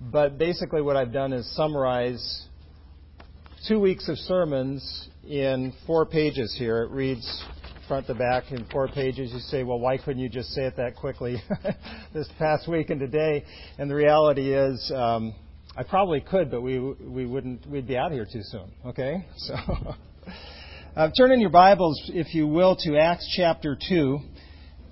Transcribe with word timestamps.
but 0.00 0.38
basically 0.38 0.82
what 0.82 0.96
I've 0.96 1.12
done 1.12 1.32
is 1.32 1.50
summarize 1.54 2.46
two 3.66 3.80
weeks 3.80 4.08
of 4.08 4.16
sermons 4.18 5.08
in 5.26 5.72
four 5.86 6.06
pages 6.06 6.54
here. 6.58 6.82
It 6.82 6.90
reads 6.90 7.44
front 7.88 8.06
to 8.06 8.14
back 8.14 8.52
in 8.52 8.66
four 8.66 8.88
pages. 8.88 9.32
You 9.32 9.40
say, 9.40 9.64
well, 9.64 9.80
why 9.80 9.98
couldn't 9.98 10.22
you 10.22 10.28
just 10.28 10.50
say 10.50 10.64
it 10.64 10.76
that 10.76 10.96
quickly 10.96 11.42
this 12.14 12.28
past 12.38 12.68
week 12.68 12.90
and 12.90 13.00
today? 13.00 13.44
And 13.78 13.90
the 13.90 13.94
reality 13.94 14.54
is, 14.54 14.92
um, 14.94 15.34
I 15.76 15.82
probably 15.82 16.20
could, 16.20 16.50
but 16.50 16.60
we 16.60 16.78
we 16.78 17.26
wouldn't. 17.26 17.66
We'd 17.68 17.86
be 17.86 17.96
out 17.96 18.12
here 18.12 18.26
too 18.30 18.42
soon. 18.42 18.70
Okay, 18.86 19.26
so. 19.36 19.54
Uh, 20.96 21.10
turn 21.16 21.30
in 21.30 21.40
your 21.40 21.50
Bibles, 21.50 22.10
if 22.12 22.34
you 22.34 22.48
will, 22.48 22.74
to 22.74 22.98
Acts 22.98 23.32
chapter 23.36 23.78
2. 23.88 24.18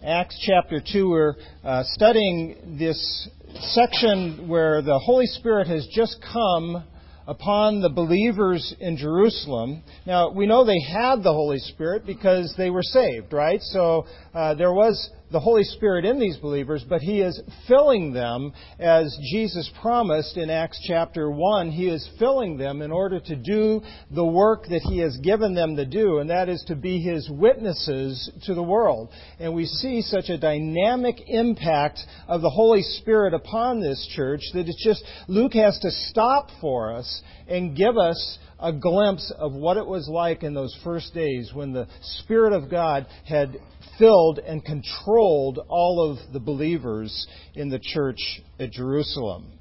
Acts 0.06 0.38
chapter 0.46 0.80
2, 0.80 1.08
we're 1.08 1.34
uh, 1.64 1.82
studying 1.86 2.76
this 2.78 3.28
section 3.60 4.48
where 4.48 4.82
the 4.82 4.98
Holy 4.98 5.26
Spirit 5.26 5.66
has 5.68 5.86
just 5.92 6.16
come 6.32 6.84
upon 7.26 7.80
the 7.80 7.88
believers 7.88 8.74
in 8.80 8.96
Jerusalem. 8.96 9.82
Now, 10.06 10.30
we 10.30 10.46
know 10.46 10.64
they 10.64 10.80
had 10.80 11.22
the 11.22 11.32
Holy 11.32 11.58
Spirit 11.58 12.06
because 12.06 12.54
they 12.56 12.70
were 12.70 12.82
saved, 12.82 13.32
right? 13.32 13.60
So 13.60 14.06
uh, 14.34 14.54
there 14.54 14.72
was 14.72 15.10
the 15.30 15.40
Holy 15.40 15.64
Spirit 15.64 16.04
in 16.04 16.20
these 16.20 16.36
believers, 16.36 16.84
but 16.88 17.00
He 17.00 17.20
is 17.20 17.40
filling 17.66 18.12
them 18.12 18.52
as 18.78 19.16
Jesus 19.32 19.70
promised 19.80 20.36
in 20.36 20.50
Acts 20.50 20.80
chapter 20.86 21.30
1. 21.30 21.70
He 21.70 21.88
is 21.88 22.08
filling 22.18 22.56
them 22.56 22.82
in 22.82 22.92
order 22.92 23.18
to 23.20 23.36
do 23.36 23.80
the 24.10 24.24
work 24.24 24.64
that 24.68 24.82
He 24.82 24.98
has 24.98 25.16
given 25.18 25.54
them 25.54 25.76
to 25.76 25.84
do, 25.84 26.18
and 26.18 26.30
that 26.30 26.48
is 26.48 26.64
to 26.68 26.76
be 26.76 27.00
His 27.00 27.28
witnesses 27.30 28.30
to 28.44 28.54
the 28.54 28.62
world. 28.62 29.10
And 29.40 29.54
we 29.54 29.66
see 29.66 30.02
such 30.02 30.28
a 30.28 30.38
dynamic 30.38 31.16
impact 31.26 31.98
of 32.28 32.42
the 32.42 32.50
Holy 32.50 32.82
Spirit 32.82 33.34
upon 33.34 33.80
this 33.80 34.08
church 34.14 34.42
that 34.54 34.68
it's 34.68 34.84
just, 34.84 35.04
Luke 35.28 35.54
has 35.54 35.78
to 35.80 35.90
stop 35.90 36.50
for 36.60 36.92
us 36.92 37.22
and 37.48 37.76
give 37.76 37.96
us 37.96 38.38
a 38.58 38.72
glimpse 38.72 39.32
of 39.36 39.52
what 39.52 39.76
it 39.76 39.86
was 39.86 40.08
like 40.08 40.42
in 40.42 40.54
those 40.54 40.74
first 40.82 41.12
days 41.12 41.50
when 41.52 41.72
the 41.72 41.86
Spirit 42.00 42.52
of 42.52 42.70
God 42.70 43.06
had 43.26 43.58
filled 43.98 44.38
and 44.38 44.64
controlled 44.64 45.58
all 45.68 46.10
of 46.10 46.32
the 46.32 46.40
believers 46.40 47.26
in 47.54 47.68
the 47.68 47.80
church 47.80 48.40
at 48.58 48.70
Jerusalem. 48.70 49.52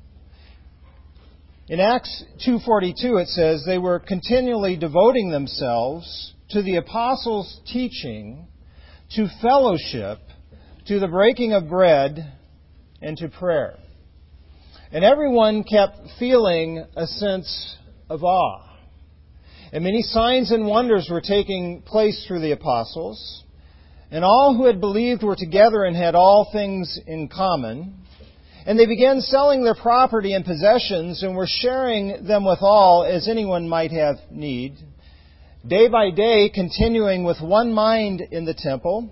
In 1.67 1.79
Acts 1.79 2.23
2:42 2.45 3.21
it 3.21 3.27
says 3.29 3.63
they 3.66 3.79
were 3.79 3.99
continually 3.99 4.75
devoting 4.75 5.29
themselves 5.29 6.33
to 6.49 6.61
the 6.61 6.75
apostles' 6.75 7.59
teaching, 7.66 8.47
to 9.16 9.27
fellowship, 9.41 10.19
to 10.85 10.99
the 10.99 11.07
breaking 11.07 11.53
of 11.53 11.67
bread, 11.67 12.33
and 13.01 13.17
to 13.17 13.29
prayer. 13.29 13.79
And 14.91 15.03
everyone 15.03 15.63
kept 15.63 15.97
feeling 16.19 16.85
a 16.95 17.07
sense 17.07 17.77
of 18.09 18.23
awe. 18.23 18.75
And 19.71 19.83
many 19.83 20.02
signs 20.02 20.52
and 20.52 20.67
wonders 20.67 21.08
were 21.09 21.21
taking 21.21 21.81
place 21.81 22.25
through 22.27 22.41
the 22.41 22.52
apostles. 22.52 23.44
And 24.11 24.23
all 24.23 24.55
who 24.55 24.66
had 24.66 24.80
believed 24.80 25.23
were 25.23 25.35
together 25.35 25.83
and 25.83 25.95
had 25.95 26.16
all 26.16 26.49
things 26.52 26.99
in 27.07 27.27
common. 27.27 27.95
And 28.66 28.80
they 28.80 28.85
began 28.85 29.22
selling 29.22 29.63
their 29.63 29.75
property 29.75 30.33
and 30.33 30.45
possessions 30.45 31.23
and 31.23 31.35
were 31.35 31.47
sharing 31.47 32.25
them 32.25 32.45
with 32.45 32.59
all 32.61 33.03
as 33.03 33.27
anyone 33.27 33.67
might 33.67 33.91
have 33.91 34.17
need. 34.31 34.77
Day 35.67 35.88
by 35.88 36.11
day, 36.11 36.50
continuing 36.53 37.23
with 37.23 37.41
one 37.41 37.73
mind 37.73 38.22
in 38.31 38.45
the 38.45 38.53
temple, 38.53 39.11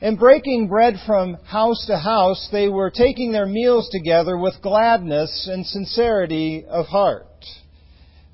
and 0.00 0.18
breaking 0.18 0.68
bread 0.68 0.94
from 1.06 1.34
house 1.44 1.86
to 1.86 1.98
house, 1.98 2.48
they 2.52 2.68
were 2.68 2.90
taking 2.90 3.32
their 3.32 3.46
meals 3.46 3.88
together 3.90 4.38
with 4.38 4.62
gladness 4.62 5.48
and 5.50 5.66
sincerity 5.66 6.64
of 6.68 6.86
heart 6.86 7.27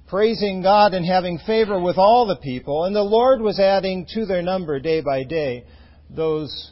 praising 0.08 0.62
God 0.62 0.94
and 0.94 1.05
having 1.05 1.38
favor 1.47 1.80
with 1.80 1.98
all 1.98 2.27
the 2.27 2.36
people. 2.36 2.84
And 2.84 2.94
the 2.94 3.02
Lord 3.02 3.41
was 3.41 3.58
adding 3.58 4.06
to 4.14 4.27
their 4.27 4.42
number 4.42 4.78
day 4.80 5.01
by 5.01 5.24
day 5.24 5.64
those 6.11 6.70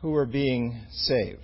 who 0.00 0.10
were 0.10 0.26
being 0.26 0.80
saved. 0.90 1.40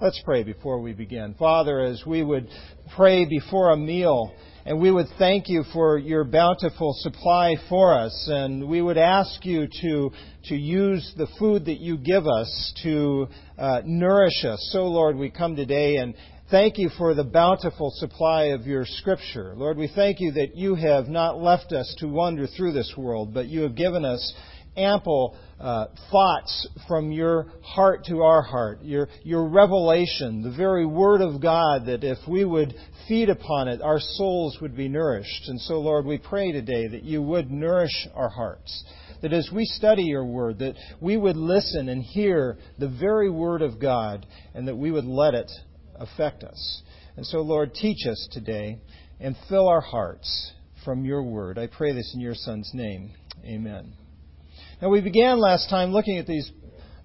Let's 0.00 0.20
pray 0.24 0.42
before 0.42 0.80
we 0.80 0.92
begin. 0.92 1.34
Father, 1.38 1.80
as 1.80 2.02
we 2.06 2.22
would 2.22 2.48
pray 2.96 3.24
before 3.24 3.70
a 3.70 3.76
meal, 3.76 4.34
and 4.66 4.80
we 4.80 4.90
would 4.90 5.06
thank 5.16 5.48
you 5.48 5.62
for 5.72 5.96
your 5.96 6.24
bountiful 6.24 6.92
supply 6.98 7.54
for 7.68 7.94
us, 7.94 8.28
and 8.30 8.68
we 8.68 8.82
would 8.82 8.98
ask 8.98 9.44
you 9.44 9.68
to, 9.80 10.10
to 10.46 10.54
use 10.54 11.14
the 11.16 11.28
food 11.38 11.66
that 11.66 11.78
you 11.78 11.96
give 11.96 12.26
us 12.26 12.74
to 12.82 13.28
uh, 13.56 13.82
nourish 13.84 14.44
us. 14.44 14.68
So, 14.72 14.84
Lord, 14.86 15.16
we 15.16 15.30
come 15.30 15.56
today 15.56 15.96
and, 15.96 16.14
Thank 16.48 16.78
you 16.78 16.90
for 16.96 17.12
the 17.12 17.24
bountiful 17.24 17.90
supply 17.96 18.50
of 18.50 18.68
your 18.68 18.84
scripture. 18.86 19.54
Lord, 19.56 19.76
we 19.76 19.90
thank 19.92 20.20
you 20.20 20.30
that 20.34 20.54
you 20.54 20.76
have 20.76 21.08
not 21.08 21.42
left 21.42 21.72
us 21.72 21.92
to 21.98 22.06
wander 22.06 22.46
through 22.46 22.70
this 22.70 22.94
world, 22.96 23.34
but 23.34 23.48
you 23.48 23.62
have 23.62 23.74
given 23.74 24.04
us 24.04 24.32
ample 24.76 25.36
uh, 25.58 25.86
thoughts 26.12 26.68
from 26.86 27.10
your 27.10 27.48
heart 27.62 28.04
to 28.04 28.22
our 28.22 28.42
heart, 28.42 28.78
your, 28.82 29.08
your 29.24 29.48
revelation, 29.48 30.42
the 30.42 30.54
very 30.56 30.86
Word 30.86 31.20
of 31.20 31.42
God, 31.42 31.86
that 31.86 32.04
if 32.04 32.18
we 32.28 32.44
would 32.44 32.76
feed 33.08 33.28
upon 33.28 33.66
it, 33.66 33.82
our 33.82 33.98
souls 33.98 34.58
would 34.60 34.76
be 34.76 34.86
nourished. 34.86 35.48
And 35.48 35.60
so, 35.62 35.80
Lord, 35.80 36.06
we 36.06 36.18
pray 36.18 36.52
today 36.52 36.86
that 36.86 37.02
you 37.02 37.22
would 37.22 37.50
nourish 37.50 38.06
our 38.14 38.28
hearts. 38.28 38.84
That 39.20 39.32
as 39.32 39.50
we 39.52 39.64
study 39.64 40.04
your 40.04 40.24
Word, 40.24 40.60
that 40.60 40.76
we 41.00 41.16
would 41.16 41.36
listen 41.36 41.88
and 41.88 42.04
hear 42.04 42.58
the 42.78 42.88
very 42.88 43.30
Word 43.30 43.62
of 43.62 43.80
God, 43.80 44.26
and 44.54 44.68
that 44.68 44.76
we 44.76 44.92
would 44.92 45.06
let 45.06 45.34
it 45.34 45.50
affect 45.98 46.44
us. 46.44 46.82
And 47.16 47.26
so, 47.26 47.38
Lord, 47.38 47.74
teach 47.74 48.06
us 48.06 48.28
today 48.30 48.78
and 49.20 49.36
fill 49.48 49.68
our 49.68 49.80
hearts 49.80 50.52
from 50.84 51.04
your 51.04 51.22
word. 51.22 51.58
I 51.58 51.66
pray 51.66 51.92
this 51.92 52.12
in 52.14 52.20
your 52.20 52.34
Son's 52.34 52.70
name. 52.74 53.12
Amen. 53.44 53.92
Now, 54.80 54.90
we 54.90 55.00
began 55.00 55.38
last 55.38 55.70
time 55.70 55.92
looking 55.92 56.18
at 56.18 56.26
these 56.26 56.50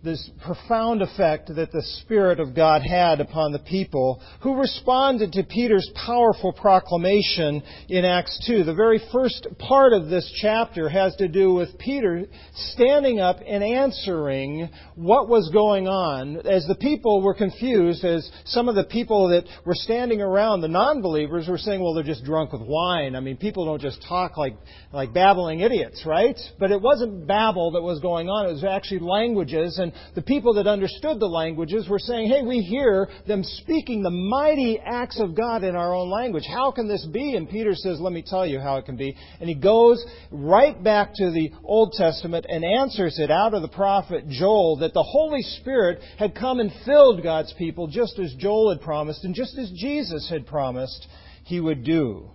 this 0.03 0.31
profound 0.43 1.03
effect 1.03 1.53
that 1.55 1.71
the 1.71 1.83
Spirit 2.01 2.39
of 2.39 2.55
God 2.55 2.81
had 2.81 3.21
upon 3.21 3.51
the 3.51 3.59
people 3.59 4.19
who 4.41 4.55
responded 4.55 5.31
to 5.33 5.43
Peter's 5.43 5.89
powerful 6.07 6.51
proclamation 6.53 7.61
in 7.87 8.03
Acts 8.03 8.43
2. 8.47 8.63
The 8.63 8.73
very 8.73 8.99
first 9.11 9.47
part 9.59 9.93
of 9.93 10.07
this 10.09 10.31
chapter 10.41 10.89
has 10.89 11.15
to 11.17 11.27
do 11.27 11.53
with 11.53 11.77
Peter 11.77 12.25
standing 12.53 13.19
up 13.19 13.37
and 13.45 13.63
answering 13.63 14.69
what 14.95 15.29
was 15.29 15.51
going 15.53 15.87
on 15.87 16.37
as 16.47 16.65
the 16.65 16.75
people 16.75 17.21
were 17.21 17.35
confused, 17.35 18.03
as 18.03 18.27
some 18.45 18.69
of 18.69 18.75
the 18.75 18.85
people 18.85 19.29
that 19.29 19.43
were 19.65 19.75
standing 19.75 20.19
around, 20.19 20.61
the 20.61 20.67
non-believers, 20.67 21.47
were 21.47 21.59
saying, 21.59 21.79
well, 21.79 21.93
they're 21.93 22.03
just 22.03 22.23
drunk 22.23 22.53
with 22.53 22.61
wine. 22.63 23.15
I 23.15 23.19
mean, 23.19 23.37
people 23.37 23.65
don't 23.65 23.81
just 23.81 24.03
talk 24.07 24.35
like, 24.35 24.55
like 24.91 25.13
babbling 25.13 25.59
idiots, 25.59 26.03
right? 26.07 26.39
But 26.59 26.71
it 26.71 26.81
wasn't 26.81 27.27
babble 27.27 27.71
that 27.71 27.81
was 27.83 27.99
going 27.99 28.29
on. 28.29 28.49
It 28.49 28.53
was 28.53 28.63
actually 28.63 28.99
languages 29.01 29.77
and 29.77 29.90
the 30.15 30.21
people 30.21 30.53
that 30.55 30.67
understood 30.67 31.19
the 31.19 31.27
languages 31.27 31.87
were 31.89 31.99
saying, 31.99 32.29
hey, 32.29 32.41
we 32.41 32.59
hear 32.61 33.07
them 33.27 33.43
speaking 33.43 34.03
the 34.03 34.09
mighty 34.09 34.79
acts 34.79 35.19
of 35.19 35.35
God 35.35 35.63
in 35.63 35.75
our 35.75 35.93
own 35.93 36.09
language. 36.09 36.45
How 36.47 36.71
can 36.71 36.87
this 36.87 37.05
be? 37.11 37.35
And 37.35 37.49
Peter 37.49 37.73
says, 37.73 37.99
let 37.99 38.13
me 38.13 38.23
tell 38.25 38.45
you 38.45 38.59
how 38.59 38.77
it 38.77 38.85
can 38.85 38.97
be. 38.97 39.15
And 39.39 39.49
he 39.49 39.55
goes 39.55 40.03
right 40.31 40.81
back 40.83 41.11
to 41.15 41.31
the 41.31 41.51
Old 41.63 41.93
Testament 41.93 42.45
and 42.47 42.63
answers 42.63 43.19
it 43.19 43.31
out 43.31 43.53
of 43.53 43.61
the 43.61 43.67
prophet 43.67 44.27
Joel 44.27 44.77
that 44.77 44.93
the 44.93 45.03
Holy 45.03 45.41
Spirit 45.41 45.99
had 46.17 46.35
come 46.35 46.59
and 46.59 46.71
filled 46.85 47.23
God's 47.23 47.53
people 47.57 47.87
just 47.87 48.19
as 48.19 48.33
Joel 48.35 48.69
had 48.69 48.81
promised 48.81 49.23
and 49.23 49.35
just 49.35 49.57
as 49.57 49.71
Jesus 49.75 50.29
had 50.29 50.45
promised 50.45 51.07
he 51.43 51.59
would 51.59 51.83
do. 51.83 52.29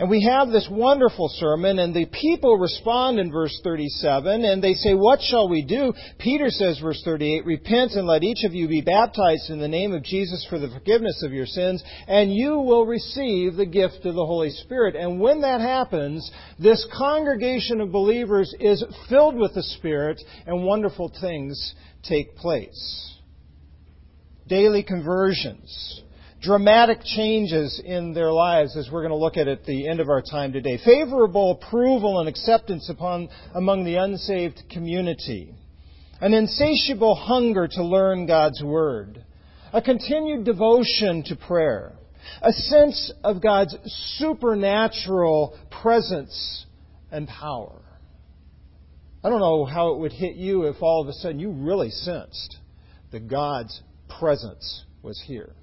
And 0.00 0.08
we 0.08 0.24
have 0.24 0.48
this 0.48 0.66
wonderful 0.70 1.28
sermon, 1.34 1.78
and 1.78 1.94
the 1.94 2.06
people 2.06 2.56
respond 2.56 3.20
in 3.20 3.30
verse 3.30 3.60
37, 3.62 4.46
and 4.46 4.64
they 4.64 4.72
say, 4.72 4.94
What 4.94 5.20
shall 5.20 5.46
we 5.46 5.62
do? 5.62 5.92
Peter 6.18 6.48
says, 6.48 6.78
verse 6.78 7.02
38, 7.04 7.44
Repent 7.44 7.92
and 7.92 8.06
let 8.06 8.22
each 8.22 8.42
of 8.44 8.54
you 8.54 8.66
be 8.66 8.80
baptized 8.80 9.50
in 9.50 9.60
the 9.60 9.68
name 9.68 9.92
of 9.92 10.02
Jesus 10.02 10.46
for 10.48 10.58
the 10.58 10.70
forgiveness 10.70 11.22
of 11.22 11.34
your 11.34 11.44
sins, 11.44 11.84
and 12.08 12.32
you 12.32 12.60
will 12.60 12.86
receive 12.86 13.56
the 13.56 13.66
gift 13.66 14.06
of 14.06 14.14
the 14.14 14.24
Holy 14.24 14.48
Spirit. 14.48 14.96
And 14.96 15.20
when 15.20 15.42
that 15.42 15.60
happens, 15.60 16.30
this 16.58 16.88
congregation 16.96 17.82
of 17.82 17.92
believers 17.92 18.54
is 18.58 18.82
filled 19.10 19.36
with 19.36 19.52
the 19.52 19.62
Spirit, 19.62 20.18
and 20.46 20.64
wonderful 20.64 21.12
things 21.20 21.74
take 22.04 22.36
place. 22.36 23.18
Daily 24.48 24.82
conversions 24.82 26.00
dramatic 26.40 27.00
changes 27.04 27.80
in 27.84 28.14
their 28.14 28.32
lives, 28.32 28.76
as 28.76 28.88
we're 28.90 29.02
going 29.02 29.10
to 29.10 29.16
look 29.16 29.36
at 29.36 29.48
at 29.48 29.64
the 29.64 29.88
end 29.88 30.00
of 30.00 30.08
our 30.08 30.22
time 30.22 30.52
today. 30.52 30.78
Favorable 30.84 31.52
approval 31.52 32.20
and 32.20 32.28
acceptance 32.28 32.88
upon, 32.88 33.28
among 33.54 33.84
the 33.84 33.96
unsaved 33.96 34.62
community. 34.70 35.54
An 36.20 36.34
insatiable 36.34 37.14
hunger 37.14 37.68
to 37.68 37.84
learn 37.84 38.26
God's 38.26 38.62
Word. 38.62 39.24
A 39.72 39.82
continued 39.82 40.44
devotion 40.44 41.22
to 41.26 41.36
prayer. 41.36 41.92
A 42.42 42.52
sense 42.52 43.12
of 43.22 43.42
God's 43.42 43.76
supernatural 44.16 45.58
presence 45.82 46.66
and 47.10 47.28
power. 47.28 47.80
I 49.22 49.28
don't 49.28 49.40
know 49.40 49.64
how 49.64 49.92
it 49.92 49.98
would 49.98 50.12
hit 50.12 50.36
you 50.36 50.64
if 50.64 50.76
all 50.80 51.02
of 51.02 51.08
a 51.08 51.12
sudden 51.12 51.40
you 51.40 51.50
really 51.50 51.90
sensed 51.90 52.56
that 53.12 53.28
God's 53.28 53.82
presence 54.18 54.84
was 55.02 55.22
here. 55.26 55.54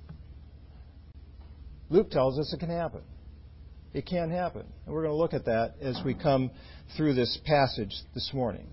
Luke 1.90 2.10
tells 2.12 2.38
us 2.40 2.54
it 2.54 2.60
can 2.60 2.70
happen. 2.70 3.02
It 3.94 4.06
can 4.06 4.30
happen. 4.30 4.66
And 4.86 4.94
we're 4.94 5.04
going 5.04 5.14
to 5.14 5.18
look 5.18 5.34
at 5.34 5.46
that 5.46 5.76
as 5.82 6.00
we 6.06 6.14
come 6.14 6.52
through 6.96 7.14
this 7.14 7.40
passage 7.46 7.94
this 8.14 8.32
morning. 8.34 8.68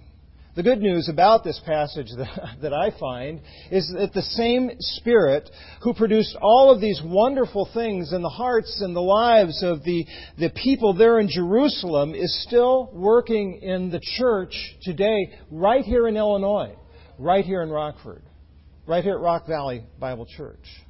The 0.57 0.63
good 0.63 0.81
news 0.81 1.09
about 1.09 1.43
this 1.43 1.61
passage 1.67 2.07
that, 2.17 2.57
that, 2.63 2.73
I 2.73 2.97
find 2.99 3.41
is 3.73 3.93
that 3.97 4.13
the 4.13 4.23
same 4.23 4.71
Spirit 4.79 5.51
who 5.83 5.95
produced 5.95 6.37
all 6.41 6.73
of 6.73 6.81
these 6.81 7.01
wonderful 7.05 7.69
things 7.75 8.13
in 8.13 8.23
the 8.23 8.29
hearts 8.29 8.81
and 8.81 8.95
the 8.95 9.01
lives 9.01 9.65
of 9.65 9.83
the, 9.83 10.07
the 10.39 10.51
people 10.51 10.95
there 10.95 11.19
in 11.19 11.29
Jerusalem 11.29 12.15
is 12.15 12.45
still 12.47 12.91
working 12.93 13.61
in 13.63 13.91
the 13.91 14.01
church 14.17 14.55
today, 14.83 15.33
right 15.51 15.85
here 15.85 16.07
in 16.07 16.17
Illinois, 16.17 16.77
right 17.19 17.45
here 17.45 17.63
in 17.63 17.71
Rockford, 17.71 18.23
right 18.87 19.03
here 19.03 19.15
at 19.15 19.21
Rock 19.21 19.49
Valley 19.49 19.85
Bible 19.99 20.27
Church. 20.37 20.84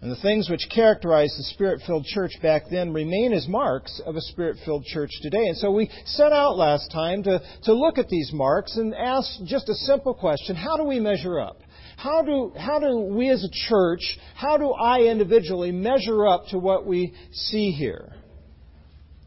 And 0.00 0.12
the 0.12 0.22
things 0.22 0.48
which 0.48 0.68
characterized 0.72 1.36
the 1.36 1.42
Spirit 1.42 1.80
filled 1.84 2.04
church 2.04 2.30
back 2.40 2.64
then 2.70 2.92
remain 2.92 3.32
as 3.32 3.48
marks 3.48 4.00
of 4.06 4.14
a 4.14 4.20
Spirit 4.20 4.56
filled 4.64 4.84
church 4.84 5.10
today. 5.22 5.48
And 5.48 5.56
so 5.56 5.72
we 5.72 5.90
set 6.04 6.32
out 6.32 6.56
last 6.56 6.92
time 6.92 7.24
to, 7.24 7.40
to 7.64 7.72
look 7.72 7.98
at 7.98 8.08
these 8.08 8.30
marks 8.32 8.76
and 8.76 8.94
ask 8.94 9.28
just 9.44 9.68
a 9.68 9.74
simple 9.74 10.14
question 10.14 10.54
How 10.54 10.76
do 10.76 10.84
we 10.84 11.00
measure 11.00 11.40
up? 11.40 11.60
How 11.96 12.22
do, 12.22 12.52
how 12.56 12.78
do 12.78 13.00
we 13.12 13.28
as 13.28 13.42
a 13.42 13.50
church, 13.68 14.18
how 14.36 14.56
do 14.56 14.70
I 14.70 15.00
individually 15.00 15.72
measure 15.72 16.28
up 16.28 16.46
to 16.50 16.58
what 16.58 16.86
we 16.86 17.12
see 17.32 17.72
here? 17.72 18.17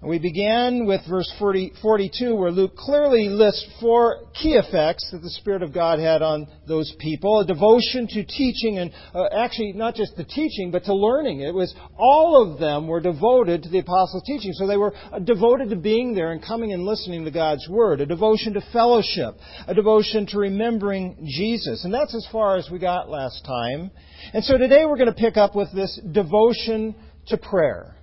We 0.03 0.17
began 0.17 0.87
with 0.87 1.01
verse 1.07 1.31
40, 1.37 1.73
42 1.79 2.35
where 2.35 2.49
Luke 2.49 2.75
clearly 2.75 3.29
lists 3.29 3.67
four 3.79 4.23
key 4.33 4.53
effects 4.53 5.07
that 5.11 5.21
the 5.21 5.29
Spirit 5.29 5.61
of 5.61 5.75
God 5.75 5.99
had 5.99 6.23
on 6.23 6.47
those 6.67 6.91
people. 6.97 7.41
A 7.41 7.45
devotion 7.45 8.07
to 8.07 8.25
teaching 8.25 8.79
and 8.79 8.91
uh, 9.13 9.25
actually 9.27 9.73
not 9.73 9.93
just 9.93 10.15
the 10.17 10.23
teaching 10.23 10.71
but 10.71 10.85
to 10.85 10.95
learning. 10.95 11.41
It 11.41 11.53
was 11.53 11.75
all 11.99 12.41
of 12.41 12.59
them 12.59 12.87
were 12.87 12.99
devoted 12.99 13.61
to 13.61 13.69
the 13.69 13.77
apostles' 13.77 14.23
teaching. 14.25 14.53
So 14.53 14.65
they 14.65 14.75
were 14.75 14.91
uh, 15.11 15.19
devoted 15.19 15.69
to 15.69 15.75
being 15.75 16.15
there 16.15 16.31
and 16.31 16.43
coming 16.43 16.73
and 16.73 16.83
listening 16.83 17.23
to 17.25 17.31
God's 17.31 17.67
Word. 17.69 18.01
A 18.01 18.07
devotion 18.07 18.53
to 18.53 18.61
fellowship. 18.73 19.35
A 19.67 19.75
devotion 19.75 20.25
to 20.27 20.39
remembering 20.39 21.29
Jesus. 21.29 21.85
And 21.85 21.93
that's 21.93 22.15
as 22.15 22.27
far 22.31 22.57
as 22.57 22.67
we 22.71 22.79
got 22.79 23.07
last 23.07 23.45
time. 23.45 23.91
And 24.33 24.43
so 24.43 24.57
today 24.57 24.83
we're 24.85 24.97
going 24.97 25.13
to 25.13 25.13
pick 25.13 25.37
up 25.37 25.55
with 25.55 25.71
this 25.75 25.99
devotion 26.11 26.95
to 27.27 27.37
prayer 27.37 27.97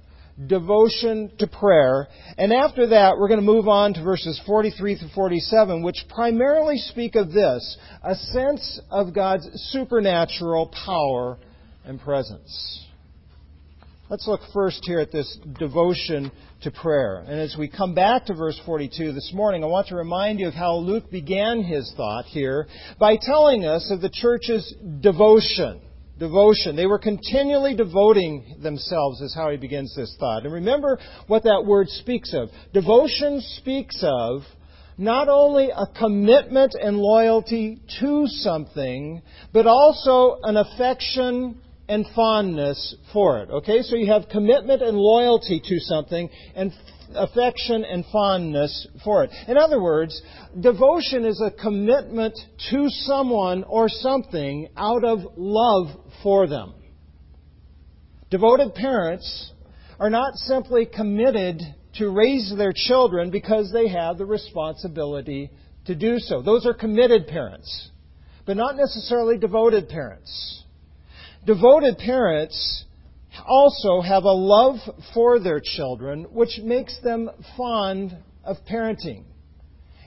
devotion 0.46 1.32
to 1.38 1.46
prayer. 1.46 2.06
And 2.36 2.52
after 2.52 2.88
that, 2.88 3.18
we're 3.18 3.28
going 3.28 3.40
to 3.40 3.46
move 3.46 3.68
on 3.68 3.94
to 3.94 4.02
verses 4.02 4.40
43 4.46 4.96
through 4.96 5.08
47, 5.14 5.82
which 5.82 6.04
primarily 6.08 6.78
speak 6.78 7.16
of 7.16 7.32
this 7.32 7.76
a 8.02 8.14
sense 8.14 8.80
of 8.90 9.14
God's 9.14 9.48
supernatural 9.70 10.72
power 10.84 11.38
and 11.84 12.00
presence. 12.00 12.84
Let's 14.08 14.26
look 14.26 14.40
first 14.54 14.80
here 14.84 15.00
at 15.00 15.12
this 15.12 15.38
devotion 15.58 16.30
to 16.62 16.70
prayer. 16.70 17.24
And 17.26 17.40
as 17.40 17.56
we 17.58 17.68
come 17.68 17.94
back 17.94 18.24
to 18.26 18.34
verse 18.34 18.58
42 18.64 19.12
this 19.12 19.32
morning, 19.34 19.62
I 19.62 19.66
want 19.66 19.88
to 19.88 19.96
remind 19.96 20.40
you 20.40 20.48
of 20.48 20.54
how 20.54 20.76
Luke 20.76 21.10
began 21.10 21.62
his 21.62 21.92
thought 21.94 22.24
here 22.24 22.66
by 22.98 23.16
telling 23.20 23.66
us 23.66 23.90
of 23.90 24.00
the 24.00 24.08
church's 24.08 24.74
devotion 25.00 25.82
devotion. 26.18 26.76
They 26.76 26.86
were 26.86 26.98
continually 26.98 27.74
devoting 27.74 28.56
themselves, 28.62 29.20
is 29.20 29.34
how 29.34 29.50
he 29.50 29.56
begins 29.56 29.94
this 29.94 30.14
thought. 30.18 30.44
And 30.44 30.52
remember 30.52 30.98
what 31.26 31.44
that 31.44 31.64
word 31.64 31.88
speaks 31.88 32.34
of. 32.34 32.48
Devotion 32.72 33.40
speaks 33.40 33.98
of 34.02 34.42
not 34.96 35.28
only 35.28 35.70
a 35.70 35.86
commitment 35.98 36.74
and 36.74 36.98
loyalty 36.98 37.80
to 38.00 38.26
something, 38.26 39.22
but 39.52 39.66
also 39.66 40.40
an 40.42 40.56
affection 40.56 41.60
and 41.88 42.04
fondness 42.14 42.96
for 43.12 43.38
it. 43.38 43.50
Okay, 43.50 43.82
so 43.82 43.96
you 43.96 44.12
have 44.12 44.28
commitment 44.28 44.82
and 44.82 44.98
loyalty 44.98 45.60
to 45.64 45.78
something 45.78 46.28
and 46.54 46.72
affection 47.14 47.84
and 47.84 48.04
fondness 48.12 48.86
for 49.04 49.24
it. 49.24 49.30
In 49.46 49.56
other 49.56 49.80
words, 49.80 50.20
devotion 50.58 51.24
is 51.24 51.40
a 51.40 51.50
commitment 51.50 52.38
to 52.70 52.88
someone 52.88 53.64
or 53.64 53.88
something 53.88 54.68
out 54.76 55.04
of 55.04 55.20
love 55.36 55.86
for 56.22 56.46
them. 56.46 56.74
Devoted 58.30 58.74
parents 58.74 59.52
are 59.98 60.10
not 60.10 60.34
simply 60.34 60.86
committed 60.86 61.60
to 61.94 62.10
raise 62.10 62.52
their 62.56 62.72
children 62.74 63.30
because 63.30 63.72
they 63.72 63.88
have 63.88 64.18
the 64.18 64.26
responsibility 64.26 65.50
to 65.86 65.94
do 65.94 66.18
so. 66.18 66.42
Those 66.42 66.66
are 66.66 66.74
committed 66.74 67.26
parents, 67.26 67.90
but 68.46 68.56
not 68.56 68.76
necessarily 68.76 69.38
devoted 69.38 69.88
parents. 69.88 70.62
Devoted 71.46 71.96
parents 71.98 72.84
also 73.46 74.00
have 74.00 74.24
a 74.24 74.32
love 74.32 74.76
for 75.14 75.38
their 75.38 75.60
children, 75.62 76.24
which 76.30 76.60
makes 76.62 76.98
them 77.02 77.30
fond 77.56 78.16
of 78.44 78.56
parenting, 78.70 79.24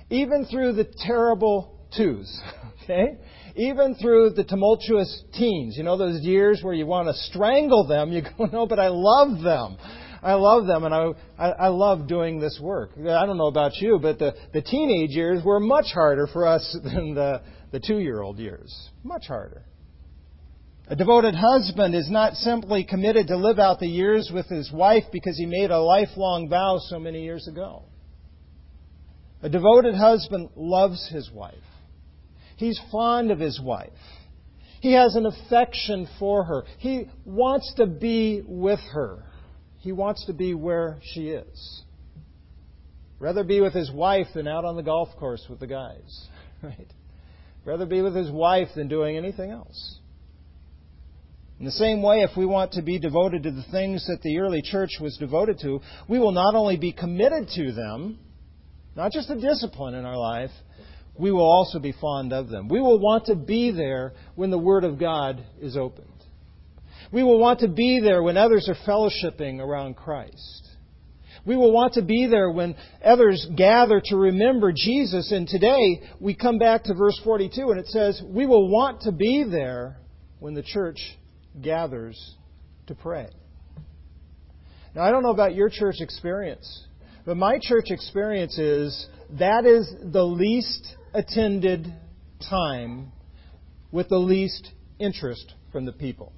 even 0.09 0.45
through 0.45 0.73
the 0.73 0.85
terrible 1.05 1.79
twos. 1.95 2.41
Okay? 2.83 3.19
Even 3.55 3.93
through 3.93 4.31
the 4.31 4.43
tumultuous 4.43 5.23
teens, 5.33 5.77
you 5.77 5.83
know, 5.83 5.97
those 5.97 6.19
years 6.21 6.61
where 6.63 6.73
you 6.73 6.87
want 6.87 7.07
to 7.07 7.13
strangle 7.13 7.85
them, 7.85 8.11
you 8.11 8.23
go, 8.37 8.45
no, 8.45 8.65
but 8.65 8.79
I 8.79 8.87
love 8.87 9.43
them. 9.43 9.77
I 10.23 10.33
love 10.33 10.67
them 10.67 10.83
and 10.83 10.93
I, 10.93 11.09
I, 11.37 11.49
I 11.49 11.67
love 11.67 12.07
doing 12.07 12.39
this 12.39 12.59
work. 12.61 12.91
I 12.97 13.25
don't 13.25 13.37
know 13.37 13.47
about 13.47 13.75
you, 13.77 13.99
but 14.01 14.19
the, 14.19 14.33
the 14.53 14.61
teenage 14.61 15.11
years 15.11 15.43
were 15.43 15.59
much 15.59 15.87
harder 15.93 16.27
for 16.27 16.47
us 16.47 16.75
than 16.83 17.13
the, 17.13 17.41
the 17.71 17.79
two 17.79 17.99
year 17.99 18.21
old 18.21 18.37
years. 18.37 18.89
Much 19.03 19.27
harder. 19.27 19.63
A 20.91 20.95
devoted 20.97 21.35
husband 21.35 21.95
is 21.95 22.09
not 22.09 22.33
simply 22.33 22.83
committed 22.83 23.27
to 23.27 23.37
live 23.37 23.59
out 23.59 23.79
the 23.79 23.87
years 23.87 24.29
with 24.29 24.47
his 24.47 24.69
wife 24.73 25.05
because 25.09 25.37
he 25.37 25.45
made 25.45 25.71
a 25.71 25.79
lifelong 25.79 26.49
vow 26.49 26.79
so 26.79 26.99
many 26.99 27.23
years 27.23 27.47
ago. 27.47 27.83
A 29.41 29.47
devoted 29.47 29.95
husband 29.95 30.49
loves 30.57 31.07
his 31.09 31.31
wife. 31.31 31.55
He's 32.57 32.77
fond 32.91 33.31
of 33.31 33.39
his 33.39 33.57
wife. 33.61 33.93
He 34.81 34.91
has 34.91 35.15
an 35.15 35.25
affection 35.25 36.09
for 36.19 36.43
her. 36.43 36.65
He 36.79 37.05
wants 37.23 37.73
to 37.77 37.87
be 37.87 38.43
with 38.45 38.81
her. 38.91 39.23
He 39.77 39.93
wants 39.93 40.25
to 40.25 40.33
be 40.33 40.53
where 40.53 40.99
she 41.13 41.29
is. 41.29 41.83
Rather 43.17 43.45
be 43.45 43.61
with 43.61 43.73
his 43.73 43.89
wife 43.89 44.27
than 44.35 44.45
out 44.45 44.65
on 44.65 44.75
the 44.75 44.83
golf 44.83 45.07
course 45.17 45.45
with 45.49 45.61
the 45.61 45.67
guys. 45.67 46.27
Right? 46.61 46.93
Rather 47.65 47.87
be 47.87 48.03
with 48.03 48.15
his 48.15 48.29
wife 48.29 48.67
than 48.75 48.87
doing 48.87 49.17
anything 49.17 49.49
else. 49.49 50.00
In 51.61 51.65
the 51.65 51.71
same 51.73 52.01
way, 52.01 52.21
if 52.21 52.35
we 52.35 52.47
want 52.47 52.71
to 52.71 52.81
be 52.81 52.97
devoted 52.97 53.43
to 53.43 53.51
the 53.51 53.63
things 53.71 54.07
that 54.07 54.23
the 54.23 54.39
early 54.39 54.63
church 54.63 54.89
was 54.99 55.15
devoted 55.17 55.59
to, 55.59 55.79
we 56.09 56.17
will 56.17 56.31
not 56.31 56.55
only 56.55 56.75
be 56.75 56.91
committed 56.91 57.49
to 57.49 57.71
them, 57.71 58.17
not 58.95 59.11
just 59.11 59.29
a 59.29 59.39
discipline 59.39 59.93
in 59.93 60.03
our 60.03 60.17
life, 60.17 60.49
we 61.19 61.31
will 61.31 61.45
also 61.45 61.77
be 61.77 61.91
fond 62.01 62.33
of 62.33 62.49
them. 62.49 62.67
We 62.67 62.81
will 62.81 62.97
want 62.97 63.25
to 63.25 63.35
be 63.35 63.69
there 63.69 64.13
when 64.33 64.49
the 64.49 64.57
Word 64.57 64.83
of 64.83 64.99
God 64.99 65.45
is 65.61 65.77
opened. 65.77 66.07
We 67.11 67.21
will 67.21 67.37
want 67.37 67.59
to 67.59 67.67
be 67.67 67.99
there 68.03 68.23
when 68.23 68.37
others 68.37 68.67
are 68.67 68.89
fellowshipping 68.91 69.59
around 69.59 69.97
Christ. 69.97 70.67
We 71.45 71.55
will 71.55 71.71
want 71.71 71.93
to 71.93 72.01
be 72.01 72.25
there 72.25 72.49
when 72.49 72.75
others 73.05 73.47
gather 73.55 74.01
to 74.05 74.15
remember 74.15 74.73
Jesus. 74.75 75.31
And 75.31 75.47
today 75.47 76.01
we 76.19 76.33
come 76.33 76.57
back 76.57 76.85
to 76.85 76.95
verse 76.95 77.21
42 77.23 77.69
and 77.69 77.79
it 77.79 77.87
says, 77.89 78.19
We 78.25 78.47
will 78.47 78.67
want 78.67 79.01
to 79.01 79.11
be 79.11 79.43
there 79.43 79.97
when 80.39 80.55
the 80.55 80.63
church 80.63 80.97
gathers 81.59 82.35
to 82.87 82.95
pray. 82.95 83.29
Now, 84.95 85.03
I 85.03 85.11
don't 85.11 85.23
know 85.23 85.31
about 85.31 85.55
your 85.55 85.69
church 85.69 85.95
experience, 85.99 86.85
but 87.25 87.37
my 87.37 87.59
church 87.61 87.85
experience 87.87 88.57
is 88.57 89.07
that 89.39 89.65
is 89.65 89.93
the 90.11 90.23
least 90.23 90.95
attended 91.13 91.93
time 92.49 93.11
with 93.91 94.09
the 94.09 94.17
least 94.17 94.71
interest 94.99 95.53
from 95.71 95.85
the 95.85 95.91
people. 95.91 96.33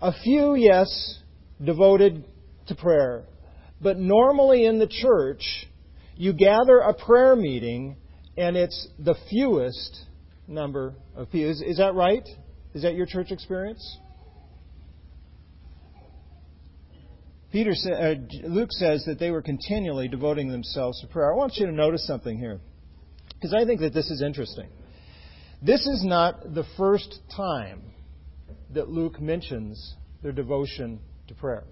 A 0.00 0.12
few, 0.12 0.54
yes, 0.54 1.18
devoted 1.62 2.24
to 2.66 2.74
prayer, 2.74 3.24
but 3.80 3.98
normally 3.98 4.64
in 4.64 4.78
the 4.78 4.86
church, 4.86 5.42
you 6.16 6.32
gather 6.32 6.78
a 6.78 6.94
prayer 6.94 7.36
meeting 7.36 7.96
and 8.36 8.56
it's 8.56 8.88
the 8.98 9.14
fewest 9.30 10.06
number 10.46 10.94
of 11.14 11.30
people. 11.30 11.50
Is, 11.50 11.62
is 11.62 11.76
that 11.78 11.94
right? 11.94 12.26
Is 12.74 12.82
that 12.82 12.94
your 12.94 13.06
church 13.06 13.30
experience? 13.30 13.98
Peter, 17.52 17.72
uh, 17.72 18.14
Luke 18.48 18.72
says 18.72 19.04
that 19.04 19.18
they 19.18 19.30
were 19.30 19.42
continually 19.42 20.08
devoting 20.08 20.48
themselves 20.48 20.98
to 21.02 21.06
prayer. 21.06 21.30
I 21.30 21.36
want 21.36 21.56
you 21.56 21.66
to 21.66 21.72
notice 21.72 22.06
something 22.06 22.38
here, 22.38 22.60
because 23.34 23.52
I 23.52 23.66
think 23.66 23.80
that 23.80 23.92
this 23.92 24.10
is 24.10 24.22
interesting. 24.22 24.68
This 25.60 25.86
is 25.86 26.02
not 26.02 26.54
the 26.54 26.64
first 26.78 27.20
time 27.36 27.82
that 28.72 28.88
Luke 28.88 29.20
mentions 29.20 29.96
their 30.22 30.32
devotion 30.32 31.00
to 31.28 31.34
prayer. 31.34 31.64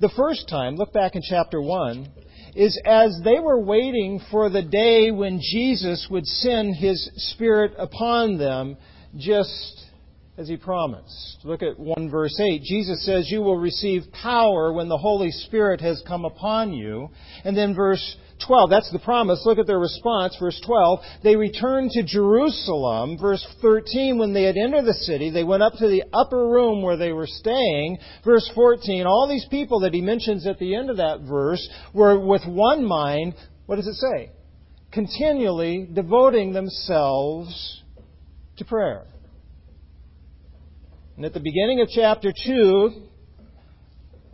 The 0.00 0.10
first 0.16 0.48
time, 0.48 0.76
look 0.76 0.92
back 0.92 1.14
in 1.14 1.22
chapter 1.22 1.60
1, 1.60 2.08
is 2.56 2.80
as 2.86 3.20
they 3.22 3.38
were 3.38 3.60
waiting 3.60 4.20
for 4.30 4.48
the 4.48 4.62
day 4.62 5.10
when 5.10 5.38
Jesus 5.40 6.08
would 6.10 6.26
send 6.26 6.76
his 6.76 7.10
Spirit 7.32 7.74
upon 7.78 8.38
them 8.38 8.78
just 9.16 9.89
as 10.40 10.48
he 10.48 10.56
promised. 10.56 11.36
Look 11.44 11.62
at 11.62 11.78
1 11.78 12.10
verse 12.10 12.40
8. 12.40 12.62
Jesus 12.62 13.04
says, 13.04 13.30
You 13.30 13.42
will 13.42 13.58
receive 13.58 14.04
power 14.22 14.72
when 14.72 14.88
the 14.88 14.96
Holy 14.96 15.30
Spirit 15.30 15.82
has 15.82 16.02
come 16.08 16.24
upon 16.24 16.72
you. 16.72 17.10
And 17.44 17.54
then 17.54 17.74
verse 17.74 18.16
12, 18.46 18.70
that's 18.70 18.90
the 18.90 19.00
promise. 19.00 19.42
Look 19.44 19.58
at 19.58 19.66
their 19.66 19.78
response. 19.78 20.34
Verse 20.40 20.58
12, 20.64 21.00
they 21.22 21.36
returned 21.36 21.90
to 21.90 22.02
Jerusalem. 22.02 23.18
Verse 23.20 23.46
13, 23.60 24.16
when 24.16 24.32
they 24.32 24.44
had 24.44 24.56
entered 24.56 24.86
the 24.86 24.94
city, 24.94 25.28
they 25.28 25.44
went 25.44 25.62
up 25.62 25.74
to 25.74 25.88
the 25.88 26.04
upper 26.14 26.48
room 26.48 26.80
where 26.82 26.96
they 26.96 27.12
were 27.12 27.28
staying. 27.28 27.98
Verse 28.24 28.50
14, 28.54 29.06
all 29.06 29.28
these 29.28 29.46
people 29.50 29.80
that 29.80 29.92
he 29.92 30.00
mentions 30.00 30.46
at 30.46 30.58
the 30.58 30.74
end 30.74 30.88
of 30.88 30.96
that 30.96 31.20
verse 31.20 31.68
were 31.92 32.18
with 32.18 32.46
one 32.46 32.82
mind. 32.82 33.34
What 33.66 33.76
does 33.76 33.86
it 33.86 33.96
say? 33.96 34.30
Continually 34.90 35.86
devoting 35.92 36.54
themselves 36.54 37.82
to 38.56 38.64
prayer. 38.64 39.04
And 41.20 41.26
at 41.26 41.34
the 41.34 41.40
beginning 41.40 41.82
of 41.82 41.88
chapter 41.90 42.32
2, 42.46 42.92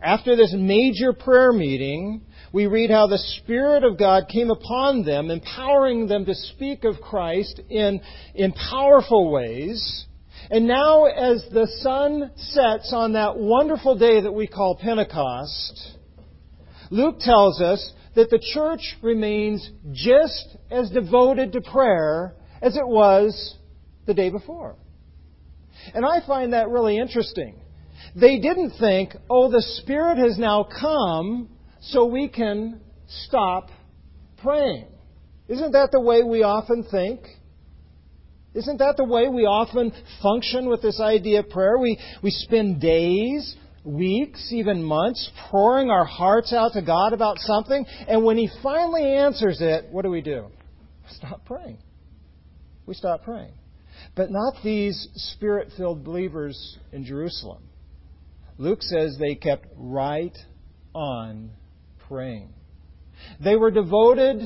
after 0.01 0.37
this 0.37 0.55
major 0.57 1.11
prayer 1.11 1.51
meeting, 1.51 2.21
we 2.53 2.65
read 2.65 2.89
how 2.89 3.07
the 3.07 3.17
Spirit 3.17 3.83
of 3.83 3.99
God 3.99 4.29
came 4.31 4.49
upon 4.49 5.03
them, 5.03 5.29
empowering 5.29 6.07
them 6.07 6.23
to 6.23 6.33
speak 6.33 6.85
of 6.85 7.01
Christ 7.01 7.59
in, 7.69 7.99
in 8.35 8.53
powerful 8.53 9.33
ways. 9.33 10.05
And 10.49 10.65
now, 10.65 11.07
as 11.07 11.45
the 11.51 11.67
sun 11.81 12.31
sets 12.37 12.93
on 12.93 13.11
that 13.11 13.35
wonderful 13.35 13.97
day 13.97 14.21
that 14.21 14.31
we 14.31 14.47
call 14.47 14.77
Pentecost, 14.81 15.97
Luke 16.89 17.17
tells 17.19 17.59
us 17.59 17.91
that 18.15 18.29
the 18.29 18.39
church 18.53 18.95
remains 19.01 19.69
just 19.91 20.55
as 20.71 20.89
devoted 20.91 21.51
to 21.51 21.59
prayer 21.59 22.33
as 22.61 22.77
it 22.77 22.87
was 22.87 23.57
the 24.05 24.13
day 24.13 24.29
before. 24.29 24.77
And 25.93 26.05
I 26.05 26.25
find 26.25 26.53
that 26.53 26.69
really 26.69 26.97
interesting. 26.97 27.59
They 28.15 28.39
didn't 28.39 28.73
think, 28.79 29.15
oh, 29.29 29.51
the 29.51 29.61
Spirit 29.81 30.17
has 30.17 30.37
now 30.37 30.63
come, 30.79 31.49
so 31.81 32.05
we 32.05 32.27
can 32.27 32.81
stop 33.25 33.69
praying. 34.41 34.87
Isn't 35.47 35.71
that 35.71 35.91
the 35.91 36.01
way 36.01 36.23
we 36.23 36.43
often 36.43 36.83
think? 36.89 37.21
Isn't 38.53 38.79
that 38.79 38.97
the 38.97 39.03
way 39.03 39.27
we 39.29 39.43
often 39.43 39.91
function 40.21 40.67
with 40.67 40.81
this 40.81 40.99
idea 40.99 41.41
of 41.41 41.49
prayer? 41.49 41.77
We, 41.77 41.99
we 42.23 42.31
spend 42.31 42.81
days, 42.81 43.55
weeks, 43.83 44.51
even 44.51 44.83
months 44.83 45.29
pouring 45.49 45.89
our 45.89 46.05
hearts 46.05 46.53
out 46.53 46.73
to 46.73 46.81
God 46.81 47.13
about 47.13 47.37
something, 47.39 47.85
and 48.07 48.23
when 48.25 48.37
He 48.37 48.49
finally 48.63 49.03
answers 49.03 49.59
it, 49.61 49.85
what 49.91 50.01
do 50.01 50.09
we 50.09 50.21
do? 50.21 50.47
Stop 51.11 51.45
praying. 51.45 51.77
We 52.85 52.95
stop 52.95 53.23
praying. 53.23 53.53
But 54.15 54.31
not 54.31 54.55
these 54.63 55.07
spirit 55.15 55.71
filled 55.77 56.03
believers 56.03 56.77
in 56.91 57.05
Jerusalem. 57.05 57.63
Luke 58.57 58.81
says 58.81 59.17
they 59.19 59.35
kept 59.35 59.67
right 59.75 60.35
on 60.93 61.51
praying. 62.07 62.53
They 63.43 63.55
were 63.55 63.71
devoted 63.71 64.41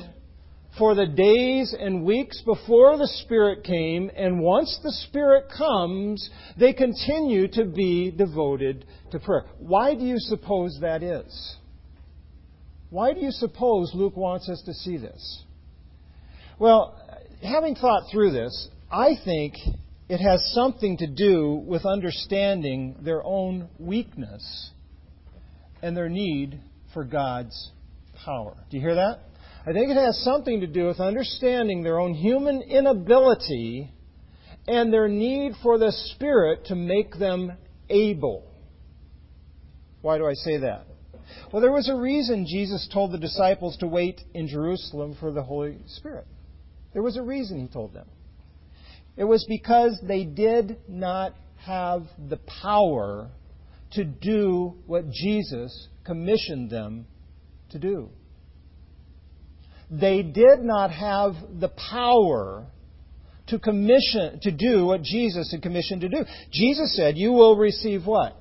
for 0.77 0.95
the 0.95 1.05
days 1.05 1.75
and 1.77 2.05
weeks 2.05 2.41
before 2.45 2.97
the 2.97 3.07
Spirit 3.23 3.63
came, 3.63 4.09
and 4.15 4.39
once 4.39 4.79
the 4.83 4.91
Spirit 5.07 5.45
comes, 5.57 6.29
they 6.57 6.73
continue 6.73 7.47
to 7.49 7.65
be 7.65 8.11
devoted 8.11 8.85
to 9.11 9.19
prayer. 9.19 9.45
Why 9.59 9.95
do 9.95 10.05
you 10.05 10.17
suppose 10.17 10.77
that 10.81 11.03
is? 11.03 11.55
Why 12.89 13.13
do 13.13 13.19
you 13.19 13.31
suppose 13.31 13.91
Luke 13.93 14.15
wants 14.15 14.49
us 14.49 14.61
to 14.65 14.73
see 14.73 14.97
this? 14.97 15.43
Well, 16.57 16.97
having 17.41 17.75
thought 17.75 18.03
through 18.11 18.31
this, 18.31 18.69
I 18.91 19.15
think 19.23 19.55
it 20.09 20.17
has 20.17 20.51
something 20.53 20.97
to 20.97 21.07
do 21.07 21.63
with 21.65 21.85
understanding 21.85 22.97
their 23.01 23.23
own 23.23 23.69
weakness 23.79 24.71
and 25.81 25.95
their 25.95 26.09
need 26.09 26.59
for 26.93 27.05
God's 27.05 27.71
power. 28.25 28.53
Do 28.69 28.75
you 28.75 28.83
hear 28.83 28.95
that? 28.95 29.19
I 29.65 29.71
think 29.71 29.91
it 29.91 29.95
has 29.95 30.21
something 30.23 30.59
to 30.59 30.67
do 30.67 30.87
with 30.87 30.99
understanding 30.99 31.83
their 31.83 31.99
own 32.01 32.13
human 32.13 32.61
inability 32.63 33.93
and 34.67 34.91
their 34.91 35.07
need 35.07 35.53
for 35.63 35.77
the 35.77 35.93
Spirit 36.13 36.65
to 36.65 36.75
make 36.75 37.17
them 37.17 37.53
able. 37.89 38.43
Why 40.01 40.17
do 40.17 40.25
I 40.25 40.33
say 40.33 40.57
that? 40.57 40.85
Well, 41.53 41.61
there 41.61 41.71
was 41.71 41.87
a 41.87 41.95
reason 41.95 42.45
Jesus 42.45 42.89
told 42.91 43.13
the 43.13 43.17
disciples 43.17 43.77
to 43.77 43.87
wait 43.87 44.19
in 44.33 44.47
Jerusalem 44.47 45.15
for 45.17 45.31
the 45.31 45.43
Holy 45.43 45.77
Spirit. 45.87 46.27
There 46.91 47.03
was 47.03 47.15
a 47.15 47.21
reason 47.21 47.59
he 47.59 47.67
told 47.67 47.93
them. 47.93 48.07
It 49.17 49.25
was 49.25 49.45
because 49.47 49.99
they 50.07 50.23
did 50.23 50.77
not 50.87 51.35
have 51.57 52.03
the 52.29 52.37
power 52.61 53.29
to 53.91 54.03
do 54.03 54.75
what 54.87 55.09
Jesus 55.11 55.87
commissioned 56.05 56.69
them 56.69 57.05
to 57.71 57.79
do. 57.79 58.09
They 59.89 60.21
did 60.21 60.61
not 60.61 60.91
have 60.91 61.33
the 61.59 61.67
power 61.67 62.67
to 63.47 63.59
commission 63.59 64.39
to 64.43 64.51
do 64.51 64.85
what 64.85 65.01
Jesus 65.01 65.51
had 65.51 65.61
commissioned 65.61 66.01
to 66.01 66.09
do. 66.09 66.23
Jesus 66.51 66.95
said, 66.95 67.17
"You 67.17 67.33
will 67.33 67.57
receive 67.57 68.07
what? 68.07 68.37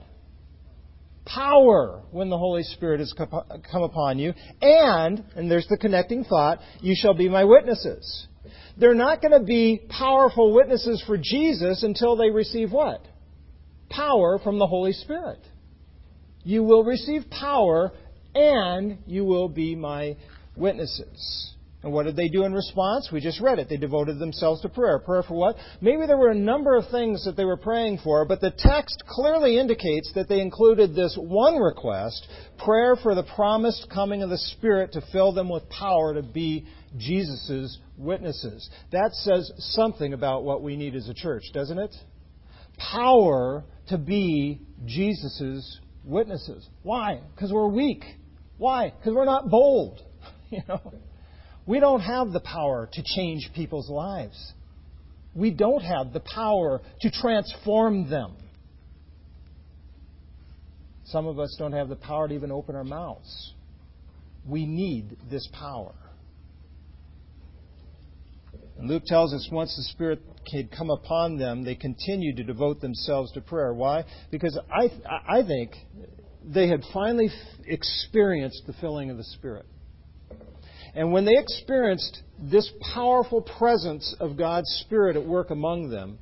Power 1.25 2.03
when 2.12 2.31
the 2.31 2.39
Holy 2.39 2.62
Spirit 2.62 3.00
has 3.00 3.12
come 3.12 3.83
upon 3.83 4.19
you, 4.21 4.33
and 4.62 5.25
and 5.35 5.50
there's 5.50 5.67
the 5.67 5.77
connecting 5.77 6.25
thought, 6.25 6.61
you 6.81 6.95
shall 6.95 7.15
be 7.15 7.29
my 7.29 7.45
witnesses." 7.45 8.29
They're 8.77 8.95
not 8.95 9.21
going 9.21 9.33
to 9.33 9.45
be 9.45 9.81
powerful 9.89 10.55
witnesses 10.55 11.03
for 11.07 11.17
Jesus 11.17 11.83
until 11.83 12.17
they 12.17 12.31
receive 12.31 12.73
what? 12.73 13.05
Power 13.89 14.39
from 14.39 14.59
the 14.59 14.67
Holy 14.67 14.93
Spirit. 14.93 15.41
You 16.43 16.63
will 16.65 16.85
receive 16.85 17.29
power 17.31 17.93
and 18.35 18.99
you 19.07 19.25
will 19.25 19.49
be 19.49 19.75
my 19.75 20.17
witnesses. 20.57 21.55
And 21.83 21.93
what 21.93 22.05
did 22.05 22.17
they 22.17 22.29
do 22.29 22.45
in 22.45 22.53
response? 22.53 23.09
We 23.11 23.21
just 23.21 23.41
read 23.41 23.59
it. 23.59 23.71
They 23.71 23.79
devoted 23.79 24.19
themselves 24.19 24.61
to 24.63 24.69
prayer. 24.69 24.99
Prayer 24.99 25.23
for 25.23 25.35
what? 25.35 25.57
Maybe 25.81 26.07
there 26.07 26.19
were 26.19 26.31
a 26.31 26.35
number 26.35 26.77
of 26.77 26.91
things 26.91 27.25
that 27.25 27.37
they 27.37 27.47
were 27.47 27.57
praying 27.57 28.01
for, 28.05 28.27
but 28.27 28.43
the 28.43 28.53
text 28.55 29.03
clearly 29.09 29.59
indicates 29.59 30.13
that 30.15 30.29
they 30.29 30.41
included 30.41 30.95
this 30.95 31.17
one 31.19 31.57
request 31.57 32.29
prayer 32.59 32.97
for 33.03 33.15
the 33.15 33.23
promised 33.23 33.89
coming 33.93 34.23
of 34.23 34.29
the 34.29 34.37
Spirit 34.37 34.93
to 34.93 35.03
fill 35.11 35.33
them 35.33 35.49
with 35.49 35.69
power 35.71 36.13
to 36.13 36.23
be 36.23 36.67
Jesus' 36.99 37.79
witnesses. 37.97 38.69
That 38.93 39.13
says 39.13 39.51
something 39.57 40.13
about 40.13 40.45
what 40.45 40.63
we 40.63 40.77
need 40.77 40.95
as 40.95 41.09
a 41.09 41.15
church, 41.15 41.45
doesn't 41.55 41.79
it? 41.79 41.95
Power 42.93 43.65
to 43.89 43.97
be 43.97 44.61
Jesus' 44.85 45.81
witnesses. 46.05 46.69
Why? 46.83 47.23
Because 47.35 47.53
we're 47.53 47.69
weak. 47.69 48.05
Why? 48.59 48.93
Because 48.99 49.15
we're 49.15 49.25
not 49.25 49.49
bold. 49.49 50.03
You 50.53 50.63
know, 50.69 50.93
we 51.71 51.79
don't 51.79 52.00
have 52.00 52.33
the 52.33 52.41
power 52.41 52.89
to 52.93 53.03
change 53.15 53.49
people's 53.55 53.89
lives. 53.89 54.53
We 55.37 55.53
don't 55.53 55.83
have 55.83 56.12
the 56.12 56.19
power 56.19 56.81
to 57.03 57.11
transform 57.12 58.11
them. 58.11 58.33
Some 61.05 61.29
of 61.29 61.39
us 61.39 61.55
don't 61.61 61.71
have 61.71 61.89
the 61.89 61.95
power 61.95 62.27
to 62.27 62.35
even 62.35 62.50
open 62.50 62.75
our 62.75 62.83
mouths. 62.83 63.53
We 64.45 64.67
need 64.67 65.17
this 65.31 65.49
power. 65.53 65.95
And 68.77 68.89
Luke 68.89 69.05
tells 69.07 69.33
us 69.33 69.49
once 69.53 69.73
the 69.77 69.85
Spirit 69.93 70.23
had 70.53 70.73
come 70.73 70.91
upon 70.91 71.39
them, 71.39 71.62
they 71.62 71.77
continued 71.77 72.39
to 72.39 72.43
devote 72.43 72.81
themselves 72.81 73.31
to 73.35 73.41
prayer. 73.43 73.73
Why? 73.73 74.05
Because 74.33 74.59
I, 74.69 74.91
I 75.39 75.47
think 75.47 75.71
they 76.45 76.67
had 76.67 76.81
finally 76.93 77.31
experienced 77.65 78.65
the 78.67 78.73
filling 78.81 79.11
of 79.11 79.19
the 79.19 79.25
Spirit. 79.25 79.67
And 80.95 81.13
when 81.13 81.25
they 81.25 81.37
experienced 81.37 82.23
this 82.39 82.71
powerful 82.95 83.43
presence 83.43 84.15
of 84.19 84.37
God's 84.37 84.69
Spirit 84.85 85.17
at 85.17 85.25
work 85.25 85.51
among 85.51 85.91
them, 85.91 86.19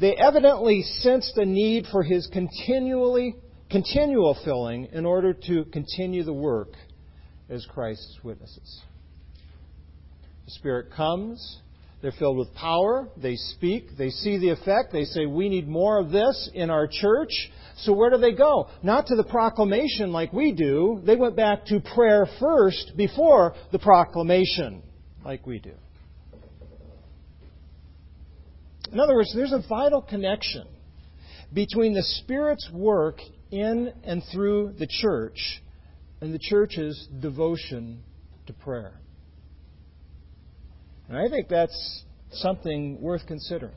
they 0.00 0.14
evidently 0.14 0.82
sensed 0.82 1.36
a 1.36 1.44
need 1.44 1.86
for 1.92 2.02
His 2.02 2.26
continually, 2.32 3.34
continual 3.70 4.36
filling 4.44 4.86
in 4.92 5.04
order 5.04 5.34
to 5.34 5.64
continue 5.66 6.24
the 6.24 6.32
work 6.32 6.72
as 7.50 7.66
Christ's 7.66 8.18
witnesses. 8.22 8.80
The 10.46 10.52
Spirit 10.52 10.90
comes. 10.96 11.60
They're 12.02 12.12
filled 12.12 12.38
with 12.38 12.54
power. 12.54 13.08
They 13.16 13.36
speak. 13.36 13.96
They 13.98 14.08
see 14.08 14.38
the 14.38 14.50
effect. 14.50 14.92
They 14.92 15.04
say, 15.04 15.26
We 15.26 15.48
need 15.48 15.68
more 15.68 15.98
of 15.98 16.10
this 16.10 16.50
in 16.54 16.70
our 16.70 16.88
church. 16.90 17.30
So 17.78 17.92
where 17.92 18.10
do 18.10 18.16
they 18.16 18.32
go? 18.32 18.68
Not 18.82 19.06
to 19.06 19.16
the 19.16 19.24
proclamation 19.24 20.12
like 20.12 20.32
we 20.32 20.52
do. 20.52 21.02
They 21.04 21.16
went 21.16 21.36
back 21.36 21.66
to 21.66 21.80
prayer 21.80 22.26
first 22.38 22.92
before 22.96 23.54
the 23.72 23.78
proclamation 23.78 24.82
like 25.24 25.46
we 25.46 25.58
do. 25.58 25.72
In 28.92 28.98
other 28.98 29.14
words, 29.14 29.32
there's 29.34 29.52
a 29.52 29.62
vital 29.68 30.02
connection 30.02 30.66
between 31.52 31.94
the 31.94 32.02
Spirit's 32.02 32.68
work 32.72 33.20
in 33.50 33.92
and 34.04 34.22
through 34.32 34.74
the 34.78 34.88
church 34.88 35.62
and 36.20 36.34
the 36.34 36.38
church's 36.38 37.08
devotion 37.20 38.02
to 38.46 38.52
prayer. 38.52 38.99
And 41.10 41.18
I 41.18 41.28
think 41.28 41.48
that's 41.48 42.04
something 42.34 43.00
worth 43.02 43.26
considering. 43.26 43.74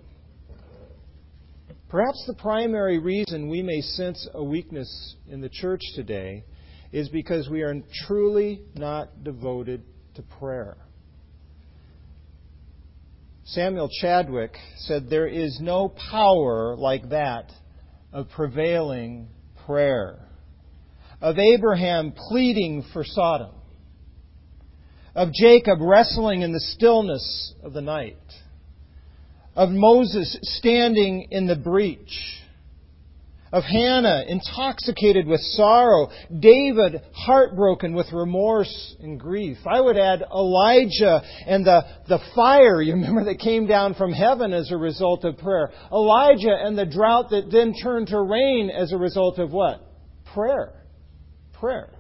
Perhaps 1.90 2.24
the 2.28 2.36
primary 2.36 3.00
reason 3.00 3.50
we 3.50 3.64
may 3.64 3.82
sense 3.82 4.28
a 4.36 4.44
weakness 4.44 5.16
in 5.28 5.42
the 5.42 5.50
church 5.50 5.82
today 5.96 6.46
is 6.92 7.10
because 7.10 7.50
we 7.50 7.64
are 7.64 7.74
truly 8.06 8.62
not 8.76 9.24
devoted 9.24 9.82
to 10.14 10.22
prayer. 10.22 10.78
Samuel 13.46 13.90
Chadwick 14.00 14.56
said, 14.78 15.10
There 15.10 15.28
is 15.28 15.58
no 15.60 15.90
power 15.90 16.76
like 16.78 17.10
that 17.10 17.52
of 18.12 18.30
prevailing 18.30 19.28
prayer, 19.66 20.20
of 21.20 21.40
Abraham 21.40 22.14
pleading 22.30 22.86
for 22.94 23.04
Sodom, 23.04 23.56
of 25.16 25.32
Jacob 25.34 25.80
wrestling 25.82 26.42
in 26.42 26.52
the 26.52 26.60
stillness 26.60 27.54
of 27.64 27.74
the 27.74 27.82
night, 27.82 28.18
of 29.56 29.70
Moses 29.70 30.38
standing 30.42 31.28
in 31.32 31.48
the 31.48 31.56
breach 31.56 32.42
of 33.54 33.64
Hannah, 33.64 34.24
intoxicated 34.28 35.28
with 35.28 35.40
sorrow, 35.40 36.10
David, 36.40 37.00
heartbroken 37.14 37.94
with 37.94 38.12
remorse 38.12 38.96
and 39.00 39.20
grief. 39.20 39.60
I 39.68 39.80
would 39.80 39.96
add 39.96 40.24
Elijah 40.34 41.22
and 41.46 41.64
the, 41.64 41.84
the 42.10 42.18
fire, 42.34 42.82
you 42.82 42.94
remember, 42.94 43.26
that 43.26 43.38
came 43.40 43.68
down 43.68 43.94
from 43.94 44.12
heaven 44.12 44.54
as 44.54 44.72
a 44.72 44.78
result 44.78 45.24
of 45.24 45.38
prayer. 45.38 45.72
Elijah 45.92 46.58
and 46.60 46.76
the 46.76 46.88
drought 46.88 47.30
that 47.30 47.52
then 47.52 47.76
turned 47.82 48.08
to 48.08 48.20
rain 48.20 48.72
as 48.72 48.92
a 48.92 48.98
result 48.98 49.38
of 49.38 49.52
what? 49.52 49.82
Prayer. 50.34 50.74
Prayer. 51.54 51.93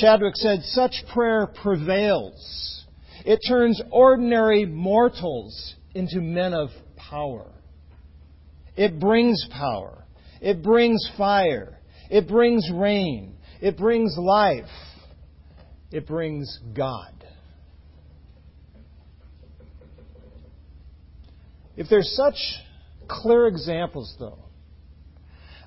Chadwick 0.00 0.34
said, 0.36 0.62
such 0.62 0.94
prayer 1.12 1.46
prevails. 1.46 2.86
It 3.26 3.40
turns 3.46 3.82
ordinary 3.90 4.64
mortals 4.64 5.74
into 5.94 6.20
men 6.22 6.54
of 6.54 6.70
power. 6.96 7.46
It 8.76 8.98
brings 8.98 9.46
power. 9.50 10.04
It 10.40 10.62
brings 10.62 11.06
fire. 11.18 11.78
It 12.10 12.26
brings 12.26 12.66
rain. 12.72 13.36
It 13.60 13.76
brings 13.76 14.16
life. 14.16 14.64
It 15.90 16.06
brings 16.06 16.58
God. 16.74 17.12
If 21.76 21.88
there's 21.90 22.14
such 22.16 22.36
clear 23.06 23.48
examples, 23.48 24.14
though, 24.18 24.38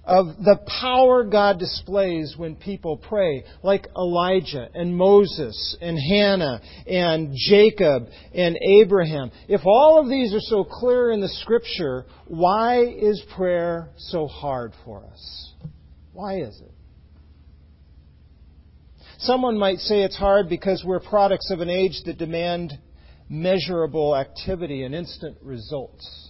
of 0.03 0.27
the 0.43 0.59
power 0.81 1.23
God 1.23 1.59
displays 1.59 2.35
when 2.37 2.55
people 2.55 2.97
pray, 2.97 3.43
like 3.61 3.87
Elijah 3.95 4.67
and 4.73 4.95
Moses 4.95 5.77
and 5.81 5.97
Hannah 5.97 6.61
and 6.85 7.33
Jacob 7.35 8.07
and 8.33 8.57
Abraham. 8.81 9.31
If 9.47 9.61
all 9.65 9.99
of 9.99 10.09
these 10.09 10.33
are 10.33 10.41
so 10.41 10.65
clear 10.65 11.11
in 11.11 11.21
the 11.21 11.29
Scripture, 11.29 12.05
why 12.27 12.83
is 12.83 13.23
prayer 13.35 13.91
so 13.97 14.27
hard 14.27 14.73
for 14.83 15.05
us? 15.05 15.53
Why 16.11 16.41
is 16.41 16.61
it? 16.61 16.71
Someone 19.19 19.57
might 19.57 19.77
say 19.77 20.03
it's 20.03 20.17
hard 20.17 20.49
because 20.49 20.83
we're 20.85 20.99
products 20.99 21.49
of 21.49 21.61
an 21.61 21.69
age 21.69 22.01
that 22.05 22.17
demand 22.17 22.73
measurable 23.29 24.17
activity 24.17 24.83
and 24.83 24.93
instant 24.93 25.37
results. 25.41 26.29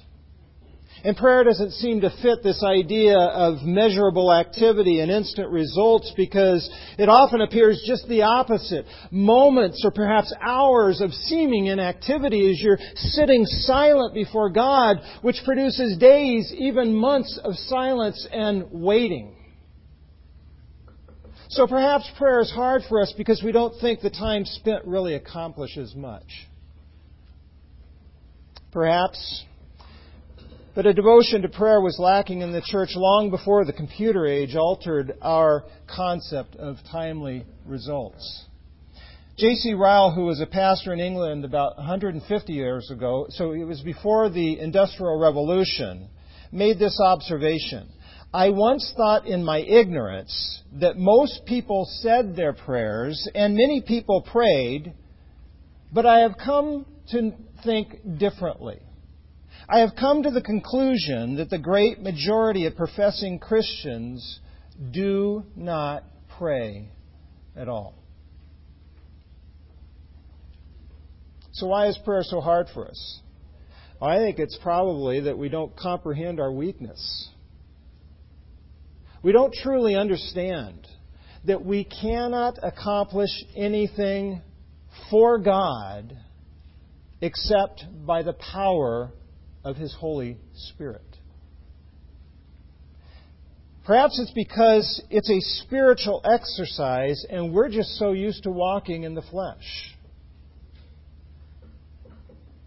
And 1.05 1.17
prayer 1.17 1.43
doesn't 1.43 1.71
seem 1.71 2.01
to 2.01 2.09
fit 2.21 2.43
this 2.43 2.63
idea 2.63 3.17
of 3.17 3.62
measurable 3.63 4.31
activity 4.31 5.01
and 5.01 5.12
instant 5.12 5.50
results 5.50 6.13
because 6.15 6.69
it 6.97 7.09
often 7.09 7.41
appears 7.41 7.83
just 7.85 8.07
the 8.07 8.21
opposite. 8.21 8.85
Moments 9.12 9.83
or 9.83 9.91
perhaps 9.91 10.33
hours 10.41 11.01
of 11.01 11.12
seeming 11.12 11.65
inactivity 11.65 12.50
as 12.50 12.62
you're 12.62 12.79
sitting 12.95 13.45
silent 13.45 14.13
before 14.13 14.50
God, 14.50 14.97
which 15.21 15.41
produces 15.43 15.97
days, 15.97 16.53
even 16.57 16.95
months 16.95 17.38
of 17.43 17.55
silence 17.55 18.25
and 18.31 18.65
waiting. 18.71 19.35
So 21.50 21.67
perhaps 21.67 22.09
prayer 22.18 22.39
is 22.39 22.51
hard 22.51 22.81
for 22.87 23.01
us 23.01 23.13
because 23.18 23.44
we 23.44 23.51
don't 23.51 23.79
think 23.81 24.00
the 24.00 24.09
time 24.09 24.46
spent 24.46 24.85
really 24.85 25.15
accomplishes 25.15 25.94
much. 25.96 26.48
Perhaps 28.72 29.44
but 30.75 30.86
a 30.88 30.94
devotion 30.94 31.42
to 31.42 31.50
prayer 31.50 31.81
was 31.81 32.00
lacking 32.00 32.42
in 32.42 32.51
the 32.51 32.62
church 32.66 32.92
long 32.96 33.29
before 33.29 33.64
the 33.64 33.74
computer 33.74 34.25
age 34.25 34.55
altered 34.55 35.14
our 35.22 35.64
concept 35.88 36.55
of 36.55 36.77
timely 36.92 37.46
results. 37.66 38.46
J.C. 39.38 39.74
Ryle, 39.74 40.12
who 40.12 40.25
was 40.25 40.42
a 40.42 40.46
pastor 40.46 40.94
in 40.94 41.00
England 41.00 41.46
about 41.46 41.77
150 41.77 42.53
years 42.53 42.90
ago, 42.92 43.27
so 43.29 43.51
it 43.51 43.64
was 43.64 43.81
before 43.81 44.29
the 44.29 44.59
Industrial 44.59 45.20
Revolution, 45.20 46.07
made 46.51 46.79
this 46.79 47.00
observation. 47.00 47.90
I 48.33 48.50
once 48.50 48.94
thought 48.98 49.27
in 49.27 49.44
my 49.44 49.59
ignorance 49.59 50.62
that 50.79 50.98
most 50.98 51.46
people 51.46 51.88
said 52.01 52.36
their 52.36 52.53
prayers 52.53 53.27
and 53.36 53.55
many 53.55 53.81
people 53.81 54.22
prayed, 54.22 54.94
but 55.92 56.05
I 56.07 56.20
have 56.20 56.36
come 56.44 56.86
to 57.12 57.31
think 57.64 58.18
differently. 58.18 58.79
I 59.67 59.79
have 59.79 59.95
come 59.97 60.23
to 60.23 60.31
the 60.31 60.41
conclusion 60.41 61.37
that 61.37 61.49
the 61.49 61.57
great 61.57 62.01
majority 62.01 62.65
of 62.65 62.75
professing 62.75 63.39
Christians 63.39 64.39
do 64.91 65.43
not 65.55 66.03
pray 66.37 66.89
at 67.55 67.69
all. 67.69 67.95
So, 71.53 71.67
why 71.67 71.87
is 71.87 71.97
prayer 72.03 72.23
so 72.23 72.41
hard 72.41 72.67
for 72.73 72.87
us? 72.87 73.19
I 74.01 74.17
think 74.17 74.39
it's 74.39 74.57
probably 74.61 75.21
that 75.21 75.37
we 75.37 75.49
don't 75.49 75.75
comprehend 75.77 76.39
our 76.39 76.51
weakness. 76.51 77.29
We 79.21 79.31
don't 79.31 79.53
truly 79.53 79.95
understand 79.95 80.85
that 81.45 81.63
we 81.63 81.85
cannot 81.85 82.57
accomplish 82.61 83.29
anything 83.55 84.41
for 85.09 85.37
God 85.37 86.17
except 87.21 87.85
by 88.05 88.23
the 88.23 88.33
power 88.33 89.11
of 89.63 89.75
His 89.75 89.93
Holy 89.93 90.37
Spirit. 90.53 91.01
Perhaps 93.85 94.17
it's 94.19 94.31
because 94.31 95.03
it's 95.09 95.29
a 95.29 95.39
spiritual 95.65 96.21
exercise 96.23 97.25
and 97.29 97.53
we're 97.53 97.69
just 97.69 97.97
so 97.97 98.13
used 98.13 98.43
to 98.43 98.49
walking 98.49 99.03
in 99.03 99.13
the 99.13 99.21
flesh. 99.21 99.93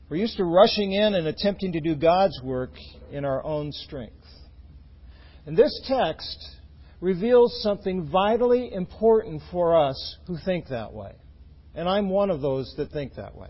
We're 0.09 0.19
used 0.19 0.37
to 0.37 0.45
rushing 0.45 0.93
in 0.93 1.15
and 1.15 1.27
attempting 1.27 1.73
to 1.73 1.81
do 1.81 1.95
God's 1.95 2.39
work 2.43 2.73
in 3.11 3.25
our 3.25 3.43
own 3.43 3.73
strength. 3.73 4.15
And 5.47 5.57
this 5.57 5.81
text 5.89 6.39
reveals 7.01 7.63
something 7.63 8.09
vitally 8.11 8.73
important 8.73 9.43
for 9.51 9.77
us 9.77 10.17
who 10.27 10.37
think 10.45 10.69
that 10.69 10.93
way. 10.93 11.15
And 11.75 11.89
I'm 11.89 12.09
one 12.09 12.31
of 12.31 12.41
those 12.41 12.73
that 12.77 12.91
think 12.91 13.15
that 13.15 13.35
way. 13.35 13.49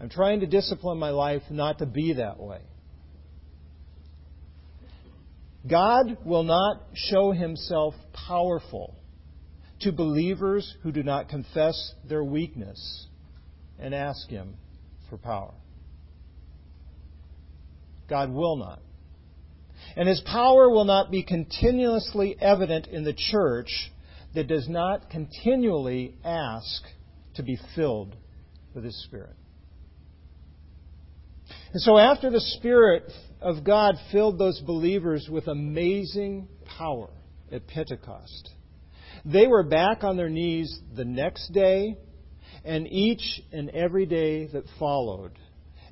I'm 0.00 0.08
trying 0.08 0.40
to 0.40 0.46
discipline 0.46 0.98
my 0.98 1.10
life 1.10 1.42
not 1.50 1.78
to 1.78 1.86
be 1.86 2.14
that 2.14 2.38
way. 2.38 2.60
God 5.68 6.18
will 6.24 6.44
not 6.44 6.82
show 6.94 7.32
himself 7.32 7.94
powerful 8.12 8.94
to 9.80 9.92
believers 9.92 10.76
who 10.82 10.92
do 10.92 11.02
not 11.02 11.28
confess 11.28 11.94
their 12.08 12.24
weakness 12.24 13.06
and 13.78 13.94
ask 13.94 14.28
him 14.28 14.54
for 15.10 15.18
power. 15.18 15.54
God 18.08 18.32
will 18.32 18.56
not. 18.56 18.80
And 19.96 20.08
his 20.08 20.20
power 20.20 20.70
will 20.70 20.84
not 20.84 21.10
be 21.10 21.22
continuously 21.22 22.36
evident 22.40 22.86
in 22.86 23.04
the 23.04 23.14
church 23.14 23.90
that 24.34 24.48
does 24.48 24.68
not 24.68 25.10
continually 25.10 26.14
ask 26.24 26.82
to 27.34 27.42
be 27.42 27.58
filled 27.74 28.16
with 28.74 28.84
his 28.84 29.02
Spirit. 29.04 29.34
And 31.72 31.82
so, 31.82 31.98
after 31.98 32.30
the 32.30 32.40
Spirit 32.40 33.12
of 33.42 33.62
God 33.62 33.94
filled 34.10 34.38
those 34.38 34.60
believers 34.60 35.28
with 35.30 35.48
amazing 35.48 36.48
power 36.78 37.10
at 37.52 37.66
Pentecost, 37.66 38.50
they 39.24 39.46
were 39.46 39.62
back 39.62 40.02
on 40.02 40.16
their 40.16 40.30
knees 40.30 40.80
the 40.96 41.04
next 41.04 41.52
day 41.52 41.96
and 42.64 42.86
each 42.86 43.40
and 43.52 43.70
every 43.70 44.06
day 44.06 44.46
that 44.46 44.64
followed, 44.78 45.32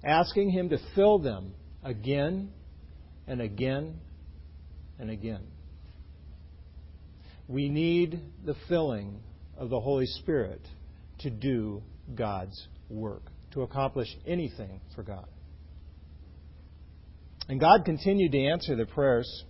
asking 0.05 0.51
Him 0.51 0.71
to 0.71 0.79
fill 0.95 1.19
them 1.19 1.55
again 1.85 2.51
and 3.27 3.41
again 3.43 4.01
and 4.99 5.11
again. 5.11 5.47
We 7.49 7.69
need 7.69 8.21
the 8.45 8.57
filling 8.69 9.21
of 9.59 9.69
the 9.69 9.81
Holy 9.81 10.07
Spirit 10.07 10.61
to 11.21 11.31
do 11.31 11.83
God's 12.15 12.67
work, 12.89 13.23
to 13.53 13.63
accomplish 13.63 14.09
anything 14.27 14.81
for 14.95 15.03
God. 15.03 15.27
And 17.49 17.61
God 17.61 17.85
continued 17.85 18.33
to 18.33 18.45
answer 18.47 18.75
the 18.75 18.87
prayers. 18.87 19.45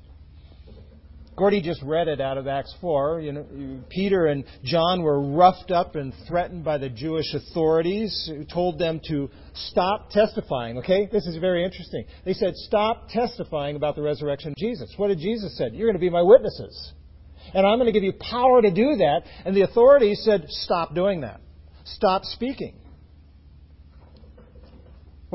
Gordy 1.37 1.61
just 1.61 1.83
read 1.83 2.09
it 2.09 2.19
out 2.19 2.39
of 2.39 2.47
Acts 2.47 2.75
4. 2.81 3.21
You 3.21 3.33
know, 3.33 3.47
Peter 3.91 4.27
and 4.27 4.45
John 4.65 5.03
were 5.03 5.21
roughed 5.21 5.71
up 5.71 5.95
and 5.95 6.15
threatened 6.27 6.65
by 6.65 6.79
the 6.79 6.89
Jewish 6.89 7.27
authorities 7.35 8.31
who 8.35 8.45
told 8.45 8.79
them 8.79 9.01
to 9.09 9.29
stop 9.55 10.11
testifying. 10.11 10.79
Okay? 10.79 11.09
This 11.13 11.27
is 11.27 11.37
very 11.37 11.63
interesting. 11.63 12.07
They 12.25 12.33
said, 12.33 12.55
stop 12.55 13.09
testifying 13.11 13.77
about 13.77 13.97
the 13.97 14.03
resurrection 14.03 14.53
of 14.53 14.57
Jesus. 14.57 14.93
What 14.97 15.09
did 15.09 15.19
Jesus 15.19 15.57
say? 15.59 15.69
You're 15.73 15.89
going 15.89 15.97
to 15.97 16.01
be 16.01 16.11
my 16.11 16.23
witnesses. 16.23 16.93
And 17.53 17.67
I'm 17.67 17.79
going 17.79 17.87
to 17.87 17.93
give 17.93 18.03
you 18.03 18.15
power 18.15 18.63
to 18.63 18.71
do 18.71 18.97
that. 18.97 19.23
And 19.45 19.55
the 19.55 19.63
authorities 19.63 20.23
said, 20.25 20.47
stop 20.49 20.95
doing 20.95 21.21
that. 21.21 21.41
Stop 21.85 22.25
speaking. 22.25 22.75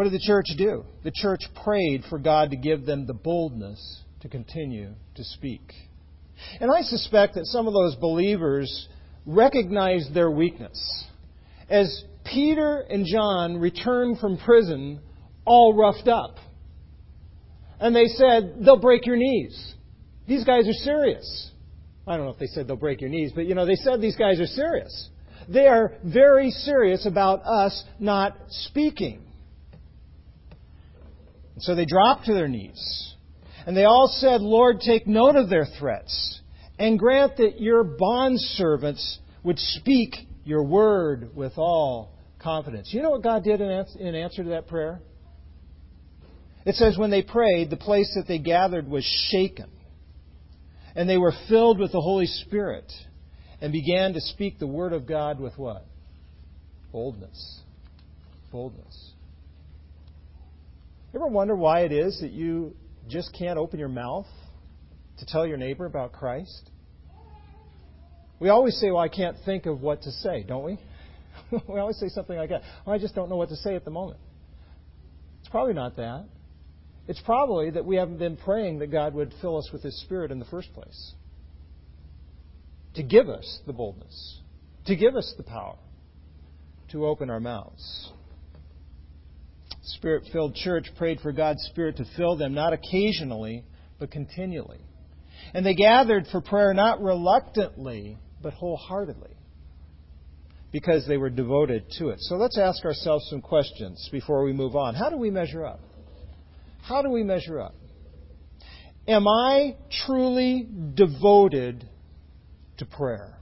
What 0.02 0.10
did 0.10 0.20
the 0.20 0.26
church 0.26 0.48
do? 0.58 0.84
The 1.04 1.12
church 1.14 1.42
prayed 1.64 2.06
for 2.10 2.18
God 2.18 2.50
to 2.50 2.56
give 2.56 2.88
them 2.88 3.06
the 3.06 3.14
boldness 3.14 4.02
to 4.22 4.30
continue 4.30 4.96
to 5.14 5.24
speak. 5.24 5.62
And 6.60 6.72
I 6.72 6.82
suspect 6.82 7.36
that 7.36 7.46
some 7.46 7.68
of 7.68 7.74
those 7.76 7.96
believers 7.98 8.88
recognized 9.28 10.12
their 10.12 10.32
weakness. 10.32 11.06
As 11.70 12.04
Peter 12.26 12.80
and 12.90 13.06
John 13.06 13.58
returned 13.58 14.18
from 14.18 14.40
prison 14.40 15.02
all 15.46 15.76
roughed 15.78 16.08
up. 16.08 16.38
And 17.80 17.96
they 17.96 18.08
said, 18.08 18.56
they'll 18.66 18.82
break 18.82 19.06
your 19.06 19.18
knees. 19.18 19.76
These 20.28 20.46
guys 20.46 20.68
are 20.68 20.84
serious. 20.84 21.52
I 22.08 22.18
don't 22.18 22.26
know 22.26 22.32
if 22.32 22.40
they 22.40 22.48
said 22.48 22.68
they'll 22.68 22.76
break 22.76 23.02
your 23.02 23.12
knees, 23.12 23.34
but 23.36 23.46
you 23.46 23.54
know, 23.54 23.68
they 23.68 23.76
said 23.76 24.02
these 24.02 24.18
guys 24.18 24.40
are 24.40 24.48
serious. 24.48 25.10
They 25.48 25.68
are 25.68 25.94
very 26.04 26.50
serious 26.50 27.06
about 27.06 27.46
us 27.46 27.84
not 28.00 28.36
speaking. 28.50 29.28
And 31.54 31.64
so 31.64 31.76
they 31.76 31.86
dropped 31.86 32.26
to 32.26 32.34
their 32.34 32.48
knees. 32.48 33.16
And 33.66 33.76
they 33.78 33.86
all 33.86 34.08
said, 34.08 34.42
Lord, 34.42 34.80
take 34.80 35.06
note 35.06 35.36
of 35.36 35.50
their 35.50 35.68
threats, 35.80 36.42
and 36.80 36.98
grant 36.98 37.38
that 37.38 37.62
your 37.62 37.84
bondservants 37.84 39.18
would 39.44 39.60
speak 39.60 40.16
your 40.44 40.64
word 40.64 41.36
with 41.36 41.54
all 41.58 42.18
confidence. 42.42 42.90
You 42.92 43.04
know 43.04 43.12
what 43.12 43.24
God 43.24 43.44
did 43.44 43.62
in 43.62 44.16
answer 44.16 44.44
to 44.44 44.50
that 44.50 44.68
prayer? 44.68 45.00
It 46.66 46.76
says, 46.76 46.98
when 46.98 47.12
they 47.12 47.22
prayed, 47.22 47.70
the 47.70 47.78
place 47.78 48.12
that 48.16 48.28
they 48.28 48.40
gathered 48.40 48.88
was 48.88 49.04
shaken. 49.32 49.70
And 50.96 51.10
they 51.10 51.18
were 51.18 51.34
filled 51.48 51.80
with 51.80 51.92
the 51.92 52.02
Holy 52.02 52.26
Spirit 52.26 52.92
and 53.62 53.72
began 53.72 54.14
to 54.14 54.22
speak 54.22 54.60
the 54.60 54.68
word 54.68 54.94
of 54.94 55.08
God 55.08 55.40
with 55.40 55.58
what? 55.58 55.86
Boldness. 56.92 57.62
Boldness. 58.52 59.11
Ever 61.13 61.28
wonder 61.28 61.56
why 61.56 61.82
it 61.82 61.91
is 61.91 62.19
that 62.21 62.32
you 62.32 62.76
just 63.10 63.36
can't 63.38 63.60
open 63.60 63.80
your 63.80 63.89
mouth 63.89 64.28
to 65.17 65.26
tell 65.26 65.45
your 65.45 65.58
neighbor 65.58 65.86
about 65.86 66.13
Christ? 66.13 66.69
We 68.39 68.50
always 68.50 68.76
say, 68.78 68.91
Well, 68.91 69.04
I 69.04 69.10
can't 69.10 69.38
think 69.45 69.65
of 69.65 69.82
what 69.82 70.04
to 70.04 70.12
say, 70.12 70.43
don't 70.43 70.63
we? 70.63 70.80
we 71.67 71.80
always 71.80 71.97
say 71.97 72.08
something 72.10 72.36
like 72.36 72.50
that. 72.50 72.62
Well, 72.86 72.95
I 72.95 73.00
just 73.00 73.13
don't 73.13 73.30
know 73.30 73.36
what 73.36 73.50
to 73.50 73.56
say 73.58 73.76
at 73.76 73.86
the 73.86 73.91
moment. 73.91 74.19
It's 75.41 75.50
probably 75.50 75.74
not 75.74 75.97
that. 75.97 76.26
It's 77.08 77.21
probably 77.21 77.71
that 77.71 77.86
we 77.86 77.97
haven't 77.97 78.17
been 78.17 78.38
praying 78.38 78.80
that 78.80 78.88
God 78.88 79.13
would 79.13 79.34
fill 79.41 79.58
us 79.58 79.69
with 79.74 79.84
His 79.84 80.00
Spirit 80.02 80.32
in 80.32 80.39
the 80.39 80.45
first 80.45 80.74
place. 80.74 81.13
To 82.95 83.04
give 83.04 83.30
us 83.30 83.60
the 83.65 83.74
boldness, 83.74 84.39
to 84.86 84.95
give 84.95 85.15
us 85.15 85.34
the 85.38 85.43
power 85.43 85.78
to 86.91 87.06
open 87.06 87.30
our 87.30 87.39
mouths. 87.39 88.12
Spirit 89.84 90.24
filled 90.32 90.56
church 90.56 90.88
prayed 90.98 91.20
for 91.22 91.32
God's 91.32 91.63
Spirit 91.72 91.98
to 91.98 92.06
fill 92.15 92.38
them, 92.38 92.54
not 92.54 92.74
occasionally, 92.74 93.65
but 94.00 94.12
continually. 94.12 94.80
And 95.54 95.65
they 95.65 95.74
gathered 95.74 96.28
for 96.32 96.41
prayer 96.41 96.74
not 96.74 97.02
reluctantly, 97.02 98.17
but 98.41 98.54
wholeheartedly, 98.54 99.36
because 100.72 101.08
they 101.08 101.17
were 101.17 101.30
devoted 101.30 101.86
to 101.98 102.10
it. 102.10 102.17
So 102.22 102.36
let's 102.36 102.58
ask 102.58 102.86
ourselves 102.86 103.28
some 103.30 103.41
questions 103.41 104.08
before 104.12 104.44
we 104.44 104.54
move 104.54 104.76
on. 104.76 104.94
How 104.94 105.10
do 105.10 105.17
we 105.17 105.32
measure 105.32 105.65
up? 105.65 105.80
How 106.84 107.02
do 107.02 107.10
we 107.10 107.24
measure 107.24 107.60
up? 107.60 107.76
Am 109.08 109.28
I 109.28 109.78
truly 110.06 110.67
devoted 110.94 111.88
to 112.78 112.86
prayer? 112.86 113.39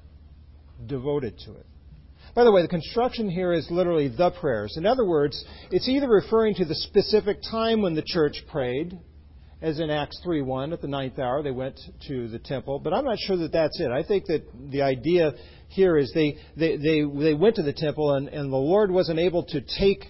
Devoted 0.86 1.38
to 1.46 1.56
it. 1.56 1.66
By 2.36 2.44
the 2.44 2.52
way, 2.52 2.62
the 2.62 2.68
construction 2.68 3.30
here 3.30 3.54
is 3.54 3.68
literally 3.72 4.08
the 4.08 4.32
prayers. 4.32 4.76
In 4.78 4.86
other 4.86 5.06
words, 5.06 5.44
it's 5.72 5.88
either 5.88 6.08
referring 6.08 6.56
to 6.56 6.66
the 6.66 6.76
specific 6.76 7.40
time 7.50 7.82
when 7.82 7.96
the 7.96 8.04
church 8.06 8.44
prayed, 8.52 8.98
as 9.62 9.80
in 9.80 9.90
Acts 9.90 10.22
3:1 10.26 10.72
at 10.74 10.82
the 10.82 10.88
ninth 10.88 11.20
hour 11.20 11.44
they 11.44 11.52
went 11.52 11.80
to 12.08 12.28
the 12.30 12.40
temple, 12.40 12.80
but 12.80 12.94
I'm 12.94 13.04
not 13.04 13.20
sure 13.20 13.38
that 13.38 13.52
that's 13.52 13.80
it. 13.80 13.92
I 13.92 14.04
think 14.04 14.26
that 14.28 14.44
the 14.72 14.84
idea 14.84 15.34
here 15.68 15.98
is 15.98 16.12
they 16.14 16.38
they 16.56 16.78
they, 16.78 17.02
they 17.02 17.34
went 17.34 17.56
to 17.56 17.64
the 17.64 17.74
temple 17.74 18.14
and, 18.14 18.30
and 18.30 18.52
the 18.52 18.58
Lord 18.58 18.90
wasn't 18.90 19.20
able 19.20 19.44
to 19.48 19.62
take 19.62 20.06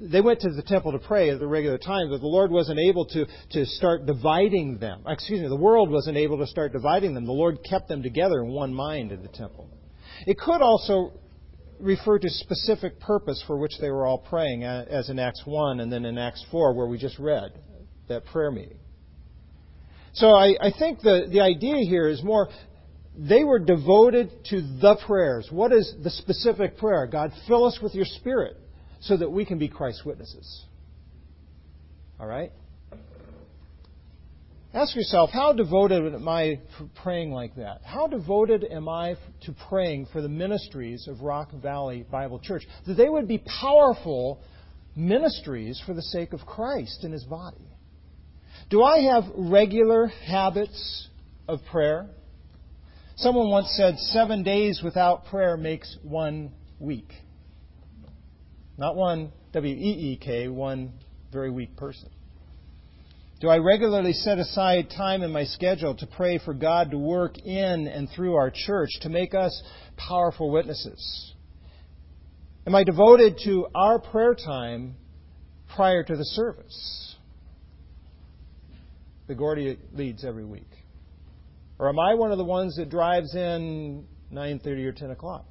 they 0.00 0.20
went 0.20 0.40
to 0.40 0.50
the 0.50 0.62
temple 0.62 0.92
to 0.92 0.98
pray 0.98 1.30
at 1.30 1.38
the 1.38 1.46
regular 1.46 1.78
time, 1.78 2.10
but 2.10 2.20
the 2.20 2.26
Lord 2.26 2.50
wasn't 2.50 2.80
able 2.80 3.04
to, 3.06 3.24
to 3.50 3.64
start 3.66 4.04
dividing 4.04 4.78
them. 4.78 5.04
Excuse 5.06 5.40
me, 5.42 5.48
the 5.48 5.54
world 5.54 5.90
wasn't 5.90 6.16
able 6.16 6.38
to 6.38 6.46
start 6.46 6.72
dividing 6.72 7.14
them. 7.14 7.24
The 7.24 7.30
Lord 7.30 7.58
kept 7.62 7.86
them 7.86 8.02
together 8.02 8.40
in 8.40 8.48
one 8.48 8.74
mind 8.74 9.12
in 9.12 9.22
the 9.22 9.28
temple. 9.28 9.70
It 10.26 10.38
could 10.38 10.60
also 10.60 11.12
refer 11.82 12.18
to 12.18 12.30
specific 12.30 13.00
purpose 13.00 13.42
for 13.46 13.58
which 13.58 13.72
they 13.80 13.90
were 13.90 14.06
all 14.06 14.18
praying, 14.18 14.64
uh, 14.64 14.84
as 14.88 15.10
in 15.10 15.18
Acts 15.18 15.42
1 15.44 15.80
and 15.80 15.92
then 15.92 16.04
in 16.04 16.16
Acts 16.16 16.44
4, 16.50 16.74
where 16.74 16.86
we 16.86 16.96
just 16.96 17.18
read 17.18 17.52
that 18.08 18.24
prayer 18.26 18.50
meeting. 18.50 18.78
So 20.14 20.28
I, 20.28 20.54
I 20.60 20.72
think 20.78 21.00
the, 21.00 21.28
the 21.30 21.40
idea 21.40 21.84
here 21.88 22.08
is 22.08 22.22
more 22.22 22.48
they 23.16 23.44
were 23.44 23.58
devoted 23.58 24.30
to 24.50 24.60
the 24.60 24.96
prayers. 25.06 25.48
What 25.50 25.72
is 25.72 25.94
the 26.02 26.10
specific 26.10 26.78
prayer? 26.78 27.06
God, 27.06 27.32
fill 27.46 27.64
us 27.64 27.78
with 27.82 27.94
your 27.94 28.06
Spirit 28.06 28.56
so 29.00 29.16
that 29.16 29.30
we 29.30 29.44
can 29.44 29.58
be 29.58 29.68
Christ's 29.68 30.04
witnesses. 30.04 30.64
All 32.18 32.26
right? 32.26 32.52
Ask 34.74 34.96
yourself, 34.96 35.28
how 35.30 35.52
devoted 35.52 36.14
am 36.14 36.26
I 36.26 36.60
praying 37.02 37.30
like 37.30 37.56
that? 37.56 37.82
How 37.84 38.06
devoted 38.06 38.64
am 38.64 38.88
I 38.88 39.16
to 39.42 39.54
praying 39.68 40.06
for 40.12 40.22
the 40.22 40.30
ministries 40.30 41.06
of 41.08 41.20
Rock 41.20 41.52
Valley 41.52 42.06
Bible 42.10 42.38
Church? 42.38 42.62
That 42.86 42.94
they 42.94 43.10
would 43.10 43.28
be 43.28 43.36
powerful 43.60 44.40
ministries 44.96 45.82
for 45.84 45.92
the 45.92 46.00
sake 46.00 46.32
of 46.32 46.40
Christ 46.46 47.00
and 47.04 47.12
His 47.12 47.24
body. 47.24 47.68
Do 48.70 48.82
I 48.82 49.00
have 49.12 49.24
regular 49.36 50.06
habits 50.06 51.08
of 51.46 51.60
prayer? 51.70 52.08
Someone 53.16 53.50
once 53.50 53.74
said, 53.76 53.98
seven 53.98 54.42
days 54.42 54.80
without 54.82 55.26
prayer 55.26 55.58
makes 55.58 55.98
one 56.02 56.50
week. 56.80 57.12
Not 58.78 58.96
one 58.96 59.32
W 59.52 59.74
E 59.74 60.12
E 60.12 60.16
K, 60.16 60.48
one 60.48 60.94
very 61.30 61.50
weak 61.50 61.76
person. 61.76 62.08
Do 63.42 63.48
I 63.48 63.56
regularly 63.56 64.12
set 64.12 64.38
aside 64.38 64.88
time 64.96 65.24
in 65.24 65.32
my 65.32 65.42
schedule 65.42 65.96
to 65.96 66.06
pray 66.06 66.38
for 66.38 66.54
God 66.54 66.92
to 66.92 66.96
work 66.96 67.36
in 67.38 67.88
and 67.88 68.08
through 68.08 68.36
our 68.36 68.52
church 68.54 68.90
to 69.00 69.08
make 69.08 69.34
us 69.34 69.60
powerful 69.96 70.52
witnesses? 70.52 71.34
Am 72.68 72.76
I 72.76 72.84
devoted 72.84 73.40
to 73.42 73.66
our 73.74 73.98
prayer 73.98 74.36
time 74.36 74.94
prior 75.74 76.04
to 76.04 76.14
the 76.14 76.24
service? 76.24 77.16
The 79.26 79.34
Gordy 79.34 79.76
leads 79.92 80.24
every 80.24 80.44
week. 80.44 80.70
Or 81.80 81.88
am 81.88 81.98
I 81.98 82.14
one 82.14 82.30
of 82.30 82.38
the 82.38 82.44
ones 82.44 82.76
that 82.76 82.90
drives 82.90 83.34
in 83.34 84.06
9:30 84.32 84.86
or 84.86 84.92
10 84.92 85.10
o'clock? 85.10 85.46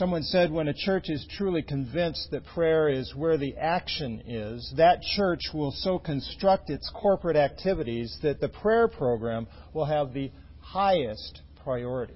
Someone 0.00 0.22
said 0.22 0.50
when 0.50 0.66
a 0.66 0.72
church 0.72 1.10
is 1.10 1.26
truly 1.36 1.60
convinced 1.60 2.30
that 2.30 2.46
prayer 2.46 2.88
is 2.88 3.14
where 3.14 3.36
the 3.36 3.54
action 3.58 4.22
is, 4.26 4.72
that 4.78 5.02
church 5.14 5.40
will 5.52 5.72
so 5.72 5.98
construct 5.98 6.70
its 6.70 6.90
corporate 6.94 7.36
activities 7.36 8.18
that 8.22 8.40
the 8.40 8.48
prayer 8.48 8.88
program 8.88 9.46
will 9.74 9.84
have 9.84 10.14
the 10.14 10.30
highest 10.60 11.42
priority. 11.62 12.14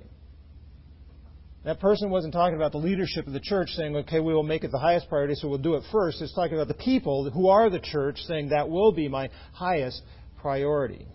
That 1.67 1.79
person 1.79 2.09
wasn't 2.09 2.33
talking 2.33 2.57
about 2.57 2.73
the 2.73 2.79
leadership 2.79 3.27
of 3.27 3.35
the 3.35 3.41
church 3.41 3.69
saying, 3.73 3.95
okay, 3.97 4.21
we 4.21 4.33
will 4.33 4.45
make 4.45 4.65
it 4.65 4.71
the 4.71 4.79
highest 4.79 5.11
priority, 5.11 5.35
so 5.35 5.49
we'll 5.49 5.59
do 5.59 5.75
it 5.75 5.83
first. 5.93 6.23
It's 6.23 6.35
talking 6.35 6.55
about 6.55 6.69
the 6.69 6.83
people 6.83 7.31
who 7.33 7.49
are 7.49 7.69
the 7.69 7.81
church 7.81 8.17
saying 8.21 8.49
that 8.49 8.71
will 8.71 8.93
be 8.93 9.09
my 9.09 9.29
highest 9.53 10.01
priority. 10.41 11.07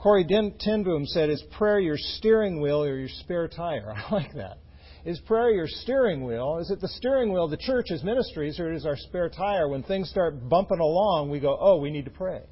Corrie 0.00 0.26
ten 0.58 0.82
Boom 0.82 1.06
said, 1.06 1.30
Is 1.30 1.44
prayer 1.56 1.78
your 1.78 1.96
steering 1.96 2.60
wheel 2.60 2.82
or 2.82 2.98
your 2.98 3.08
spare 3.08 3.46
tire? 3.46 3.92
I 3.96 4.12
like 4.12 4.34
that. 4.34 4.58
Is 5.04 5.18
prayer 5.20 5.50
your 5.50 5.66
steering 5.66 6.24
wheel? 6.24 6.58
Is 6.60 6.70
it 6.70 6.80
the 6.80 6.88
steering 6.88 7.32
wheel 7.32 7.44
of 7.44 7.50
the 7.50 7.56
church's 7.56 8.04
ministries, 8.04 8.60
or 8.60 8.72
is 8.72 8.86
our 8.86 8.96
spare 8.96 9.28
tire? 9.28 9.68
When 9.68 9.82
things 9.82 10.08
start 10.08 10.48
bumping 10.48 10.78
along, 10.78 11.30
we 11.30 11.40
go, 11.40 11.56
oh, 11.60 11.78
we 11.78 11.90
need 11.90 12.04
to 12.04 12.10
pray. 12.10 12.42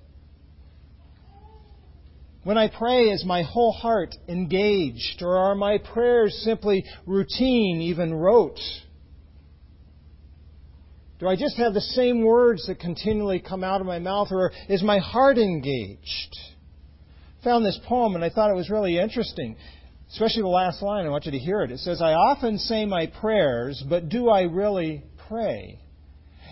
When 2.43 2.59
I 2.59 2.69
pray, 2.69 3.11
is 3.11 3.25
my 3.25 3.43
whole 3.43 3.73
heart 3.73 4.15
engaged, 4.29 5.23
or 5.23 5.37
are 5.37 5.55
my 5.55 5.79
prayers 5.79 6.41
simply 6.45 6.85
routine, 7.07 7.83
even 7.83 8.13
rote? 8.15 8.59
Do 11.21 11.29
I 11.29 11.37
just 11.37 11.57
have 11.59 11.75
the 11.75 11.81
same 11.81 12.25
words 12.25 12.67
that 12.67 12.81
continually 12.81 13.41
come 13.41 13.63
out 13.63 13.81
of 13.81 13.87
my 13.87 13.99
mouth, 13.99 14.29
or 14.31 14.53
is 14.69 14.83
my 14.83 14.99
heart 14.99 15.39
engaged? 15.39 16.37
found 17.43 17.65
this 17.65 17.79
poem 17.87 18.15
and 18.15 18.25
I 18.25 18.31
thought 18.31 18.51
it 18.51 18.57
was 18.57 18.71
really 18.71 18.99
interesting, 18.99 19.57
especially 20.13 20.43
the 20.43 20.49
last 20.49 20.83
line. 20.83 21.07
I 21.07 21.09
want 21.09 21.27
you 21.27 21.33
to 21.33 21.39
hear 21.39 21.63
it. 21.63 21.71
It 21.71 21.79
says, 21.79 22.03
I 22.03 22.13
often 22.13 22.59
say 22.59 22.85
my 22.85 23.07
prayers, 23.07 23.83
but 23.89 24.09
do 24.09 24.29
I 24.29 24.43
really 24.43 25.05
pray? 25.29 25.79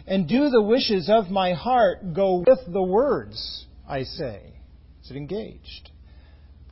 And 0.06 0.28
do 0.28 0.48
the 0.48 0.62
wishes 0.62 1.10
of 1.12 1.30
my 1.30 1.52
heart 1.52 2.14
go 2.14 2.44
with 2.46 2.60
the 2.72 2.82
words 2.82 3.66
I 3.86 4.04
say? 4.04 4.54
Is 5.04 5.10
it 5.10 5.16
engaged? 5.16 5.90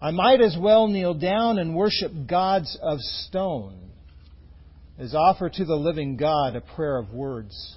I 0.00 0.10
might 0.10 0.40
as 0.40 0.56
well 0.60 0.88
kneel 0.88 1.14
down 1.14 1.58
and 1.58 1.74
worship 1.74 2.12
gods 2.28 2.78
of 2.82 3.00
stone 3.00 3.90
as 4.98 5.14
offer 5.14 5.48
to 5.48 5.64
the 5.64 5.74
living 5.74 6.16
God 6.16 6.56
a 6.56 6.60
prayer 6.60 6.98
of 6.98 7.12
words 7.12 7.76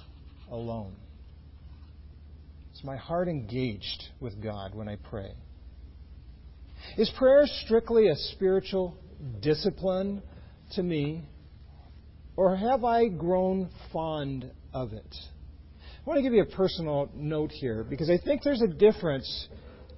alone. 0.50 0.94
Is 2.74 2.84
my 2.84 2.96
heart 2.96 3.28
engaged 3.28 4.04
with 4.20 4.42
God 4.42 4.74
when 4.74 4.88
I 4.88 4.96
pray? 4.96 5.32
Is 6.96 7.10
prayer 7.16 7.46
strictly 7.64 8.08
a 8.08 8.16
spiritual 8.16 8.96
discipline 9.40 10.22
to 10.72 10.82
me, 10.82 11.24
or 12.36 12.56
have 12.56 12.84
I 12.84 13.08
grown 13.08 13.70
fond 13.92 14.50
of 14.72 14.92
it? 14.92 15.16
I 16.00 16.08
want 16.08 16.18
to 16.18 16.22
give 16.22 16.32
you 16.32 16.42
a 16.42 16.56
personal 16.56 17.10
note 17.14 17.50
here 17.52 17.84
because 17.84 18.08
I 18.08 18.18
think 18.18 18.42
there's 18.42 18.62
a 18.62 18.66
difference, 18.66 19.48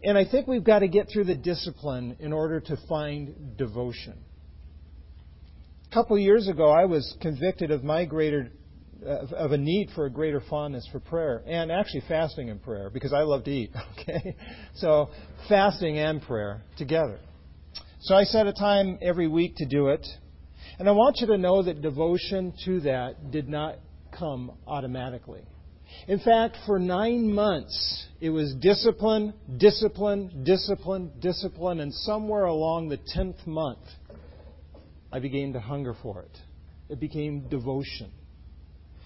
and 0.02 0.18
I 0.18 0.24
think 0.24 0.46
we've 0.46 0.64
got 0.64 0.80
to 0.80 0.88
get 0.88 1.08
through 1.12 1.24
the 1.24 1.36
discipline 1.36 2.16
in 2.18 2.32
order 2.32 2.60
to 2.60 2.76
find 2.88 3.56
devotion. 3.56 4.18
A 5.90 5.94
couple 5.94 6.18
years 6.18 6.48
ago, 6.48 6.70
I 6.70 6.86
was 6.86 7.16
convicted 7.20 7.70
of 7.70 7.84
my 7.84 8.04
greater 8.04 8.50
of 9.04 9.52
a 9.52 9.58
need 9.58 9.90
for 9.94 10.06
a 10.06 10.10
greater 10.10 10.42
fondness 10.48 10.86
for 10.92 11.00
prayer 11.00 11.42
and 11.46 11.70
actually 11.70 12.02
fasting 12.08 12.50
and 12.50 12.62
prayer 12.62 12.90
because 12.90 13.12
I 13.12 13.22
love 13.22 13.44
to 13.44 13.50
eat. 13.50 13.70
Okay, 13.92 14.34
so 14.74 15.10
fasting 15.48 15.98
and 15.98 16.20
prayer 16.22 16.62
together. 16.76 17.20
So 18.00 18.16
I 18.16 18.24
set 18.24 18.46
a 18.48 18.52
time 18.52 18.98
every 19.00 19.28
week 19.28 19.54
to 19.56 19.66
do 19.66 19.88
it, 19.88 20.04
and 20.78 20.88
I 20.88 20.92
want 20.92 21.18
you 21.20 21.28
to 21.28 21.38
know 21.38 21.62
that 21.62 21.82
devotion 21.82 22.52
to 22.64 22.80
that 22.80 23.30
did 23.30 23.48
not 23.48 23.76
come 24.18 24.52
automatically. 24.66 25.42
In 26.08 26.18
fact, 26.18 26.56
for 26.66 26.78
nine 26.78 27.32
months, 27.32 28.06
it 28.20 28.30
was 28.30 28.54
discipline, 28.60 29.34
discipline, 29.56 30.42
discipline, 30.44 31.12
discipline, 31.20 31.80
and 31.80 31.92
somewhere 31.94 32.44
along 32.44 32.88
the 32.88 32.98
tenth 33.14 33.46
month, 33.46 33.86
I 35.12 35.20
began 35.20 35.52
to 35.52 35.60
hunger 35.60 35.94
for 36.02 36.22
it. 36.22 36.38
It 36.88 36.98
became 36.98 37.48
devotion. 37.48 38.10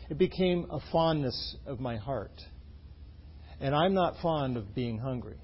It 0.08 0.18
became 0.18 0.66
a 0.70 0.78
fondness 0.92 1.56
of 1.66 1.80
my 1.80 1.96
heart. 1.96 2.40
And 3.60 3.74
I'm 3.74 3.94
not 3.94 4.14
fond 4.22 4.56
of 4.56 4.74
being 4.74 4.98
hungry. 4.98 5.38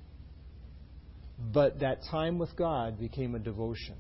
But 1.53 1.81
that 1.81 1.99
time 2.11 2.39
with 2.39 2.55
God 2.57 2.99
became 2.99 3.35
a 3.35 3.39
devotion. 3.39 3.97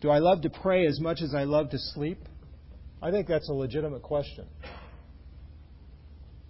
Do 0.00 0.10
I 0.10 0.18
love 0.18 0.42
to 0.42 0.50
pray 0.50 0.86
as 0.86 1.00
much 1.00 1.22
as 1.22 1.34
I 1.34 1.44
love 1.44 1.70
to 1.70 1.78
sleep? 1.78 2.18
I 3.02 3.10
think 3.10 3.26
that's 3.26 3.48
a 3.48 3.54
legitimate 3.54 4.02
question. 4.02 4.46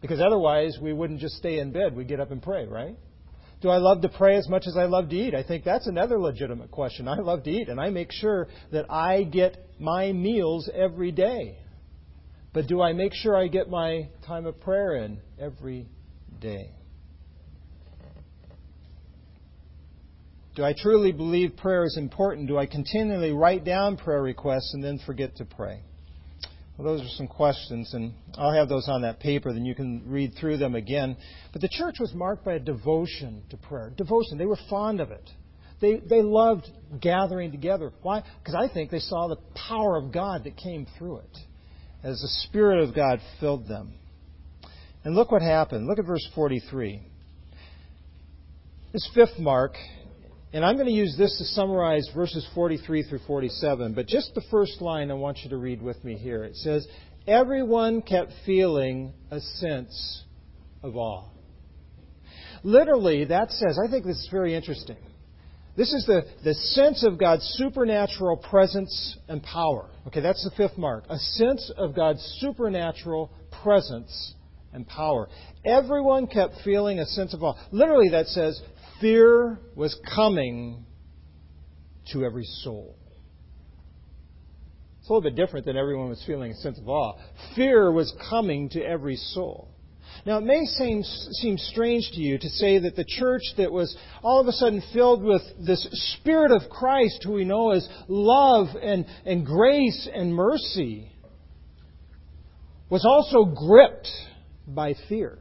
Because 0.01 0.21
otherwise, 0.21 0.77
we 0.83 0.93
wouldn't 0.93 1.21
just 1.21 1.37
stay 1.37 1.61
in 1.61 1.73
bed. 1.73 1.97
We'd 1.97 2.09
get 2.09 2.21
up 2.21 2.31
and 2.31 2.43
pray, 2.43 2.67
right? 2.67 2.97
Do 3.61 3.71
I 3.71 3.79
love 3.79 4.03
to 4.03 4.09
pray 4.09 4.37
as 4.37 4.49
much 4.49 4.65
as 4.67 4.77
I 4.77 4.85
love 4.85 5.09
to 5.09 5.17
eat? 5.17 5.35
I 5.35 5.43
think 5.43 5.65
that's 5.65 5.87
another 5.87 6.19
legitimate 6.19 6.71
question. 6.71 7.09
I 7.09 7.17
love 7.17 7.45
to 7.45 7.51
eat, 7.51 7.69
and 7.69 7.81
I 7.81 7.91
make 7.91 8.13
sure 8.13 8.49
that 8.73 8.91
I 8.91 9.23
get 9.23 9.57
my 9.79 10.13
meals 10.13 10.69
every 10.75 11.13
day. 11.13 11.59
But 12.53 12.67
do 12.69 12.81
I 12.81 12.93
make 12.93 13.15
sure 13.15 13.37
I 13.37 13.49
get 13.49 13.69
my 13.69 14.09
time 14.27 14.47
of 14.47 14.61
prayer 14.61 14.97
in 14.97 15.21
every 15.41 15.89
day? 16.41 16.71
Do 20.55 20.63
I 20.63 20.73
truly 20.73 21.11
believe 21.11 21.57
prayer 21.57 21.85
is 21.85 21.97
important? 21.97 22.47
Do 22.47 22.57
I 22.57 22.67
continually 22.67 23.33
write 23.33 23.65
down 23.65 23.97
prayer 23.97 24.23
requests 24.23 24.73
and 24.73 24.85
then 24.85 25.01
forget 25.05 25.37
to 25.37 25.45
pray? 25.45 25.83
Well, 26.77 26.97
those 26.97 27.07
are 27.07 27.17
some 27.17 27.29
questions, 27.29 27.95
and 27.95 28.15
I'll 28.37 28.53
have 28.53 28.69
those 28.69 28.89
on 28.89 29.03
that 29.03 29.21
paper, 29.21 29.53
then 29.53 29.65
you 29.65 29.77
can 29.77 30.03
read 30.07 30.35
through 30.39 30.57
them 30.57 30.75
again. 30.75 31.17
But 31.53 31.63
the 31.63 31.69
church 31.69 31.97
was 32.01 32.13
marked 32.15 32.45
by 32.45 32.55
a 32.55 32.59
devotion 32.59 33.45
to 33.51 33.57
prayer. 33.57 33.93
Devotion. 33.97 34.39
They 34.39 34.47
were 34.47 34.59
fond 34.69 35.01
of 35.01 35.13
it. 35.13 35.31
They, 35.81 35.97
they 35.99 36.23
loved 36.23 36.69
gathering 37.01 37.53
together. 37.53 37.93
Why? 38.03 38.23
Because 38.39 38.55
I 38.55 38.73
think 38.73 38.91
they 38.91 38.99
saw 38.99 39.29
the 39.29 39.37
power 39.69 39.97
of 39.97 40.13
God 40.13 40.45
that 40.45 40.57
came 40.57 40.87
through 40.99 41.19
it 41.19 41.39
as 42.03 42.21
the 42.21 42.49
Spirit 42.49 42.83
of 42.83 42.95
God 42.95 43.21
filled 43.39 43.69
them. 43.69 43.95
And 45.05 45.15
look 45.15 45.31
what 45.31 45.43
happened. 45.43 45.87
Look 45.87 45.99
at 45.99 46.07
verse 46.07 46.27
43. 46.35 47.03
This 48.93 49.09
fifth 49.15 49.39
mark 49.39 49.75
and 50.55 50.65
I'm 50.65 50.77
going 50.77 50.87
to 50.87 50.93
use 50.93 51.17
this 51.19 51.37
to 51.39 51.45
summarize 51.47 52.09
verses 52.15 52.47
43 52.55 53.03
through 53.03 53.19
47, 53.27 53.93
but 53.93 54.07
just 54.07 54.37
the 54.37 54.43
first 54.53 54.81
line 54.81 55.11
I 55.11 55.15
want 55.15 55.39
you 55.43 55.51
to 55.51 55.57
read 55.57 55.83
with 55.83 56.03
me 56.05 56.15
here. 56.15 56.45
It 56.45 56.55
says, 56.55 56.87
Everyone 57.27 58.03
kept 58.03 58.31
feeling 58.47 59.15
a 59.33 59.41
sense 59.41 60.23
of 60.81 60.97
awe. 60.97 61.25
Literally, 62.63 63.25
that 63.25 63.51
says, 63.51 63.81
I 63.85 63.91
think 63.91 64.07
this 64.07 64.17
is 64.17 64.29
very 64.31 64.55
interesting. 64.55 64.99
This 65.77 65.93
is 65.93 66.07
the, 66.07 66.23
the 66.45 66.55
sense 66.55 67.05
of 67.05 67.19
God's 67.19 67.43
supernatural 67.59 68.37
presence 68.37 69.19
and 69.27 69.43
power. 69.43 69.91
Okay, 70.07 70.21
that's 70.21 70.45
the 70.45 70.53
fifth 70.57 70.79
mark. 70.79 71.03
A 71.09 71.19
sense 71.19 71.69
of 71.77 71.97
God's 71.97 72.23
supernatural 72.41 73.33
presence 73.61 74.35
and 74.75 74.87
power. 74.87 75.29
Everyone 75.65 76.27
kept 76.27 76.57
feeling 76.65 76.99
a 76.99 77.07
sense 77.07 77.33
of 77.33 77.43
awe. 77.43 77.55
Literally, 77.71 78.11
that 78.11 78.27
says 78.27 78.61
fear 79.01 79.59
was 79.75 79.97
coming 80.15 80.85
to 82.13 82.25
every 82.25 82.45
soul. 82.45 82.97
It's 85.01 85.09
a 85.09 85.13
little 85.13 85.31
bit 85.31 85.37
different 85.37 85.67
than 85.67 85.77
everyone 85.77 86.09
was 86.09 86.23
feeling 86.27 86.53
a 86.53 86.57
sense 86.57 86.79
of 86.79 86.89
awe. 86.89 87.15
Fear 87.55 87.93
was 87.93 88.13
coming 88.31 88.69
to 88.71 88.83
every 88.83 89.17
soul. 89.17 89.69
Now, 90.27 90.39
it 90.39 90.45
may 90.45 90.65
seem, 90.65 91.03
seem 91.03 91.59
strange 91.59 92.11
to 92.15 92.21
you 92.21 92.39
to 92.39 92.49
say 92.49 92.79
that 92.79 92.97
the 92.97 93.05
church 93.05 93.43
that 93.59 93.71
was 93.71 93.95
all 94.23 94.41
of 94.41 94.47
a 94.47 94.53
sudden 94.53 94.83
filled 94.93 95.23
with 95.23 95.43
this 95.65 95.87
Spirit 96.19 96.53
of 96.53 96.71
Christ, 96.71 97.23
who 97.25 97.33
we 97.33 97.45
know 97.45 97.73
as 97.73 97.87
love 98.09 98.69
and, 98.81 99.05
and 99.27 99.45
grace 99.45 100.09
and 100.13 100.35
mercy, 100.35 101.13
was 102.89 103.05
also 103.05 103.45
gripped 103.45 104.09
by 104.67 104.95
fear. 105.09 105.39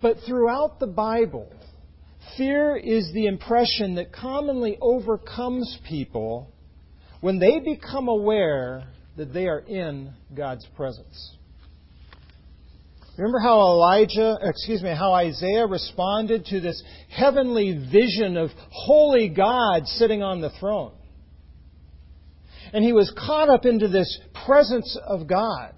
But 0.00 0.18
throughout 0.26 0.78
the 0.78 0.86
Bible, 0.86 1.52
fear 2.36 2.76
is 2.76 3.10
the 3.12 3.26
impression 3.26 3.96
that 3.96 4.12
commonly 4.12 4.78
overcomes 4.80 5.78
people 5.88 6.52
when 7.20 7.38
they 7.38 7.58
become 7.60 8.08
aware 8.08 8.84
that 9.16 9.32
they 9.32 9.46
are 9.46 9.60
in 9.60 10.12
God's 10.34 10.66
presence. 10.76 11.36
Remember 13.16 13.38
how 13.38 13.60
Elijah, 13.60 14.36
excuse 14.42 14.82
me, 14.82 14.90
how 14.90 15.14
Isaiah 15.14 15.66
responded 15.66 16.44
to 16.46 16.60
this 16.60 16.82
heavenly 17.08 17.88
vision 17.90 18.36
of 18.36 18.50
holy 18.70 19.30
God 19.30 19.86
sitting 19.86 20.22
on 20.22 20.42
the 20.42 20.50
throne. 20.60 20.92
And 22.74 22.84
he 22.84 22.92
was 22.92 23.10
caught 23.16 23.48
up 23.48 23.64
into 23.64 23.88
this 23.88 24.20
presence 24.44 24.98
of 25.06 25.26
God. 25.26 25.72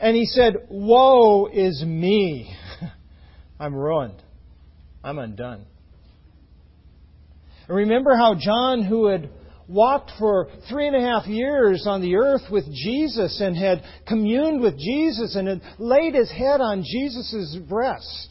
And 0.00 0.16
he 0.16 0.26
said, 0.26 0.56
Woe 0.70 1.46
is 1.46 1.82
me. 1.84 2.54
I'm 3.60 3.74
ruined. 3.74 4.22
I'm 5.02 5.18
undone. 5.18 5.64
And 7.66 7.76
remember 7.76 8.16
how 8.16 8.34
John, 8.38 8.84
who 8.84 9.06
had 9.06 9.30
walked 9.68 10.12
for 10.18 10.48
three 10.70 10.86
and 10.86 10.96
a 10.96 11.00
half 11.00 11.26
years 11.26 11.84
on 11.86 12.00
the 12.00 12.16
earth 12.16 12.50
with 12.50 12.64
Jesus 12.72 13.40
and 13.40 13.56
had 13.56 13.82
communed 14.06 14.60
with 14.60 14.78
Jesus 14.78 15.36
and 15.36 15.46
had 15.46 15.60
laid 15.78 16.14
his 16.14 16.30
head 16.30 16.60
on 16.60 16.82
Jesus' 16.82 17.56
breast, 17.68 18.30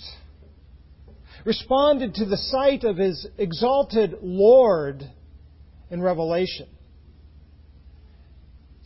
responded 1.45 2.15
to 2.15 2.25
the 2.25 2.37
sight 2.37 2.83
of 2.83 2.97
his 2.97 3.27
exalted 3.37 4.15
Lord 4.21 5.03
in 5.91 6.01
Revelation. 6.01 6.67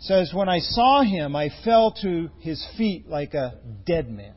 Says, 0.01 0.33
When 0.33 0.49
I 0.49 0.59
saw 0.59 1.03
him, 1.03 1.35
I 1.35 1.49
fell 1.63 1.91
to 2.01 2.29
his 2.39 2.65
feet 2.77 3.07
like 3.07 3.33
a 3.33 3.59
dead 3.85 4.09
man. 4.09 4.33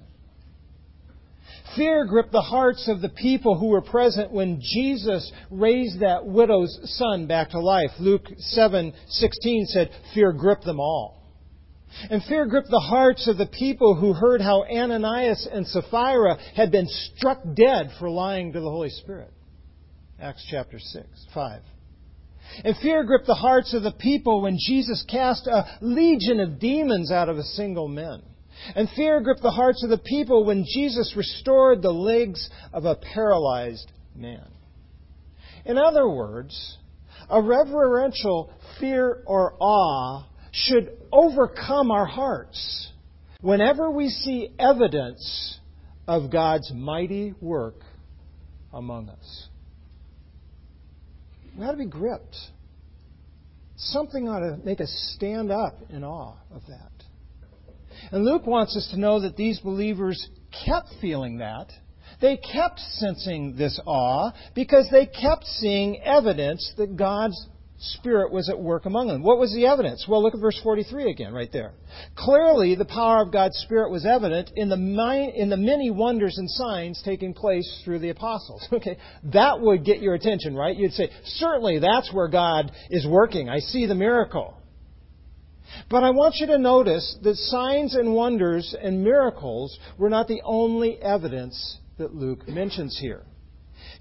Fear 1.74 2.07
gripped 2.07 2.33
the 2.33 2.42
hearts 2.42 2.87
of 2.88 3.00
the 3.00 3.09
people 3.09 3.59
who 3.59 3.68
were 3.68 3.81
present 3.81 4.31
when 4.31 4.61
Jesus 4.61 5.33
raised 5.50 6.00
that 6.00 6.27
widow's 6.27 6.79
son 6.98 7.27
back 7.27 7.50
to 7.50 7.61
life. 7.61 7.90
Luke 7.98 8.29
7:16 8.38 9.66
said, 9.66 9.90
"Fear 10.12 10.33
gripped 10.35 10.64
them 10.64 10.79
all." 10.79 11.22
And 12.11 12.22
fear 12.24 12.46
gripped 12.46 12.70
the 12.70 12.81
hearts 12.81 13.27
of 13.27 13.38
the 13.38 13.46
people 13.46 13.94
who 13.94 14.12
heard 14.12 14.40
how 14.40 14.64
Ananias 14.64 15.46
and 15.46 15.66
Sapphira 15.66 16.37
had 16.55 16.70
been 16.70 16.88
struck 16.88 17.40
dead 17.55 17.92
for 17.98 18.11
lying 18.11 18.53
to 18.53 18.61
the 18.61 18.70
Holy 18.70 18.90
Spirit. 18.90 19.33
Acts 20.20 20.44
chapter 20.50 20.79
6, 20.79 21.07
5. 21.33 21.62
And 22.64 22.76
fear 22.76 23.04
gripped 23.04 23.26
the 23.26 23.35
hearts 23.35 23.74
of 23.74 23.83
the 23.83 23.92
people 23.92 24.42
when 24.42 24.57
Jesus 24.59 25.04
cast 25.09 25.46
a 25.46 25.78
legion 25.80 26.40
of 26.40 26.59
demons 26.59 27.11
out 27.11 27.28
of 27.28 27.38
a 27.38 27.42
single 27.42 27.88
man. 27.88 28.22
And 28.76 28.88
fear 28.90 29.20
gripped 29.20 29.42
the 29.42 29.50
hearts 29.50 29.83
of 29.83 29.90
the 29.90 29.98
people 29.98 30.44
when 30.44 30.64
Jesus 30.64 31.14
restored 31.16 31.83
the 31.83 31.90
legs 31.90 32.48
of 32.72 32.85
a 32.85 32.96
paralyzed 32.96 33.90
man. 34.14 34.48
In 35.64 35.78
other 35.78 36.09
words, 36.09 36.78
a 37.28 37.42
reverential 37.42 38.52
fear 38.78 39.22
or 39.26 39.54
awe 39.59 40.26
should 40.52 40.96
overcome 41.11 41.90
our 41.90 42.07
hearts 42.07 42.92
whenever 43.40 43.90
we 43.90 44.09
see 44.09 44.50
evidence 44.59 45.59
of 46.07 46.30
God's 46.30 46.70
mighty 46.72 47.35
work 47.40 47.80
among 48.72 49.09
us. 49.09 49.48
We 51.56 51.64
ought 51.64 51.72
to 51.72 51.76
be 51.76 51.86
gripped. 51.86 52.36
Something 53.76 54.28
ought 54.28 54.40
to 54.40 54.58
make 54.64 54.80
us 54.80 55.12
stand 55.16 55.50
up 55.50 55.78
in 55.90 56.04
awe 56.04 56.36
of 56.52 56.62
that. 56.68 56.90
And 58.12 58.24
Luke 58.24 58.46
wants 58.46 58.76
us 58.76 58.88
to 58.92 58.98
know 58.98 59.20
that 59.20 59.36
these 59.36 59.60
believers 59.60 60.28
kept 60.64 60.88
feeling 61.00 61.38
that. 61.38 61.68
They 62.20 62.36
kept 62.36 62.78
sensing 62.78 63.56
this 63.56 63.80
awe 63.86 64.32
because 64.54 64.88
they 64.90 65.06
kept 65.06 65.44
seeing 65.44 66.00
evidence 66.02 66.72
that 66.76 66.96
God's 66.96 67.36
Spirit 67.99 68.33
was 68.33 68.49
at 68.49 68.59
work 68.59 68.87
among 68.87 69.09
them. 69.09 69.23
What 69.23 69.38
was 69.38 69.53
the 69.53 69.66
evidence? 69.66 70.07
Well, 70.09 70.23
look 70.23 70.35
at 70.35 70.40
verse 70.40 70.59
43 70.62 71.11
again, 71.11 71.33
right 71.33 71.51
there. 71.53 71.73
Clearly, 72.16 72.75
the 72.75 72.85
power 72.85 73.23
of 73.23 73.33
God's 73.33 73.57
Spirit 73.59 73.90
was 73.90 74.07
evident 74.07 74.51
in 74.57 74.68
the, 74.68 75.33
in 75.35 75.51
the 75.51 75.57
many 75.57 75.90
wonders 75.90 76.38
and 76.38 76.51
signs 76.51 77.01
taking 77.05 77.35
place 77.35 77.83
through 77.85 78.01
the 78.01 78.11
apostles. 78.11 78.66
Okay, 78.75 78.99
that 79.33 79.61
would 79.61 79.85
get 79.85 80.03
your 80.03 80.14
attention, 80.14 80.57
right? 80.57 80.77
You'd 80.77 80.92
say, 80.92 81.09
certainly 81.25 81.79
that's 81.79 82.12
where 82.12 82.27
God 82.27 82.73
is 82.90 83.07
working. 83.07 83.49
I 83.49 83.61
see 83.61 83.87
the 83.87 83.94
miracle. 83.94 84.57
But 85.88 86.03
I 86.03 86.11
want 86.11 86.35
you 86.37 86.49
to 86.49 86.59
notice 86.59 87.16
that 87.23 87.37
signs 87.37 87.94
and 87.94 88.14
wonders 88.14 88.75
and 88.81 89.05
miracles 89.05 89.79
were 89.97 90.11
not 90.11 90.27
the 90.27 90.42
only 90.44 91.01
evidence 91.01 91.79
that 91.99 92.14
Luke 92.14 92.49
mentions 92.49 92.99
here. 93.01 93.23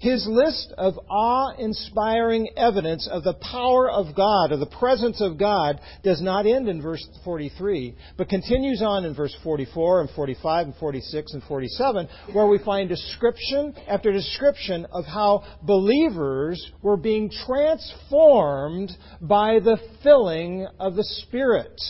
His 0.00 0.26
list 0.28 0.72
of 0.76 0.98
awe 1.08 1.54
inspiring 1.58 2.48
evidence 2.56 3.08
of 3.10 3.22
the 3.24 3.34
power 3.34 3.90
of 3.90 4.14
God, 4.14 4.52
of 4.52 4.60
the 4.60 4.66
presence 4.66 5.20
of 5.20 5.38
God, 5.38 5.80
does 6.02 6.20
not 6.20 6.46
end 6.46 6.68
in 6.68 6.82
verse 6.82 7.06
43, 7.24 7.94
but 8.16 8.28
continues 8.28 8.82
on 8.82 9.04
in 9.04 9.14
verse 9.14 9.34
44 9.42 10.02
and 10.02 10.10
45 10.10 10.66
and 10.66 10.76
46 10.76 11.32
and 11.32 11.42
47, 11.44 12.08
where 12.32 12.46
we 12.46 12.58
find 12.58 12.88
description 12.88 13.74
after 13.88 14.12
description 14.12 14.86
of 14.92 15.04
how 15.04 15.44
believers 15.62 16.72
were 16.82 16.96
being 16.96 17.30
transformed 17.46 18.90
by 19.20 19.58
the 19.60 19.78
filling 20.02 20.66
of 20.78 20.94
the 20.94 21.04
Spirit. 21.04 21.80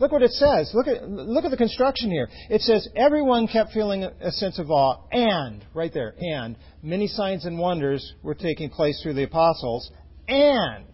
Look 0.00 0.12
what 0.12 0.22
it 0.22 0.32
says. 0.32 0.70
Look 0.74 0.86
at, 0.86 1.08
look 1.08 1.44
at 1.44 1.50
the 1.50 1.56
construction 1.56 2.10
here. 2.10 2.28
It 2.50 2.60
says, 2.62 2.88
everyone 2.96 3.46
kept 3.46 3.72
feeling 3.72 4.04
a 4.04 4.32
sense 4.32 4.58
of 4.58 4.70
awe, 4.70 5.04
and, 5.10 5.64
right 5.74 5.92
there, 5.92 6.14
and, 6.18 6.56
many 6.82 7.06
signs 7.06 7.44
and 7.44 7.58
wonders 7.58 8.14
were 8.22 8.34
taking 8.34 8.70
place 8.70 9.00
through 9.02 9.14
the 9.14 9.24
apostles, 9.24 9.90
and, 10.28 10.86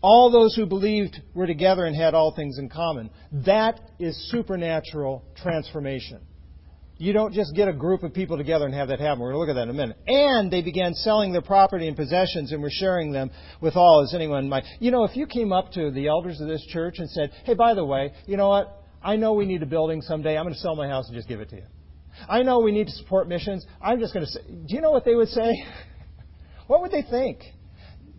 all 0.00 0.30
those 0.30 0.54
who 0.54 0.66
believed 0.66 1.20
were 1.34 1.46
together 1.46 1.84
and 1.84 1.96
had 1.96 2.14
all 2.14 2.32
things 2.34 2.58
in 2.58 2.68
common. 2.68 3.10
That 3.32 3.80
is 3.98 4.30
supernatural 4.30 5.24
transformation. 5.42 6.20
You 7.00 7.12
don't 7.12 7.32
just 7.32 7.54
get 7.54 7.68
a 7.68 7.72
group 7.72 8.02
of 8.02 8.12
people 8.12 8.36
together 8.36 8.64
and 8.64 8.74
have 8.74 8.88
that 8.88 8.98
happen. 8.98 9.20
We're 9.20 9.32
going 9.32 9.46
to 9.46 9.52
look 9.52 9.56
at 9.56 9.60
that 9.60 9.62
in 9.62 9.70
a 9.70 9.72
minute. 9.72 9.96
And 10.08 10.50
they 10.50 10.62
began 10.62 10.94
selling 10.94 11.32
their 11.32 11.42
property 11.42 11.86
and 11.86 11.96
possessions 11.96 12.50
and 12.50 12.60
were 12.60 12.72
sharing 12.72 13.12
them 13.12 13.30
with 13.60 13.76
all 13.76 14.02
as 14.02 14.14
anyone 14.14 14.48
might. 14.48 14.64
You 14.80 14.90
know, 14.90 15.04
if 15.04 15.16
you 15.16 15.26
came 15.26 15.52
up 15.52 15.70
to 15.72 15.92
the 15.92 16.08
elders 16.08 16.40
of 16.40 16.48
this 16.48 16.64
church 16.66 16.96
and 16.98 17.08
said, 17.08 17.30
hey, 17.44 17.54
by 17.54 17.74
the 17.74 17.84
way, 17.84 18.12
you 18.26 18.36
know 18.36 18.48
what? 18.48 18.82
I 19.00 19.14
know 19.14 19.34
we 19.34 19.46
need 19.46 19.62
a 19.62 19.66
building 19.66 20.02
someday. 20.02 20.36
I'm 20.36 20.42
going 20.42 20.54
to 20.54 20.60
sell 20.60 20.74
my 20.74 20.88
house 20.88 21.06
and 21.06 21.14
just 21.14 21.28
give 21.28 21.40
it 21.40 21.50
to 21.50 21.56
you. 21.56 21.64
I 22.28 22.42
know 22.42 22.58
we 22.58 22.72
need 22.72 22.86
to 22.88 22.92
support 22.92 23.28
missions. 23.28 23.64
I'm 23.80 24.00
just 24.00 24.12
going 24.12 24.26
to 24.26 24.32
say, 24.32 24.40
do 24.48 24.74
you 24.74 24.80
know 24.80 24.90
what 24.90 25.04
they 25.04 25.14
would 25.14 25.28
say? 25.28 25.64
what 26.66 26.80
would 26.80 26.90
they 26.90 27.04
think? 27.08 27.42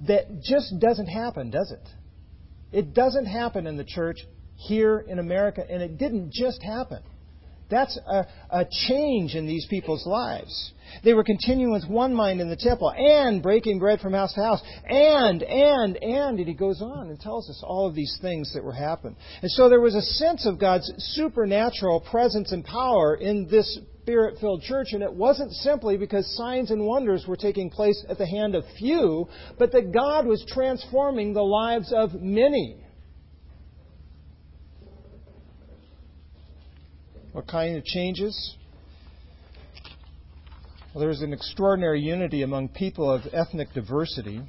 That 0.08 0.42
just 0.42 0.80
doesn't 0.80 1.08
happen, 1.08 1.50
does 1.52 1.74
it? 1.74 1.90
It 2.72 2.94
doesn't 2.94 3.26
happen 3.26 3.68
in 3.68 3.76
the 3.76 3.84
church 3.84 4.20
here 4.56 5.04
in 5.06 5.20
America, 5.20 5.64
and 5.70 5.82
it 5.82 5.98
didn't 5.98 6.32
just 6.32 6.64
happen. 6.64 7.04
That's 7.70 7.98
a, 8.08 8.26
a, 8.50 8.66
change 8.88 9.36
in 9.36 9.46
these 9.46 9.68
people's 9.70 10.06
lives. 10.06 10.74
They 11.04 11.14
were 11.14 11.24
continuing 11.24 11.72
with 11.72 11.88
one 11.88 12.16
mind 12.16 12.42
in 12.42 12.50
the 12.50 12.56
temple 12.56 12.92
and 12.96 13.44
breaking 13.44 13.78
bread 13.78 14.00
from 14.00 14.14
house 14.14 14.34
to 14.34 14.42
house. 14.42 14.62
And, 14.88 15.44
and, 15.44 15.96
and, 15.98 16.40
and 16.40 16.48
he 16.48 16.54
goes 16.54 16.82
on 16.82 17.10
and 17.10 17.20
tells 17.20 17.50
us 17.50 17.62
all 17.64 17.88
of 17.88 17.94
these 17.94 18.18
things 18.22 18.52
that 18.54 18.64
were 18.64 18.74
happening. 18.74 19.16
And 19.42 19.52
so 19.52 19.70
there 19.70 19.82
was 19.82 19.96
a 19.96 20.02
sense 20.02 20.48
of 20.48 20.60
God's 20.60 20.92
supernatural 20.98 22.02
presence 22.02 22.52
and 22.52 22.66
power 22.66 23.16
in 23.16 23.48
this 23.50 23.80
spirit 24.02 24.40
filled 24.40 24.64
church, 24.64 24.88
and 24.94 25.04
it 25.04 25.14
wasn't 25.14 25.52
simply 25.52 25.96
because 25.96 26.26
signs 26.36 26.72
and 26.72 26.84
wonders 26.84 27.26
were 27.28 27.38
taking 27.38 27.70
place 27.70 28.04
at 28.10 28.18
the 28.18 28.26
hand 28.26 28.56
of 28.56 28.64
few, 28.80 29.28
but 29.60 29.72
that 29.72 29.94
God 29.94 30.26
was 30.26 30.44
transforming 30.48 31.34
the 31.34 31.44
lives 31.44 31.94
of 31.96 32.16
many. 32.16 32.78
What 37.40 37.48
kind 37.48 37.78
of 37.78 37.86
changes? 37.86 38.58
Well, 40.94 41.00
there 41.00 41.08
was 41.08 41.22
an 41.22 41.32
extraordinary 41.32 42.02
unity 42.02 42.42
among 42.42 42.68
people 42.68 43.10
of 43.10 43.22
ethnic 43.32 43.72
diversity. 43.72 44.42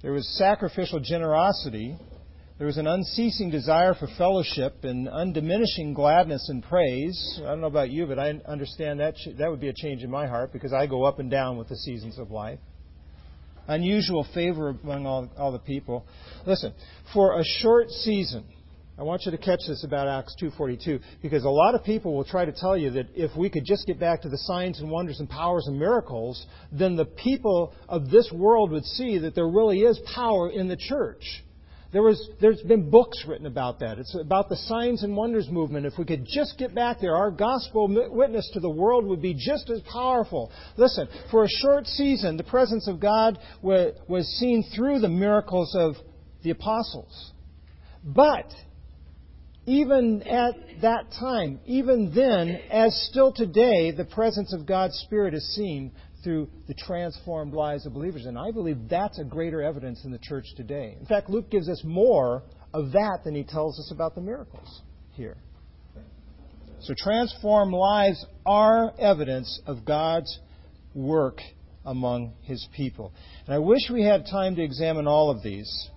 There 0.00 0.12
was 0.12 0.38
sacrificial 0.38 1.00
generosity. 1.00 1.98
There 2.58 2.68
was 2.68 2.76
an 2.76 2.86
unceasing 2.86 3.50
desire 3.50 3.94
for 3.94 4.06
fellowship 4.16 4.84
and 4.84 5.08
undiminishing 5.08 5.92
gladness 5.92 6.48
and 6.48 6.62
praise. 6.62 7.40
I 7.42 7.48
don't 7.48 7.62
know 7.62 7.66
about 7.66 7.90
you, 7.90 8.06
but 8.06 8.20
I 8.20 8.34
understand 8.46 9.00
that 9.00 9.16
that 9.36 9.50
would 9.50 9.60
be 9.60 9.68
a 9.68 9.74
change 9.74 10.04
in 10.04 10.10
my 10.10 10.28
heart 10.28 10.52
because 10.52 10.72
I 10.72 10.86
go 10.86 11.02
up 11.02 11.18
and 11.18 11.32
down 11.32 11.58
with 11.58 11.68
the 11.68 11.78
seasons 11.78 12.16
of 12.16 12.30
life. 12.30 12.60
Unusual 13.66 14.24
favor 14.32 14.68
among 14.84 15.04
all, 15.04 15.28
all 15.36 15.50
the 15.50 15.58
people. 15.58 16.06
Listen, 16.46 16.74
for 17.12 17.40
a 17.40 17.44
short 17.44 17.90
season, 17.90 18.44
I 19.00 19.02
want 19.02 19.24
you 19.24 19.30
to 19.30 19.38
catch 19.38 19.60
this 19.66 19.82
about 19.82 20.08
Acts 20.08 20.36
2:42 20.38 21.00
because 21.22 21.44
a 21.44 21.48
lot 21.48 21.74
of 21.74 21.82
people 21.82 22.14
will 22.14 22.24
try 22.24 22.44
to 22.44 22.52
tell 22.52 22.76
you 22.76 22.90
that 22.90 23.06
if 23.14 23.34
we 23.34 23.48
could 23.48 23.64
just 23.64 23.86
get 23.86 23.98
back 23.98 24.20
to 24.22 24.28
the 24.28 24.36
signs 24.36 24.78
and 24.80 24.90
wonders 24.90 25.20
and 25.20 25.30
powers 25.30 25.66
and 25.68 25.78
miracles, 25.78 26.44
then 26.70 26.96
the 26.96 27.06
people 27.06 27.72
of 27.88 28.10
this 28.10 28.30
world 28.30 28.70
would 28.72 28.84
see 28.84 29.16
that 29.16 29.34
there 29.34 29.48
really 29.48 29.80
is 29.80 29.98
power 30.14 30.50
in 30.50 30.68
the 30.68 30.76
church. 30.76 31.42
There 31.92 32.02
was, 32.02 32.28
there's 32.42 32.60
been 32.60 32.90
books 32.90 33.24
written 33.26 33.46
about 33.46 33.78
that. 33.78 33.98
It's 33.98 34.14
about 34.14 34.50
the 34.50 34.56
signs 34.56 35.02
and 35.02 35.16
wonders 35.16 35.48
movement. 35.48 35.86
If 35.86 35.96
we 35.96 36.04
could 36.04 36.26
just 36.26 36.58
get 36.58 36.74
back 36.74 37.00
there, 37.00 37.16
our 37.16 37.30
gospel 37.30 37.88
witness 37.88 38.50
to 38.52 38.60
the 38.60 38.68
world 38.68 39.06
would 39.06 39.22
be 39.22 39.32
just 39.32 39.70
as 39.70 39.80
powerful. 39.90 40.52
Listen, 40.76 41.08
for 41.30 41.44
a 41.44 41.48
short 41.48 41.86
season, 41.86 42.36
the 42.36 42.44
presence 42.44 42.86
of 42.86 43.00
God 43.00 43.38
was 43.62 44.26
seen 44.38 44.62
through 44.76 44.98
the 44.98 45.08
miracles 45.08 45.74
of 45.74 45.96
the 46.42 46.50
apostles. 46.50 47.32
But 48.04 48.52
even 49.70 50.24
at 50.24 50.54
that 50.82 51.12
time, 51.20 51.60
even 51.64 52.12
then, 52.12 52.60
as 52.72 52.92
still 53.08 53.32
today, 53.32 53.92
the 53.92 54.04
presence 54.04 54.52
of 54.52 54.66
God's 54.66 54.96
Spirit 55.06 55.32
is 55.32 55.54
seen 55.54 55.92
through 56.24 56.50
the 56.66 56.74
transformed 56.74 57.54
lives 57.54 57.86
of 57.86 57.94
believers. 57.94 58.26
And 58.26 58.36
I 58.36 58.50
believe 58.50 58.88
that's 58.88 59.20
a 59.20 59.24
greater 59.24 59.62
evidence 59.62 60.04
in 60.04 60.10
the 60.10 60.18
church 60.18 60.46
today. 60.56 60.96
In 60.98 61.06
fact, 61.06 61.30
Luke 61.30 61.50
gives 61.50 61.68
us 61.68 61.82
more 61.84 62.42
of 62.74 62.90
that 62.90 63.20
than 63.24 63.36
he 63.36 63.44
tells 63.44 63.78
us 63.78 63.92
about 63.94 64.16
the 64.16 64.20
miracles 64.20 64.82
here. 65.12 65.36
So, 66.80 66.92
transformed 66.98 67.72
lives 67.72 68.26
are 68.44 68.92
evidence 68.98 69.60
of 69.66 69.84
God's 69.84 70.36
work 70.94 71.38
among 71.84 72.32
his 72.42 72.66
people. 72.74 73.12
And 73.46 73.54
I 73.54 73.58
wish 73.60 73.82
we 73.88 74.02
had 74.02 74.26
time 74.26 74.56
to 74.56 74.62
examine 74.62 75.06
all 75.06 75.30
of 75.30 75.44
these, 75.44 75.90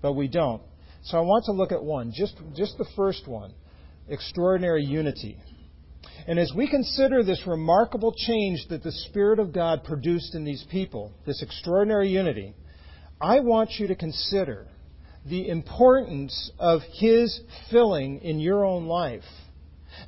but 0.00 0.14
we 0.14 0.26
don't. 0.26 0.62
So 1.04 1.18
I 1.18 1.20
want 1.20 1.44
to 1.46 1.52
look 1.52 1.72
at 1.72 1.82
one, 1.82 2.12
just, 2.14 2.40
just 2.54 2.78
the 2.78 2.86
first 2.96 3.26
one 3.26 3.52
extraordinary 4.08 4.84
unity. 4.84 5.38
And 6.26 6.38
as 6.38 6.52
we 6.54 6.68
consider 6.68 7.22
this 7.22 7.42
remarkable 7.46 8.14
change 8.16 8.66
that 8.68 8.82
the 8.82 8.92
Spirit 8.92 9.38
of 9.38 9.52
God 9.52 9.84
produced 9.84 10.34
in 10.34 10.44
these 10.44 10.64
people, 10.70 11.12
this 11.26 11.42
extraordinary 11.42 12.08
unity, 12.08 12.54
I 13.20 13.40
want 13.40 13.70
you 13.78 13.88
to 13.88 13.96
consider 13.96 14.68
the 15.26 15.48
importance 15.48 16.50
of 16.58 16.80
His 16.98 17.40
filling 17.70 18.20
in 18.22 18.38
your 18.38 18.64
own 18.64 18.86
life 18.86 19.22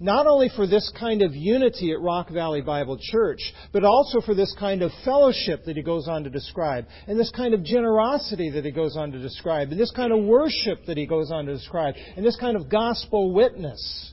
not 0.01 0.27
only 0.27 0.51
for 0.55 0.67
this 0.67 0.93
kind 0.99 1.23
of 1.23 1.35
unity 1.35 1.93
at 1.93 2.01
Rock 2.01 2.31
Valley 2.31 2.61
Bible 2.61 2.99
Church, 3.01 3.41
but 3.73 3.85
also 3.85 4.21
for 4.21 4.35
this 4.35 4.55
kind 4.59 4.83
of 4.83 4.91
fellowship 5.05 5.65
that 5.67 5.77
he 5.77 5.83
goes 5.83 6.09
on 6.09 6.25
to 6.25 6.31
describe, 6.31 6.87
and 7.07 7.19
this 7.19 7.33
kind 7.35 7.55
of 7.55 7.65
generosity 7.65 8.51
that 8.51 8.65
he 8.65 8.71
goes 8.71 8.97
on 8.97 9.13
to 9.13 9.19
describe, 9.19 9.71
and 9.71 9.81
this 9.81 9.93
kind 9.93 10.13
of 10.13 10.25
worship 10.25 10.85
that 10.87 10.97
he 10.97 11.07
goes 11.07 11.31
on 11.31 11.47
to 11.47 11.53
describe, 11.53 11.95
and 12.17 12.25
this 12.25 12.37
kind 12.39 12.57
of 12.57 12.69
gospel 12.69 13.33
witness 13.33 14.13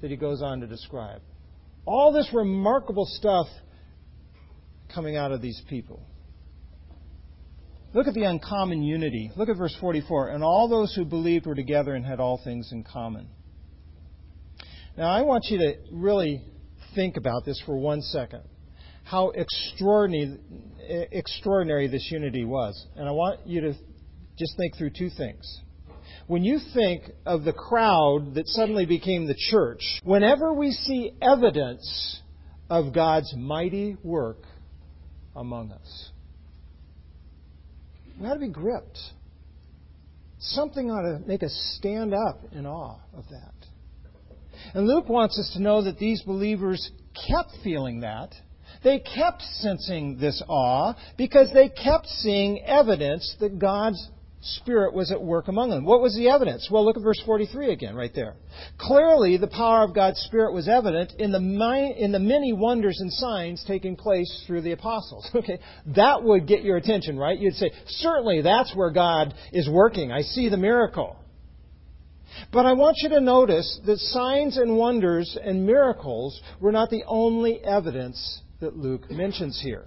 that 0.00 0.10
he 0.10 0.16
goes 0.16 0.42
on 0.42 0.60
to 0.60 0.66
describe. 0.66 1.20
All 1.84 2.12
this 2.12 2.28
remarkable 2.32 3.06
stuff 3.06 3.46
coming 4.94 5.16
out 5.16 5.32
of 5.32 5.40
these 5.40 5.60
people. 5.68 6.02
Look 7.92 8.06
at 8.06 8.14
the 8.14 8.22
uncommon 8.22 8.82
unity. 8.82 9.32
Look 9.36 9.48
at 9.48 9.56
verse 9.56 9.76
44. 9.80 10.28
And 10.28 10.44
all 10.44 10.68
those 10.68 10.94
who 10.94 11.04
believed 11.04 11.46
were 11.46 11.56
together 11.56 11.94
and 11.94 12.06
had 12.06 12.20
all 12.20 12.40
things 12.42 12.70
in 12.72 12.84
common. 12.84 13.28
Now, 14.96 15.10
I 15.10 15.22
want 15.22 15.44
you 15.48 15.58
to 15.58 15.74
really 15.92 16.42
think 16.94 17.16
about 17.16 17.44
this 17.44 17.60
for 17.64 17.76
one 17.76 18.02
second. 18.02 18.42
How 19.04 19.30
extraordinary, 19.30 20.38
extraordinary 21.12 21.88
this 21.88 22.08
unity 22.10 22.44
was. 22.44 22.86
And 22.96 23.08
I 23.08 23.12
want 23.12 23.46
you 23.46 23.60
to 23.62 23.74
just 24.38 24.56
think 24.56 24.76
through 24.76 24.90
two 24.90 25.10
things. 25.16 25.60
When 26.26 26.44
you 26.44 26.58
think 26.74 27.04
of 27.26 27.44
the 27.44 27.52
crowd 27.52 28.34
that 28.34 28.46
suddenly 28.46 28.86
became 28.86 29.26
the 29.26 29.34
church, 29.50 29.80
whenever 30.04 30.52
we 30.54 30.70
see 30.70 31.12
evidence 31.20 32.20
of 32.68 32.94
God's 32.94 33.34
mighty 33.36 33.96
work 34.02 34.38
among 35.34 35.72
us, 35.72 36.10
we 38.20 38.26
ought 38.26 38.34
to 38.34 38.40
be 38.40 38.48
gripped. 38.48 38.98
Something 40.38 40.90
ought 40.90 41.02
to 41.02 41.26
make 41.26 41.42
us 41.42 41.76
stand 41.78 42.14
up 42.14 42.44
in 42.52 42.66
awe 42.66 42.98
of 43.16 43.24
that. 43.30 43.59
And 44.74 44.86
Luke 44.86 45.08
wants 45.08 45.38
us 45.38 45.50
to 45.54 45.62
know 45.62 45.82
that 45.82 45.98
these 45.98 46.22
believers 46.22 46.90
kept 47.28 47.50
feeling 47.62 48.00
that. 48.00 48.34
They 48.82 48.98
kept 48.98 49.42
sensing 49.42 50.18
this 50.18 50.42
awe 50.48 50.94
because 51.18 51.52
they 51.52 51.68
kept 51.68 52.06
seeing 52.06 52.62
evidence 52.64 53.36
that 53.40 53.58
God's 53.58 54.08
Spirit 54.42 54.94
was 54.94 55.12
at 55.12 55.22
work 55.22 55.48
among 55.48 55.68
them. 55.68 55.84
What 55.84 56.00
was 56.00 56.16
the 56.16 56.30
evidence? 56.30 56.66
Well, 56.70 56.82
look 56.82 56.96
at 56.96 57.02
verse 57.02 57.20
43 57.26 57.72
again, 57.72 57.94
right 57.94 58.12
there. 58.14 58.36
Clearly, 58.78 59.36
the 59.36 59.48
power 59.48 59.84
of 59.84 59.94
God's 59.94 60.18
Spirit 60.20 60.54
was 60.54 60.66
evident 60.66 61.12
in 61.18 61.30
the, 61.30 61.94
in 61.98 62.10
the 62.10 62.18
many 62.18 62.54
wonders 62.54 63.00
and 63.00 63.12
signs 63.12 63.62
taking 63.66 63.96
place 63.96 64.44
through 64.46 64.62
the 64.62 64.72
apostles. 64.72 65.28
Okay, 65.40 65.58
that 65.96 66.22
would 66.22 66.46
get 66.46 66.62
your 66.62 66.76
attention, 66.76 67.18
right? 67.18 67.38
You'd 67.38 67.54
say, 67.54 67.70
certainly 67.86 68.42
that's 68.42 68.74
where 68.74 68.90
God 68.90 69.32
is 69.52 69.68
working. 69.70 70.12
I 70.12 70.20
see 70.20 70.48
the 70.50 70.58
miracle. 70.58 71.16
But 72.52 72.66
I 72.66 72.72
want 72.72 72.96
you 73.02 73.08
to 73.10 73.20
notice 73.20 73.80
that 73.86 73.98
signs 73.98 74.56
and 74.56 74.76
wonders 74.76 75.36
and 75.42 75.66
miracles 75.66 76.40
were 76.60 76.72
not 76.72 76.90
the 76.90 77.04
only 77.06 77.64
evidence 77.64 78.42
that 78.60 78.76
Luke 78.76 79.10
mentions 79.10 79.60
here. 79.60 79.86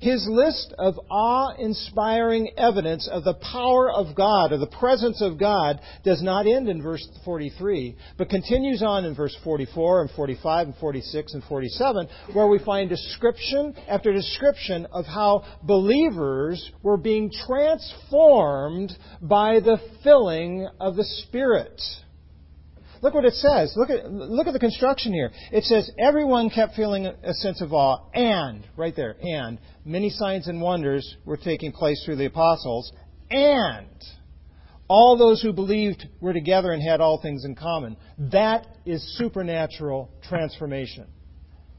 His 0.00 0.26
list 0.30 0.72
of 0.78 0.98
awe 1.10 1.54
inspiring 1.58 2.50
evidence 2.56 3.08
of 3.10 3.24
the 3.24 3.34
power 3.34 3.90
of 3.90 4.14
God, 4.14 4.52
of 4.52 4.60
the 4.60 4.66
presence 4.66 5.20
of 5.20 5.38
God, 5.38 5.80
does 6.04 6.22
not 6.22 6.46
end 6.46 6.68
in 6.68 6.82
verse 6.82 7.06
43, 7.24 7.96
but 8.16 8.28
continues 8.28 8.82
on 8.82 9.04
in 9.04 9.14
verse 9.14 9.36
44 9.42 10.02
and 10.02 10.10
45 10.12 10.66
and 10.68 10.76
46 10.76 11.34
and 11.34 11.44
47, 11.44 12.08
where 12.32 12.46
we 12.46 12.58
find 12.60 12.88
description 12.88 13.74
after 13.88 14.12
description 14.12 14.86
of 14.92 15.04
how 15.04 15.44
believers 15.62 16.70
were 16.82 16.96
being 16.96 17.30
transformed 17.46 18.92
by 19.20 19.60
the 19.60 19.78
filling 20.02 20.68
of 20.80 20.96
the 20.96 21.04
Spirit. 21.04 21.80
Look 23.02 23.14
what 23.14 23.24
it 23.24 23.34
says. 23.34 23.72
Look 23.76 23.90
at, 23.90 24.10
look 24.10 24.46
at 24.46 24.52
the 24.52 24.58
construction 24.58 25.12
here. 25.12 25.30
It 25.52 25.64
says, 25.64 25.90
everyone 25.98 26.50
kept 26.50 26.74
feeling 26.74 27.06
a 27.06 27.34
sense 27.34 27.60
of 27.60 27.72
awe, 27.72 28.08
and, 28.14 28.66
right 28.76 28.94
there, 28.94 29.16
and, 29.20 29.58
many 29.84 30.10
signs 30.10 30.48
and 30.48 30.60
wonders 30.60 31.16
were 31.24 31.36
taking 31.36 31.72
place 31.72 32.02
through 32.04 32.16
the 32.16 32.26
apostles, 32.26 32.92
and, 33.30 33.86
all 34.88 35.18
those 35.18 35.42
who 35.42 35.52
believed 35.52 36.06
were 36.20 36.32
together 36.32 36.72
and 36.72 36.82
had 36.82 37.00
all 37.00 37.20
things 37.20 37.44
in 37.44 37.54
common. 37.54 37.96
That 38.18 38.66
is 38.86 39.16
supernatural 39.18 40.10
transformation. 40.28 41.06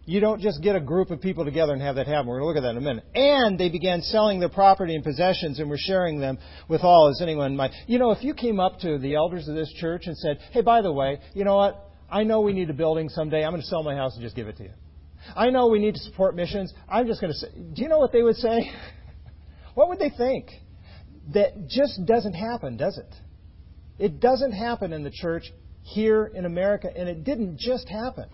You 0.10 0.20
don't 0.20 0.42
just 0.42 0.64
get 0.64 0.76
a 0.76 0.80
group 0.80 1.12
of 1.12 1.22
people 1.22 1.46
together 1.46 1.72
and 1.72 1.84
have 1.84 1.98
that 1.98 2.08
happen. 2.08 2.26
We're 2.26 2.40
going 2.40 2.56
to 2.56 2.60
look 2.60 2.66
at 2.66 2.68
that 2.68 2.72
in 2.72 2.78
a 2.78 2.82
minute. 2.82 3.06
And 3.14 3.60
they 3.60 3.70
began 3.70 4.02
selling 4.02 4.40
their 4.40 4.50
property 4.50 4.96
and 4.96 5.04
possessions 5.04 5.60
and 5.60 5.70
were 5.70 5.78
sharing 5.78 6.20
them 6.20 6.40
with 6.68 6.82
all 6.82 7.10
as 7.10 7.22
anyone 7.22 7.56
might. 7.56 7.70
You 7.86 8.00
know, 8.00 8.10
if 8.10 8.24
you 8.24 8.34
came 8.34 8.60
up 8.60 8.80
to 8.80 8.98
the 8.98 9.14
elders 9.14 9.48
of 9.48 9.54
this 9.54 9.72
church 9.74 10.08
and 10.08 10.18
said, 10.18 10.40
hey, 10.52 10.62
by 10.62 10.82
the 10.82 10.92
way, 10.92 11.20
you 11.36 11.46
know 11.46 11.58
what? 11.58 11.92
I 12.10 12.24
know 12.24 12.42
we 12.42 12.54
need 12.54 12.72
a 12.72 12.74
building 12.74 13.08
someday. 13.10 13.44
I'm 13.44 13.52
going 13.52 13.62
to 13.62 13.68
sell 13.68 13.84
my 13.84 13.94
house 13.94 14.16
and 14.16 14.24
just 14.24 14.36
give 14.36 14.48
it 14.48 14.58
to 14.58 14.64
you. 14.64 14.72
I 15.36 15.52
know 15.52 15.68
we 15.68 15.78
need 15.78 15.94
to 15.94 16.00
support 16.00 16.36
missions. 16.36 16.74
I'm 16.90 17.06
just 17.06 17.22
going 17.22 17.32
to 17.32 17.38
say, 17.38 17.50
do 17.76 17.84
you 17.84 17.88
know 17.88 18.00
what 18.00 18.12
they 18.12 18.24
would 18.24 18.38
say? 18.38 18.72
what 19.76 19.90
would 19.90 20.00
they 20.00 20.10
think? 20.10 20.50
That 21.36 21.68
just 21.68 22.04
doesn't 22.08 22.34
happen, 22.34 22.78
does 22.78 22.98
it? 22.98 23.16
It 24.04 24.20
doesn't 24.20 24.54
happen 24.54 24.92
in 24.92 25.04
the 25.04 25.12
church 25.12 25.44
here 25.84 26.26
in 26.26 26.46
America, 26.46 26.90
and 26.96 27.08
it 27.08 27.24
didn't 27.24 27.60
just 27.60 27.88
happen. 27.88 28.26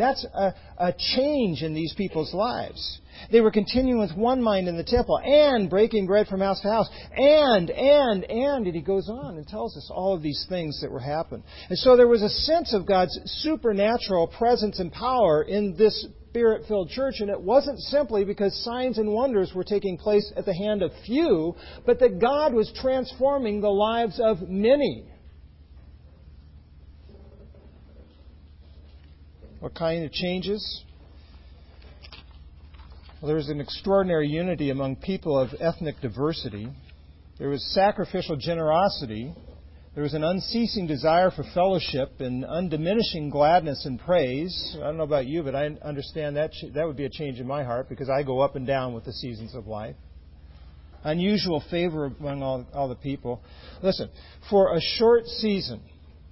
That's 0.00 0.24
a, 0.34 0.54
a 0.78 0.94
change 1.16 1.62
in 1.62 1.74
these 1.74 1.94
people's 1.96 2.34
lives. 2.34 3.00
They 3.30 3.40
were 3.40 3.50
continuing 3.50 4.00
with 4.00 4.16
one 4.16 4.42
mind 4.42 4.68
in 4.68 4.76
the 4.76 4.84
temple 4.84 5.20
and 5.22 5.68
breaking 5.68 6.06
bread 6.06 6.26
from 6.26 6.40
house 6.40 6.60
to 6.62 6.68
house. 6.68 6.88
And, 7.16 7.70
and, 7.70 8.24
and, 8.24 8.66
and 8.66 8.74
he 8.74 8.80
goes 8.80 9.08
on 9.08 9.36
and 9.36 9.46
tells 9.46 9.76
us 9.76 9.90
all 9.92 10.14
of 10.14 10.22
these 10.22 10.46
things 10.48 10.80
that 10.80 10.90
were 10.90 11.00
happening. 11.00 11.44
And 11.68 11.78
so 11.78 11.96
there 11.96 12.08
was 12.08 12.22
a 12.22 12.30
sense 12.30 12.72
of 12.74 12.86
God's 12.86 13.18
supernatural 13.42 14.28
presence 14.28 14.80
and 14.80 14.90
power 14.92 15.42
in 15.42 15.76
this 15.76 16.06
spirit 16.30 16.62
filled 16.68 16.88
church, 16.88 17.16
and 17.18 17.28
it 17.28 17.40
wasn't 17.40 17.78
simply 17.80 18.24
because 18.24 18.54
signs 18.64 18.98
and 18.98 19.12
wonders 19.12 19.52
were 19.52 19.64
taking 19.64 19.98
place 19.98 20.32
at 20.36 20.46
the 20.46 20.54
hand 20.54 20.82
of 20.82 20.92
few, 21.04 21.54
but 21.84 21.98
that 21.98 22.20
God 22.20 22.54
was 22.54 22.72
transforming 22.80 23.60
the 23.60 23.68
lives 23.68 24.20
of 24.22 24.48
many. 24.48 25.04
What 29.60 29.74
kind 29.74 30.04
of 30.06 30.12
changes? 30.12 30.82
Well, 33.20 33.26
there 33.26 33.36
was 33.36 33.50
an 33.50 33.60
extraordinary 33.60 34.26
unity 34.26 34.70
among 34.70 34.96
people 34.96 35.38
of 35.38 35.50
ethnic 35.60 36.00
diversity. 36.00 36.66
There 37.38 37.50
was 37.50 37.62
sacrificial 37.74 38.36
generosity. 38.36 39.34
There 39.92 40.02
was 40.02 40.14
an 40.14 40.24
unceasing 40.24 40.86
desire 40.86 41.30
for 41.30 41.44
fellowship 41.52 42.20
and 42.20 42.42
undiminishing 42.42 43.30
gladness 43.30 43.84
and 43.84 44.00
praise. 44.00 44.76
I 44.78 44.84
don't 44.84 44.96
know 44.96 45.04
about 45.04 45.26
you, 45.26 45.42
but 45.42 45.54
I 45.54 45.66
understand 45.84 46.36
that 46.36 46.52
that 46.72 46.86
would 46.86 46.96
be 46.96 47.04
a 47.04 47.10
change 47.10 47.38
in 47.38 47.46
my 47.46 47.62
heart 47.62 47.90
because 47.90 48.08
I 48.08 48.22
go 48.22 48.40
up 48.40 48.56
and 48.56 48.66
down 48.66 48.94
with 48.94 49.04
the 49.04 49.12
seasons 49.12 49.54
of 49.54 49.66
life. 49.66 49.96
Unusual 51.04 51.62
favor 51.70 52.06
among 52.06 52.42
all, 52.42 52.66
all 52.72 52.88
the 52.88 52.94
people. 52.94 53.42
Listen, 53.82 54.08
for 54.48 54.74
a 54.74 54.80
short 54.80 55.26
season, 55.26 55.82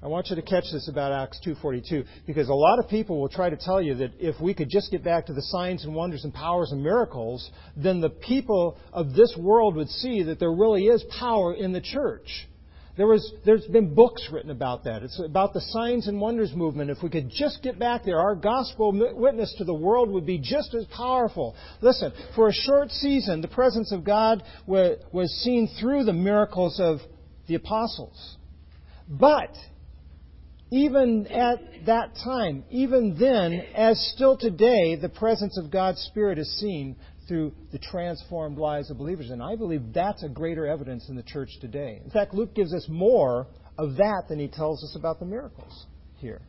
I 0.00 0.06
want 0.06 0.30
you 0.30 0.36
to 0.36 0.42
catch 0.42 0.70
this 0.72 0.88
about 0.88 1.10
Acts 1.10 1.40
2:42 1.44 2.04
because 2.24 2.48
a 2.48 2.54
lot 2.54 2.78
of 2.78 2.88
people 2.88 3.20
will 3.20 3.28
try 3.28 3.50
to 3.50 3.56
tell 3.56 3.82
you 3.82 3.96
that 3.96 4.12
if 4.20 4.40
we 4.40 4.54
could 4.54 4.68
just 4.68 4.92
get 4.92 5.02
back 5.02 5.26
to 5.26 5.32
the 5.32 5.42
signs 5.42 5.84
and 5.84 5.92
wonders 5.92 6.22
and 6.22 6.32
powers 6.32 6.70
and 6.70 6.80
miracles, 6.80 7.50
then 7.76 8.00
the 8.00 8.10
people 8.10 8.76
of 8.92 9.14
this 9.14 9.36
world 9.36 9.74
would 9.74 9.88
see 9.88 10.22
that 10.22 10.38
there 10.38 10.52
really 10.52 10.86
is 10.86 11.02
power 11.18 11.52
in 11.52 11.72
the 11.72 11.80
church. 11.80 12.46
There 12.96 13.08
was, 13.08 13.32
there's 13.44 13.66
been 13.66 13.94
books 13.94 14.28
written 14.30 14.50
about 14.50 14.84
that. 14.84 15.02
It's 15.02 15.20
about 15.20 15.52
the 15.52 15.60
signs 15.60 16.06
and 16.06 16.20
wonders 16.20 16.52
movement. 16.52 16.90
If 16.90 17.02
we 17.02 17.10
could 17.10 17.30
just 17.30 17.62
get 17.62 17.78
back 17.78 18.04
there, 18.04 18.20
our 18.20 18.36
gospel 18.36 18.92
witness 19.16 19.52
to 19.58 19.64
the 19.64 19.74
world 19.74 20.10
would 20.10 20.26
be 20.26 20.38
just 20.38 20.74
as 20.74 20.84
powerful. 20.86 21.56
Listen, 21.80 22.12
for 22.36 22.48
a 22.48 22.52
short 22.52 22.90
season, 22.90 23.40
the 23.40 23.48
presence 23.48 23.90
of 23.90 24.04
God 24.04 24.44
was 24.66 25.30
seen 25.42 25.68
through 25.80 26.04
the 26.04 26.12
miracles 26.12 26.78
of 26.78 26.98
the 27.48 27.56
apostles. 27.56 28.36
But 29.08 29.54
even 30.70 31.26
at 31.28 31.86
that 31.86 32.14
time, 32.22 32.64
even 32.70 33.16
then, 33.18 33.64
as 33.74 33.98
still 34.14 34.36
today, 34.36 34.96
the 34.96 35.08
presence 35.08 35.58
of 35.58 35.70
God's 35.70 36.00
Spirit 36.10 36.38
is 36.38 36.58
seen 36.58 36.96
through 37.26 37.52
the 37.72 37.78
transformed 37.78 38.58
lives 38.58 38.90
of 38.90 38.98
believers. 38.98 39.30
And 39.30 39.42
I 39.42 39.56
believe 39.56 39.92
that's 39.94 40.22
a 40.22 40.28
greater 40.28 40.66
evidence 40.66 41.08
in 41.08 41.16
the 41.16 41.22
church 41.22 41.50
today. 41.60 42.00
In 42.04 42.10
fact, 42.10 42.34
Luke 42.34 42.54
gives 42.54 42.74
us 42.74 42.86
more 42.88 43.46
of 43.78 43.96
that 43.96 44.24
than 44.28 44.38
he 44.38 44.48
tells 44.48 44.82
us 44.82 44.96
about 44.96 45.20
the 45.20 45.26
miracles 45.26 45.86
here. 46.16 46.40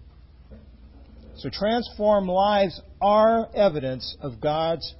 So, 1.37 1.49
transformed 1.49 2.27
lives 2.27 2.81
are 3.01 3.49
evidence 3.55 4.17
of 4.21 4.41
God's 4.41 4.93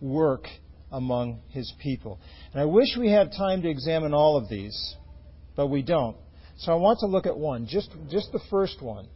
work 0.00 0.46
among 0.92 1.40
his 1.48 1.72
people. 1.80 2.20
And 2.52 2.60
I 2.60 2.64
wish 2.64 2.96
we 2.98 3.10
had 3.10 3.32
time 3.32 3.62
to 3.62 3.68
examine 3.68 4.14
all 4.14 4.36
of 4.36 4.48
these, 4.48 4.94
but 5.56 5.66
we 5.66 5.82
don't. 5.82 6.16
So 6.60 6.72
I 6.72 6.74
want 6.74 6.98
to 7.00 7.06
look 7.06 7.26
at 7.26 7.38
one, 7.38 7.66
just, 7.66 7.90
just 8.10 8.32
the 8.32 8.40
first 8.50 8.82
one 8.82 9.08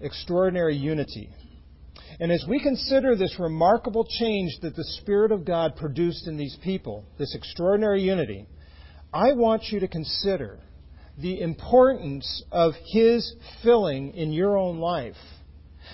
extraordinary 0.00 0.76
unity. 0.76 1.30
And 2.18 2.32
as 2.32 2.44
we 2.48 2.60
consider 2.60 3.14
this 3.14 3.36
remarkable 3.38 4.04
change 4.04 4.58
that 4.62 4.74
the 4.74 4.84
Spirit 5.00 5.30
of 5.30 5.44
God 5.44 5.76
produced 5.76 6.26
in 6.26 6.36
these 6.36 6.56
people, 6.62 7.04
this 7.16 7.36
extraordinary 7.36 8.02
unity, 8.02 8.46
I 9.12 9.32
want 9.32 9.64
you 9.70 9.78
to 9.80 9.88
consider 9.88 10.58
the 11.16 11.40
importance 11.40 12.42
of 12.50 12.72
His 12.92 13.32
filling 13.62 14.14
in 14.14 14.32
your 14.32 14.56
own 14.56 14.78
life 14.78 15.16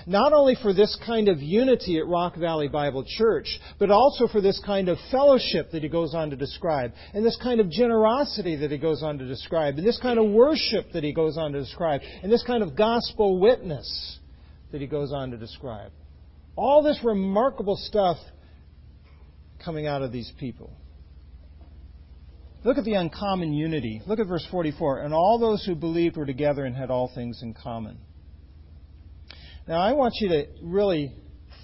not 0.07 0.33
only 0.33 0.57
for 0.61 0.73
this 0.73 0.97
kind 1.07 1.29
of 1.29 1.41
unity 1.41 1.99
at 1.99 2.07
Rock 2.07 2.37
Valley 2.37 2.69
Bible 2.69 3.05
Church, 3.07 3.47
but 3.79 3.91
also 3.91 4.27
for 4.29 4.41
this 4.41 4.61
kind 4.65 4.89
of 4.89 4.99
fellowship 5.11 5.71
that 5.73 5.83
he 5.83 5.89
goes 5.89 6.15
on 6.15 6.31
to 6.31 6.37
describe, 6.37 6.93
and 7.13 7.25
this 7.25 7.39
kind 7.43 7.61
of 7.61 7.71
generosity 7.71 8.57
that 8.57 8.71
he 8.71 8.79
goes 8.79 9.03
on 9.03 9.19
to 9.19 9.27
describe, 9.27 9.77
and 9.77 9.87
this 9.87 10.01
kind 10.01 10.19
of 10.19 10.31
worship 10.31 10.93
that 10.93 11.05
he 11.05 11.13
goes 11.13 11.37
on 11.37 11.53
to 11.53 11.61
describe, 11.61 12.01
and 12.23 12.33
this 12.33 12.45
kind 12.45 12.63
of 12.63 12.77
gospel 12.77 13.39
witness 13.39 14.19
that 14.73 14.81
he 14.81 14.87
goes 14.87 15.13
on 15.13 15.31
to 15.31 15.37
describe. 15.37 15.93
All 16.57 16.83
this 16.83 17.01
remarkable 17.03 17.77
stuff 17.77 18.17
coming 19.65 19.87
out 19.87 20.03
of 20.03 20.13
these 20.13 20.33
people. 20.39 20.73
Look 22.65 22.79
at 22.79 22.85
the 22.85 22.95
uncommon 22.95 23.53
unity. 23.53 24.01
Look 24.07 24.19
at 24.19 24.27
verse 24.27 24.47
44. 24.51 25.03
And 25.03 25.13
all 25.13 25.39
those 25.39 25.65
who 25.65 25.75
believed 25.75 26.17
were 26.17 26.25
together 26.25 26.65
and 26.65 26.75
had 26.75 26.91
all 26.91 27.11
things 27.15 27.41
in 27.43 27.53
common. 27.55 27.99
Now, 29.67 29.81
I 29.81 29.93
want 29.93 30.15
you 30.21 30.29
to 30.29 30.47
really 30.63 31.13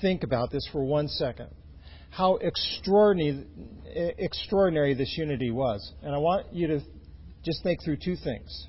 think 0.01 0.23
about 0.23 0.51
this 0.51 0.67
for 0.73 0.83
one 0.83 1.09
second. 1.09 1.49
How 2.09 2.37
extraordinary, 2.37 3.45
extraordinary 4.19 4.95
this 4.95 5.15
unity 5.19 5.51
was. 5.51 5.93
And 6.03 6.15
I 6.15 6.19
want 6.19 6.47
you 6.53 6.67
to 6.69 6.81
just 7.45 7.63
think 7.63 7.83
through 7.85 7.99
two 8.03 8.17
things. 8.17 8.69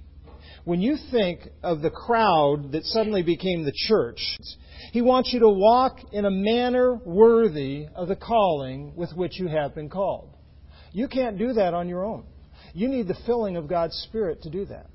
When 0.65 0.81
you 0.81 0.97
think 1.11 1.47
of 1.63 1.81
the 1.81 1.89
crowd 1.89 2.73
that 2.73 2.83
suddenly 2.83 3.23
became 3.23 3.63
the 3.63 3.73
church, 3.73 4.19
he 4.91 5.01
wants 5.01 5.31
you 5.33 5.39
to 5.39 5.49
walk 5.49 5.97
in 6.11 6.25
a 6.25 6.31
manner 6.31 6.95
worthy 6.95 7.87
of 7.95 8.09
the 8.09 8.15
calling 8.17 8.93
with 8.95 9.13
which 9.13 9.39
you 9.39 9.47
have 9.47 9.73
been 9.73 9.89
called. 9.89 10.35
You 10.91 11.07
can't 11.07 11.37
do 11.37 11.53
that 11.53 11.73
on 11.73 11.87
your 11.87 12.05
own. 12.05 12.25
You 12.73 12.89
need 12.89 13.07
the 13.07 13.17
filling 13.25 13.55
of 13.55 13.67
God's 13.67 13.95
Spirit 14.09 14.41
to 14.43 14.49
do 14.49 14.65
that. 14.65 14.87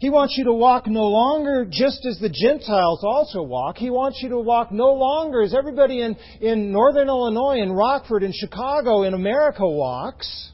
He 0.00 0.10
wants 0.10 0.36
you 0.38 0.44
to 0.44 0.52
walk 0.52 0.86
no 0.86 1.06
longer 1.06 1.66
just 1.68 2.06
as 2.06 2.18
the 2.18 2.28
Gentiles 2.28 3.00
also 3.02 3.42
walk. 3.42 3.76
He 3.76 3.90
wants 3.90 4.20
you 4.22 4.30
to 4.30 4.38
walk 4.38 4.72
no 4.72 4.92
longer 4.92 5.42
as 5.42 5.54
everybody 5.54 6.00
in, 6.00 6.16
in 6.40 6.72
Northern 6.72 7.08
Illinois, 7.08 7.60
in 7.60 7.72
Rockford, 7.72 8.22
in 8.22 8.32
Chicago, 8.32 9.02
in 9.02 9.14
America 9.14 9.66
walks. 9.66 10.52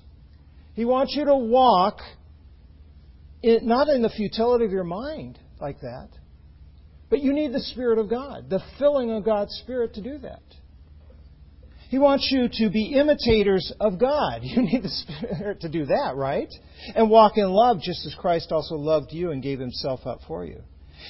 He 0.75 0.85
wants 0.85 1.15
you 1.15 1.25
to 1.27 1.37
walk 1.37 2.01
in, 3.43 3.67
not 3.67 3.89
in 3.89 4.03
the 4.03 4.11
futility 4.11 4.65
of 4.65 4.73
your 4.73 4.85
mind 4.85 5.39
like 5.61 5.81
that, 5.81 6.09
but 7.09 7.21
you 7.21 7.33
need 7.33 7.53
the 7.53 7.61
Spirit 7.61 7.99
of 7.99 8.11
God, 8.11 8.51
the 8.51 8.61
filling 8.79 9.11
of 9.11 9.25
God's 9.25 9.53
Spirit 9.63 9.95
to 9.95 10.03
do 10.03 10.19
that. 10.19 10.43
He 11.89 11.99
wants 11.99 12.29
you 12.33 12.49
to 12.53 12.71
be 12.71 12.95
imitators 12.95 13.73
of 13.81 13.99
God. 13.99 14.41
You 14.43 14.63
need 14.63 14.83
the 14.83 14.89
Spirit 14.89 15.61
to 15.61 15.69
do 15.69 15.87
that, 15.87 16.15
right? 16.17 16.49
And 16.95 17.11
walk 17.11 17.37
in 17.37 17.51
love 17.51 17.81
just 17.81 18.07
as 18.07 18.15
Christ 18.15 18.53
also 18.53 18.77
loved 18.77 19.13
you 19.13 19.31
and 19.31 19.43
gave 19.43 19.59
himself 19.59 20.07
up 20.07 20.21
for 20.27 20.45
you. 20.45 20.63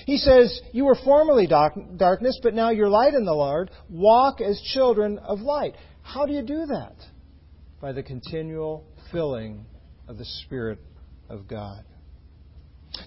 He 0.04 0.18
says, 0.18 0.60
You 0.72 0.84
were 0.84 0.98
formerly 1.04 1.46
darkness, 1.46 2.38
but 2.42 2.54
now 2.54 2.70
you're 2.70 2.88
light 2.88 3.14
in 3.14 3.24
the 3.24 3.32
Lord. 3.32 3.70
Walk 3.88 4.40
as 4.40 4.60
children 4.74 5.18
of 5.18 5.40
light. 5.40 5.74
How 6.02 6.26
do 6.26 6.32
you 6.32 6.42
do 6.42 6.66
that? 6.66 6.96
By 7.80 7.92
the 7.92 8.02
continual 8.02 8.84
filling 9.12 9.66
of 10.08 10.18
the 10.18 10.24
Spirit 10.24 10.78
of 11.28 11.46
God. 11.48 11.84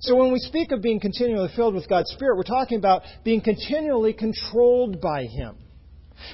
So 0.01 0.15
when 0.15 0.31
we 0.31 0.39
speak 0.39 0.71
of 0.71 0.81
being 0.81 0.99
continually 0.99 1.49
filled 1.55 1.73
with 1.73 1.89
God's 1.89 2.11
Spirit, 2.11 2.37
we're 2.37 2.43
talking 2.43 2.77
about 2.77 3.01
being 3.23 3.41
continually 3.41 4.13
controlled 4.13 5.01
by 5.01 5.25
Him. 5.25 5.57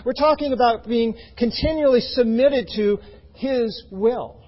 We're 0.05 0.13
talking 0.13 0.53
about 0.53 0.87
being 0.87 1.15
continually 1.37 2.01
submitted 2.01 2.69
to 2.75 2.99
His 3.33 3.83
will. 3.91 4.41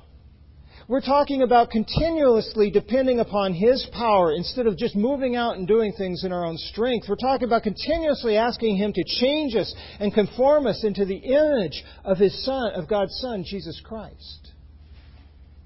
We're 0.87 1.01
talking 1.01 1.41
about 1.41 1.69
continuously 1.69 2.71
depending 2.71 3.19
upon 3.19 3.53
His 3.53 3.85
power 3.91 4.33
instead 4.33 4.67
of 4.67 4.77
just 4.77 4.95
moving 4.95 5.35
out 5.35 5.57
and 5.57 5.67
doing 5.67 5.91
things 5.91 6.23
in 6.23 6.31
our 6.31 6.45
own 6.45 6.57
strength. 6.57 7.07
We're 7.09 7.17
talking 7.17 7.45
about 7.45 7.63
continuously 7.63 8.37
asking 8.37 8.77
Him 8.77 8.93
to 8.93 9.03
change 9.19 9.53
us 9.55 9.73
and 9.99 10.13
conform 10.13 10.65
us 10.65 10.85
into 10.85 11.03
the 11.03 11.17
image 11.17 11.83
of 12.05 12.17
His 12.17 12.45
Son, 12.45 12.71
of 12.73 12.87
God's 12.87 13.17
Son, 13.19 13.43
Jesus 13.45 13.81
Christ, 13.83 14.53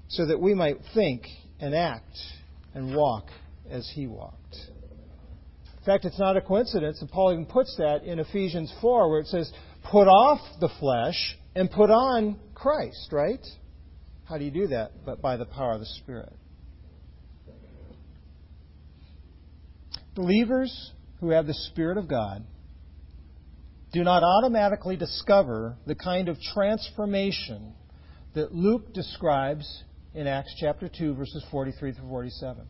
so 0.08 0.26
that 0.26 0.40
we 0.40 0.54
might 0.54 0.78
think 0.92 1.22
and 1.60 1.72
act 1.72 2.18
and 2.74 2.96
walk 2.96 3.26
as 3.70 3.88
He 3.94 4.08
walked. 4.08 4.56
In 5.82 5.86
fact, 5.86 6.04
it's 6.04 6.18
not 6.18 6.36
a 6.36 6.40
coincidence 6.40 7.00
that 7.00 7.10
Paul 7.10 7.32
even 7.32 7.44
puts 7.44 7.74
that 7.78 8.04
in 8.04 8.20
Ephesians 8.20 8.72
4, 8.80 9.10
where 9.10 9.18
it 9.18 9.26
says, 9.26 9.52
put 9.90 10.06
off 10.06 10.38
the 10.60 10.68
flesh 10.78 11.36
and 11.56 11.68
put 11.68 11.90
on 11.90 12.38
Christ, 12.54 13.08
right? 13.10 13.44
How 14.28 14.38
do 14.38 14.44
you 14.44 14.52
do 14.52 14.68
that? 14.68 15.04
But 15.04 15.20
by 15.20 15.36
the 15.36 15.44
power 15.44 15.72
of 15.72 15.80
the 15.80 15.86
Spirit. 15.86 16.32
Believers 20.14 20.92
who 21.18 21.30
have 21.30 21.48
the 21.48 21.54
Spirit 21.54 21.98
of 21.98 22.06
God 22.06 22.44
do 23.92 24.04
not 24.04 24.22
automatically 24.22 24.96
discover 24.96 25.76
the 25.84 25.96
kind 25.96 26.28
of 26.28 26.38
transformation 26.54 27.74
that 28.34 28.54
Luke 28.54 28.94
describes 28.94 29.82
in 30.14 30.28
Acts 30.28 30.54
chapter 30.60 30.88
2, 30.88 31.14
verses 31.14 31.44
43 31.50 31.92
through 31.94 32.08
47. 32.08 32.68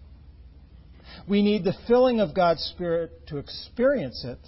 We 1.28 1.42
need 1.42 1.64
the 1.64 1.74
filling 1.86 2.20
of 2.20 2.34
God's 2.34 2.62
Spirit 2.74 3.26
to 3.28 3.38
experience 3.38 4.24
it, 4.24 4.38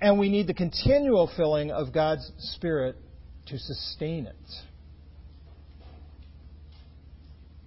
and 0.00 0.18
we 0.18 0.28
need 0.28 0.46
the 0.46 0.54
continual 0.54 1.30
filling 1.36 1.70
of 1.70 1.92
God's 1.92 2.30
Spirit 2.38 2.96
to 3.46 3.58
sustain 3.58 4.26
it. 4.26 4.36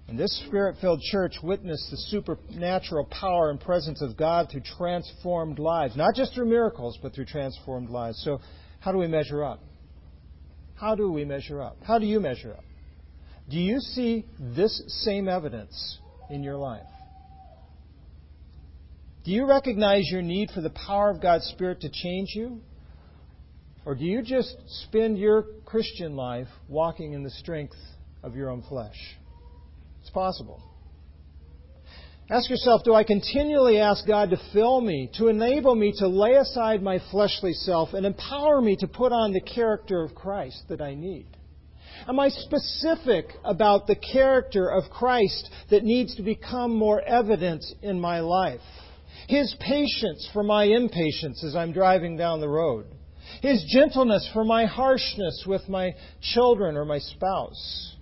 And 0.09 0.17
this 0.17 0.35
Spirit 0.47 0.77
filled 0.81 1.01
church 1.01 1.35
witnessed 1.43 1.91
the 1.91 1.97
supernatural 1.97 3.05
power 3.05 3.51
and 3.51 3.59
presence 3.61 4.01
of 4.01 4.17
God 4.17 4.49
through 4.51 4.63
transformed 4.77 5.59
lives, 5.59 5.95
not 5.95 6.15
just 6.15 6.33
through 6.33 6.47
miracles, 6.49 6.97
but 7.01 7.13
through 7.13 7.25
transformed 7.25 7.91
lives. 7.91 8.19
So, 8.23 8.39
how 8.79 8.91
do 8.91 8.97
we 8.97 9.05
measure 9.05 9.43
up? 9.43 9.61
How 10.73 10.95
do 10.95 11.11
we 11.11 11.25
measure 11.25 11.61
up? 11.61 11.77
How 11.83 11.99
do 11.99 12.07
you 12.07 12.19
measure 12.19 12.53
up? 12.53 12.63
Do 13.49 13.57
you 13.57 13.79
see 13.79 14.25
this 14.39 14.81
same 15.05 15.27
evidence 15.27 15.99
in 16.31 16.41
your 16.41 16.57
life? 16.57 16.87
Do 19.29 19.35
you 19.35 19.45
recognize 19.45 20.09
your 20.09 20.23
need 20.23 20.49
for 20.55 20.61
the 20.61 20.71
power 20.71 21.11
of 21.11 21.21
God's 21.21 21.45
Spirit 21.49 21.81
to 21.81 21.89
change 21.89 22.29
you? 22.33 22.61
Or 23.85 23.93
do 23.93 24.03
you 24.03 24.23
just 24.23 24.55
spend 24.85 25.19
your 25.19 25.43
Christian 25.65 26.15
life 26.15 26.47
walking 26.67 27.13
in 27.13 27.21
the 27.21 27.29
strength 27.29 27.75
of 28.23 28.35
your 28.35 28.49
own 28.49 28.63
flesh? 28.67 28.97
It's 30.01 30.09
possible. 30.09 30.63
Ask 32.31 32.49
yourself 32.49 32.81
do 32.83 32.95
I 32.95 33.03
continually 33.03 33.77
ask 33.77 34.07
God 34.07 34.31
to 34.31 34.37
fill 34.51 34.81
me, 34.81 35.11
to 35.19 35.27
enable 35.27 35.75
me 35.75 35.93
to 35.99 36.07
lay 36.07 36.33
aside 36.33 36.81
my 36.81 36.97
fleshly 37.11 37.53
self 37.53 37.93
and 37.93 38.07
empower 38.07 38.59
me 38.59 38.77
to 38.77 38.87
put 38.87 39.11
on 39.11 39.31
the 39.31 39.41
character 39.41 40.01
of 40.01 40.15
Christ 40.15 40.63
that 40.69 40.81
I 40.81 40.95
need? 40.95 41.27
Am 42.07 42.19
I 42.19 42.29
specific 42.29 43.25
about 43.43 43.85
the 43.85 43.95
character 43.95 44.71
of 44.71 44.89
Christ 44.89 45.51
that 45.69 45.83
needs 45.83 46.15
to 46.15 46.23
become 46.23 46.75
more 46.75 46.99
evident 46.99 47.63
in 47.83 47.99
my 47.99 48.21
life? 48.21 48.61
His 49.27 49.55
patience 49.59 50.27
for 50.33 50.43
my 50.43 50.63
impatience 50.65 51.43
as 51.43 51.55
I'm 51.55 51.71
driving 51.71 52.17
down 52.17 52.39
the 52.39 52.49
road. 52.49 52.85
His 53.41 53.63
gentleness 53.71 54.27
for 54.33 54.43
my 54.43 54.65
harshness 54.65 55.43
with 55.45 55.67
my 55.69 55.93
children 56.21 56.75
or 56.75 56.85
my 56.85 56.99
spouse. 56.99 57.95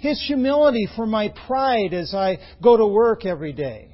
His 0.00 0.22
humility 0.26 0.88
for 0.94 1.06
my 1.06 1.32
pride 1.46 1.92
as 1.92 2.14
I 2.14 2.38
go 2.62 2.76
to 2.76 2.86
work 2.86 3.26
every 3.26 3.52
day. 3.52 3.88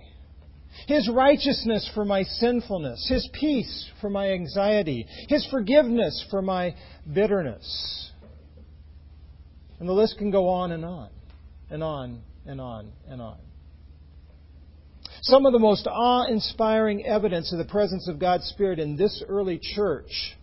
His 0.86 1.08
righteousness 1.08 1.88
for 1.94 2.04
my 2.04 2.24
sinfulness. 2.24 3.06
His 3.08 3.28
peace 3.32 3.90
for 4.00 4.10
my 4.10 4.32
anxiety. 4.32 5.06
His 5.28 5.46
forgiveness 5.50 6.26
for 6.30 6.42
my 6.42 6.74
bitterness. 7.10 8.10
And 9.78 9.88
the 9.88 9.92
list 9.92 10.18
can 10.18 10.30
go 10.30 10.48
on 10.48 10.72
and 10.72 10.84
on, 10.84 11.10
and 11.70 11.82
on, 11.82 12.22
and 12.46 12.60
on, 12.60 12.92
and 13.08 13.22
on. 13.22 13.38
Some 15.24 15.46
of 15.46 15.54
the 15.54 15.58
most 15.58 15.86
awe 15.86 16.26
inspiring 16.26 17.06
evidence 17.06 17.50
of 17.50 17.56
the 17.56 17.64
presence 17.64 18.08
of 18.08 18.18
God's 18.18 18.44
Spirit 18.48 18.78
in 18.78 18.94
this 18.94 19.22
early 19.26 19.58
church 19.58 20.36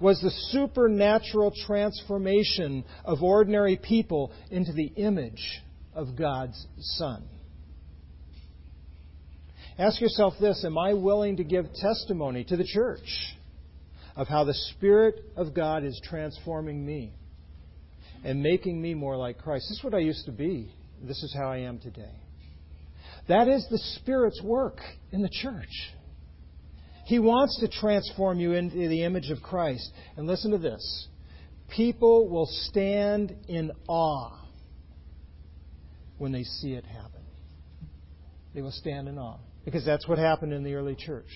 was 0.00 0.20
the 0.20 0.30
supernatural 0.50 1.52
transformation 1.64 2.84
of 3.04 3.22
ordinary 3.22 3.76
people 3.76 4.32
into 4.50 4.72
the 4.72 4.90
image 4.96 5.62
of 5.94 6.16
God's 6.16 6.66
Son. 6.80 7.22
Ask 9.78 10.00
yourself 10.00 10.34
this 10.40 10.64
Am 10.64 10.78
I 10.78 10.94
willing 10.94 11.36
to 11.36 11.44
give 11.44 11.72
testimony 11.74 12.42
to 12.42 12.56
the 12.56 12.64
church 12.64 13.36
of 14.16 14.26
how 14.26 14.42
the 14.42 14.54
Spirit 14.54 15.14
of 15.36 15.54
God 15.54 15.84
is 15.84 16.00
transforming 16.02 16.84
me 16.84 17.12
and 18.24 18.42
making 18.42 18.82
me 18.82 18.94
more 18.94 19.16
like 19.16 19.38
Christ? 19.38 19.66
This 19.68 19.78
is 19.78 19.84
what 19.84 19.94
I 19.94 20.00
used 20.00 20.26
to 20.26 20.32
be. 20.32 20.74
This 21.04 21.22
is 21.22 21.32
how 21.38 21.52
I 21.52 21.58
am 21.58 21.78
today. 21.78 22.23
That 23.28 23.48
is 23.48 23.66
the 23.70 23.78
Spirit's 23.78 24.42
work 24.42 24.78
in 25.10 25.22
the 25.22 25.30
church. 25.30 25.92
He 27.06 27.18
wants 27.18 27.58
to 27.60 27.68
transform 27.68 28.40
you 28.40 28.52
into 28.52 28.88
the 28.88 29.04
image 29.04 29.30
of 29.30 29.42
Christ. 29.42 29.90
And 30.16 30.26
listen 30.26 30.50
to 30.52 30.58
this 30.58 31.08
people 31.70 32.28
will 32.28 32.48
stand 32.68 33.34
in 33.48 33.72
awe 33.88 34.38
when 36.18 36.32
they 36.32 36.44
see 36.44 36.74
it 36.74 36.84
happen. 36.84 37.22
They 38.54 38.62
will 38.62 38.70
stand 38.70 39.08
in 39.08 39.18
awe. 39.18 39.38
Because 39.64 39.84
that's 39.84 40.06
what 40.06 40.18
happened 40.18 40.52
in 40.52 40.62
the 40.62 40.74
early 40.74 40.94
church. 40.94 41.28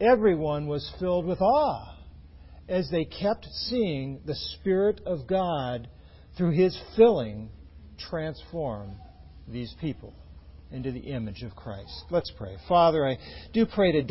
Everyone 0.00 0.66
was 0.66 0.90
filled 0.98 1.26
with 1.26 1.40
awe 1.40 1.96
as 2.68 2.88
they 2.90 3.04
kept 3.04 3.44
seeing 3.44 4.20
the 4.24 4.34
Spirit 4.34 5.00
of 5.04 5.26
God 5.26 5.88
through 6.36 6.52
His 6.52 6.76
filling 6.96 7.50
transform 7.98 8.96
these 9.46 9.74
people 9.80 10.14
into 10.72 10.90
the 10.90 11.00
image 11.00 11.42
of 11.42 11.54
Christ. 11.54 12.04
Let's 12.10 12.30
pray. 12.36 12.56
Father, 12.68 13.06
I 13.06 13.18
do 13.52 13.66
pray 13.66 13.92
today. 13.92 14.06